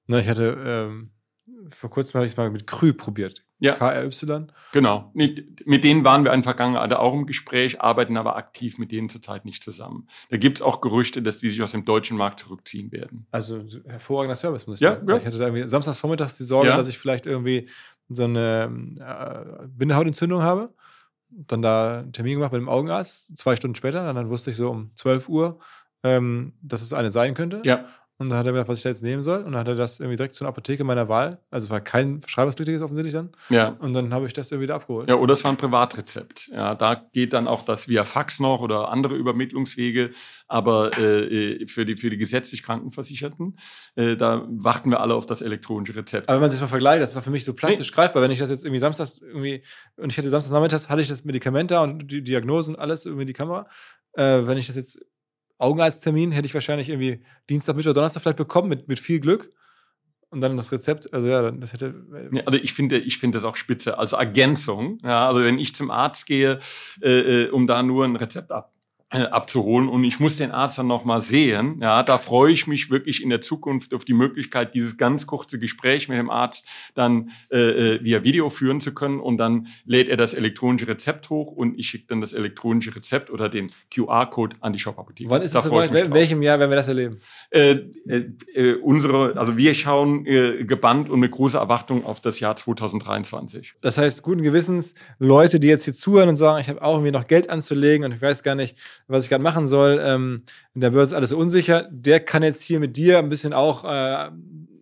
Na, 0.07 0.19
ich 0.19 0.29
hatte 0.29 0.57
ähm, 0.65 1.13
vor 1.69 1.91
kurzem 1.91 2.15
habe 2.15 2.27
ich 2.27 2.33
es 2.33 2.37
mal 2.37 2.51
mit 2.51 2.67
Krü 2.67 2.93
probiert. 2.93 3.45
Ja. 3.63 3.75
KRY. 3.75 4.11
Genau. 4.73 5.11
Nicht, 5.15 5.67
mit 5.67 5.85
denen 5.85 6.03
waren 6.03 6.25
wir 6.25 6.33
in 6.33 6.43
Vergangenheit 6.43 6.93
auch 6.95 7.15
im 7.15 7.27
Gespräch, 7.27 7.81
arbeiten 7.81 8.17
aber 8.17 8.35
aktiv 8.35 8.77
mit 8.77 8.91
denen 8.91 9.09
zurzeit 9.09 9.45
nicht 9.45 9.63
zusammen. 9.63 10.09
Da 10.31 10.37
gibt 10.37 10.59
es 10.59 10.63
auch 10.63 10.81
Gerüchte, 10.81 11.23
dass 11.23 11.39
die 11.39 11.49
sich 11.49 11.63
aus 11.63 11.71
dem 11.71 11.85
deutschen 11.85 12.17
Markt 12.17 12.41
zurückziehen 12.41 12.91
werden. 12.91 13.27
Also 13.31 13.65
hervorragender 13.87 14.35
Service, 14.35 14.67
muss 14.67 14.81
ich 14.81 14.85
ja, 14.85 14.95
sagen. 14.95 15.09
Ja. 15.09 15.17
Ich 15.17 15.27
hatte 15.27 15.39
da 15.39 15.47
irgendwie 15.47 15.69
samstags 15.69 16.01
vormittags 16.01 16.37
die 16.37 16.45
Sorge, 16.45 16.71
ja. 16.71 16.77
dass 16.77 16.89
ich 16.89 16.99
vielleicht 16.99 17.27
irgendwie 17.27 17.69
so 18.09 18.25
eine 18.25 18.69
äh, 18.99 19.67
Bindehautentzündung 19.69 20.43
habe. 20.43 20.75
Dann 21.31 21.63
da 21.63 22.01
einen 22.01 22.13
Termin 22.13 22.35
gemacht 22.35 22.53
mit 22.53 22.61
dem 22.61 22.69
Augenarzt, 22.69 23.39
zwei 23.39 23.55
Stunden 23.55 23.77
später. 23.77 24.05
Dann, 24.05 24.17
dann 24.17 24.29
wusste 24.29 24.51
ich 24.51 24.57
so 24.57 24.71
um 24.71 24.91
12 24.97 25.29
Uhr, 25.29 25.61
ähm, 26.03 26.55
dass 26.63 26.83
es 26.83 26.93
eine 26.93 27.13
sein 27.13 27.35
könnte. 27.35 27.63
Ja. 27.65 27.87
Und 28.23 28.29
dann 28.31 28.39
hat 28.39 28.47
er 28.47 28.53
mir 28.53 28.59
gesagt, 28.59 28.69
was 28.69 28.79
ich 28.79 28.85
da 28.85 28.89
jetzt 28.89 29.03
nehmen 29.03 29.21
soll. 29.21 29.39
Und 29.39 29.53
dann 29.53 29.61
hat 29.61 29.69
er 29.69 29.75
das 29.75 29.99
irgendwie 29.99 30.17
direkt 30.17 30.35
zu 30.35 30.45
einer 30.45 30.51
Apotheke 30.51 30.85
meiner 30.85 31.09
Wahl. 31.09 31.41
Also 31.51 31.71
war 31.71 31.81
kein 31.81 32.21
verschreibungspflichtiges 32.21 32.81
offensichtlich 32.81 33.13
dann. 33.13 33.31
Ja. 33.49 33.69
Und 33.81 33.93
dann 33.93 34.15
habe 34.15 34.27
ich 34.27 34.33
das 34.33 34.53
irgendwie 34.53 34.69
da 34.69 34.77
abgeholt. 34.77 35.09
Ja, 35.09 35.17
oder 35.17 35.35
es 35.35 35.43
war 35.43 35.51
ein 35.51 35.57
Privatrezept. 35.57 36.49
Ja, 36.53 36.75
da 36.77 36.95
geht 36.95 37.33
dann 37.33 37.49
auch 37.49 37.65
das 37.65 37.89
via 37.89 38.05
Fax 38.05 38.39
noch 38.39 38.61
oder 38.61 38.91
andere 38.91 39.17
Übermittlungswege. 39.17 40.11
Aber 40.47 40.97
äh, 40.99 41.67
für, 41.67 41.85
die, 41.85 41.97
für 41.97 42.11
die 42.11 42.17
gesetzlich 42.17 42.63
Krankenversicherten, 42.63 43.59
äh, 43.97 44.17
da 44.17 44.47
warten 44.49 44.91
wir 44.91 45.01
alle 45.01 45.15
auf 45.15 45.27
das 45.27 45.43
elektronische 45.43 45.97
Rezept. 45.97 46.29
Aber 46.29 46.37
wenn 46.37 46.43
man 46.43 46.51
sich 46.51 46.61
mal 46.61 46.69
vergleicht, 46.69 47.03
das 47.03 47.15
war 47.15 47.23
für 47.23 47.31
mich 47.31 47.45
so 47.45 47.55
plastisch 47.55 47.91
nee. 47.91 47.95
greifbar. 47.95 48.23
Wenn 48.23 48.31
ich 48.31 48.39
das 48.39 48.51
jetzt 48.51 48.65
irgendwie 48.65 48.79
samstags 48.79 49.21
irgendwie, 49.21 49.65
und 49.97 50.13
ich 50.13 50.17
hätte 50.17 50.31
samstags 50.31 50.53
nachmittags, 50.53 50.89
hatte 50.89 51.03
ich 51.03 51.09
das 51.09 51.25
Medikament 51.25 51.73
da 51.73 51.83
und 51.83 52.11
die 52.11 52.23
Diagnosen, 52.23 52.77
alles 52.77 53.05
irgendwie 53.05 53.23
in 53.23 53.27
die 53.29 53.33
Kamera. 53.33 53.67
Äh, 54.15 54.47
wenn 54.47 54.59
ich 54.59 54.67
das 54.67 54.77
jetzt 54.77 55.01
Augenarzttermin 55.63 56.33
hätte 56.33 56.47
ich 56.47 56.55
wahrscheinlich 56.55 56.89
irgendwie 56.89 57.23
Dienstag, 57.49 57.77
Mittwoch, 57.77 57.93
Donnerstag 57.93 58.23
vielleicht 58.23 58.37
bekommen, 58.37 58.69
mit, 58.69 58.89
mit 58.89 58.99
viel 58.99 59.21
Glück. 59.21 59.53
Und 60.31 60.41
dann 60.41 60.57
das 60.57 60.73
Rezept, 60.73 61.13
also 61.13 61.29
ja, 61.29 61.51
das 61.51 61.75
hätte. 61.75 61.95
Ja, 62.33 62.43
also 62.45 62.59
ich 62.59 62.73
finde, 62.73 62.99
ich 62.99 63.19
finde 63.19 63.37
das 63.37 63.45
auch 63.45 63.55
spitze 63.55 63.99
als 63.99 64.13
Ergänzung. 64.15 64.99
Ja, 65.03 65.29
also 65.29 65.45
wenn 65.45 65.59
ich 65.59 65.75
zum 65.75 65.91
Arzt 65.91 66.27
gehe, 66.27 66.59
äh, 67.03 67.45
äh 67.45 67.51
um 67.51 67.67
da 67.67 67.83
nur 67.83 68.07
ein 68.07 68.17
Rezept 68.17 68.51
ab, 68.51 68.73
äh, 68.75 68.82
abzuholen 69.13 69.89
und 69.89 70.05
ich 70.05 70.21
muss 70.21 70.37
den 70.37 70.51
Arzt 70.51 70.79
dann 70.79 70.87
noch 70.87 71.05
mal 71.05 71.21
sehen. 71.21 71.79
Ja, 71.81 72.03
da 72.03 72.19
freue 72.19 72.53
ich 72.53 72.67
mich 72.67 72.91
wirklich 72.91 73.23
in 73.23 73.31
der 73.31 73.41
Zukunft 73.41 73.95
auf 73.95 74.05
die 74.05 74.15
Möglichkeit, 74.15 74.75
dieses 74.75 74.97
ganz 74.97 75.27
kurze 75.27 75.59
Gespräch 75.59 76.09
mit 76.09 76.19
dem 76.19 76.31
Arzt 76.31 76.67
dann 76.95 77.31
äh, 77.51 77.59
äh 77.97 78.05
via 78.05 78.25
Video 78.25 78.51
führen 78.51 78.81
zu 78.81 78.95
können 78.95 79.21
und 79.21 79.39
dann 79.39 79.69
lädt 79.85 80.09
er 80.09 80.17
das 80.17 80.35
elektronische 80.35 80.89
Rezept 80.89 81.31
hoch 81.31 81.53
und 81.53 81.79
ich 81.79 81.89
schicke 81.89 82.07
dann 82.09 82.21
das 82.21 82.33
elektronische 82.33 82.95
Rezept 82.95 83.31
oder 83.31 83.49
den 83.49 83.71
QR-Code 83.95 84.57
an 84.61 84.73
die 84.73 84.79
Shop-Apotheke. 84.79 85.31
Wann 85.31 85.43
ist 85.43 85.55
das 85.55 85.65
soweit? 85.65 85.91
In 85.93 86.15
welchem 86.15 86.43
Jahr 86.43 86.59
werden 86.59 86.71
wir 86.71 86.77
das 86.77 86.89
erleben? 86.89 87.21
Äh, 87.51 87.81
äh, 88.07 88.25
äh, 88.55 88.75
unsere, 88.77 89.37
also 89.37 89.57
wir 89.57 89.75
schauen 89.75 90.27
äh, 90.27 90.65
gebannt 90.65 91.11
und 91.11 91.21
mit 91.21 91.31
großer 91.33 91.59
Erwartung 91.59 92.05
auf 92.05 92.21
das 92.21 92.41
Jahr 92.41 92.57
2023. 92.57 93.75
Das 93.81 93.99
heißt, 93.99 94.23
guten 94.23 94.43
Gewissens, 94.43 94.95
Leute, 95.19 95.61
die 95.61 95.69
jetzt 95.69 95.85
hier 95.85 95.95
zuhören 95.95 96.31
und 96.31 96.37
sagen, 96.37 96.61
ich 96.61 96.69
habe 96.69 96.83
auch 96.83 96.95
irgendwie 96.95 97.13
noch 97.13 97.27
Geld 97.27 97.51
anzulegen 97.51 98.05
und 98.05 98.13
ich 98.13 98.23
weiß 98.23 98.43
gar 98.43 98.55
nicht, 98.55 98.77
was 99.09 99.25
ich 99.25 99.31
gerade 99.31 99.43
machen 99.43 99.69
soll. 99.69 100.01
Ähm, 100.03 100.43
in 100.75 100.81
der 100.81 100.91
Börse 100.91 101.15
ist 101.15 101.17
alles 101.17 101.33
unsicher. 101.33 101.89
Der 101.91 102.21
kann 102.21 102.43
jetzt 102.43 102.63
hier 102.63 102.81
mit 102.81 102.97
dir 102.97 103.19
ein 103.19 103.29
bisschen 103.29 103.53
auch 103.53 103.85
äh, 103.85 104.31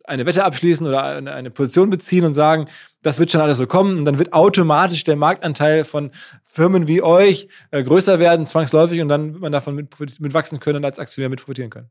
eine 0.04 0.26
Wette 0.26 0.44
abschließen 0.44 0.86
oder 0.86 1.04
eine, 1.04 1.32
eine 1.32 1.50
Position 1.50 1.88
beziehen 1.88 2.24
und 2.24 2.32
sagen, 2.32 2.66
das 3.02 3.18
wird 3.18 3.30
schon 3.30 3.40
alles 3.40 3.58
so 3.58 3.66
kommen. 3.66 3.98
Und 3.98 4.04
dann 4.04 4.18
wird 4.18 4.32
automatisch 4.32 5.04
der 5.04 5.16
Marktanteil 5.16 5.84
von 5.84 6.10
Firmen 6.42 6.88
wie 6.88 7.02
euch 7.02 7.48
äh, 7.70 7.82
größer 7.82 8.18
werden, 8.18 8.46
zwangsläufig, 8.46 9.00
und 9.00 9.08
dann 9.08 9.32
wird 9.32 9.42
man 9.42 9.52
davon 9.52 9.74
mit, 9.74 9.88
mit 10.20 10.34
wachsen 10.34 10.60
können 10.60 10.78
und 10.78 10.84
als 10.84 10.98
Aktionär 10.98 11.30
mit 11.30 11.40
profitieren 11.40 11.70
können. 11.70 11.90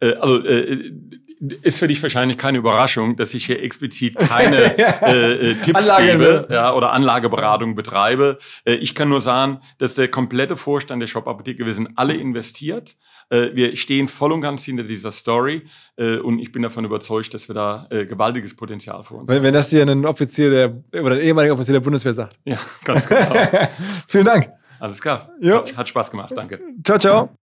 Äh, 0.00 0.14
also 0.14 0.44
äh, 0.44 0.92
ist 1.62 1.78
für 1.78 1.88
dich 1.88 2.02
wahrscheinlich 2.02 2.38
keine 2.38 2.58
Überraschung, 2.58 3.16
dass 3.16 3.34
ich 3.34 3.46
hier 3.46 3.62
explizit 3.62 4.16
keine 4.16 4.56
äh, 5.02 5.50
äh, 5.50 5.54
Tipps 5.54 5.90
Anlage, 5.90 6.12
gebe 6.12 6.48
ja, 6.50 6.74
oder 6.74 6.92
Anlageberatung 6.92 7.74
betreibe. 7.74 8.38
Äh, 8.64 8.74
ich 8.74 8.94
kann 8.94 9.08
nur 9.08 9.20
sagen, 9.20 9.60
dass 9.78 9.94
der 9.94 10.08
komplette 10.08 10.56
Vorstand 10.56 11.02
der 11.02 11.06
Shop-Apotheke, 11.06 11.66
wir 11.66 11.74
sind 11.74 11.90
alle 11.96 12.14
investiert. 12.14 12.96
Äh, 13.30 13.50
wir 13.54 13.76
stehen 13.76 14.08
voll 14.08 14.32
und 14.32 14.42
ganz 14.42 14.64
hinter 14.64 14.84
dieser 14.84 15.10
Story 15.10 15.66
äh, 15.96 16.16
und 16.16 16.38
ich 16.38 16.52
bin 16.52 16.62
davon 16.62 16.84
überzeugt, 16.84 17.32
dass 17.34 17.48
wir 17.48 17.54
da 17.54 17.86
äh, 17.90 18.06
gewaltiges 18.06 18.54
Potenzial 18.54 19.02
vor 19.02 19.20
uns 19.20 19.28
wenn, 19.28 19.36
haben. 19.36 19.44
Wenn 19.44 19.54
das 19.54 19.70
hier 19.70 19.86
ein 19.86 20.04
Offizier 20.04 20.50
der 20.50 21.02
oder 21.02 21.16
ein 21.16 21.20
ehemaliger 21.20 21.54
Offizier 21.54 21.74
der 21.74 21.80
Bundeswehr 21.80 22.14
sagt. 22.14 22.38
Ja, 22.44 22.58
ganz 22.84 23.08
genau. 23.08 23.32
Vielen 24.08 24.24
Dank. 24.24 24.50
Alles 24.78 25.00
klar. 25.00 25.30
Hat, 25.42 25.76
hat 25.76 25.88
Spaß 25.88 26.10
gemacht. 26.10 26.32
Danke. 26.36 26.60
Ciao, 26.84 26.98
ciao. 26.98 27.43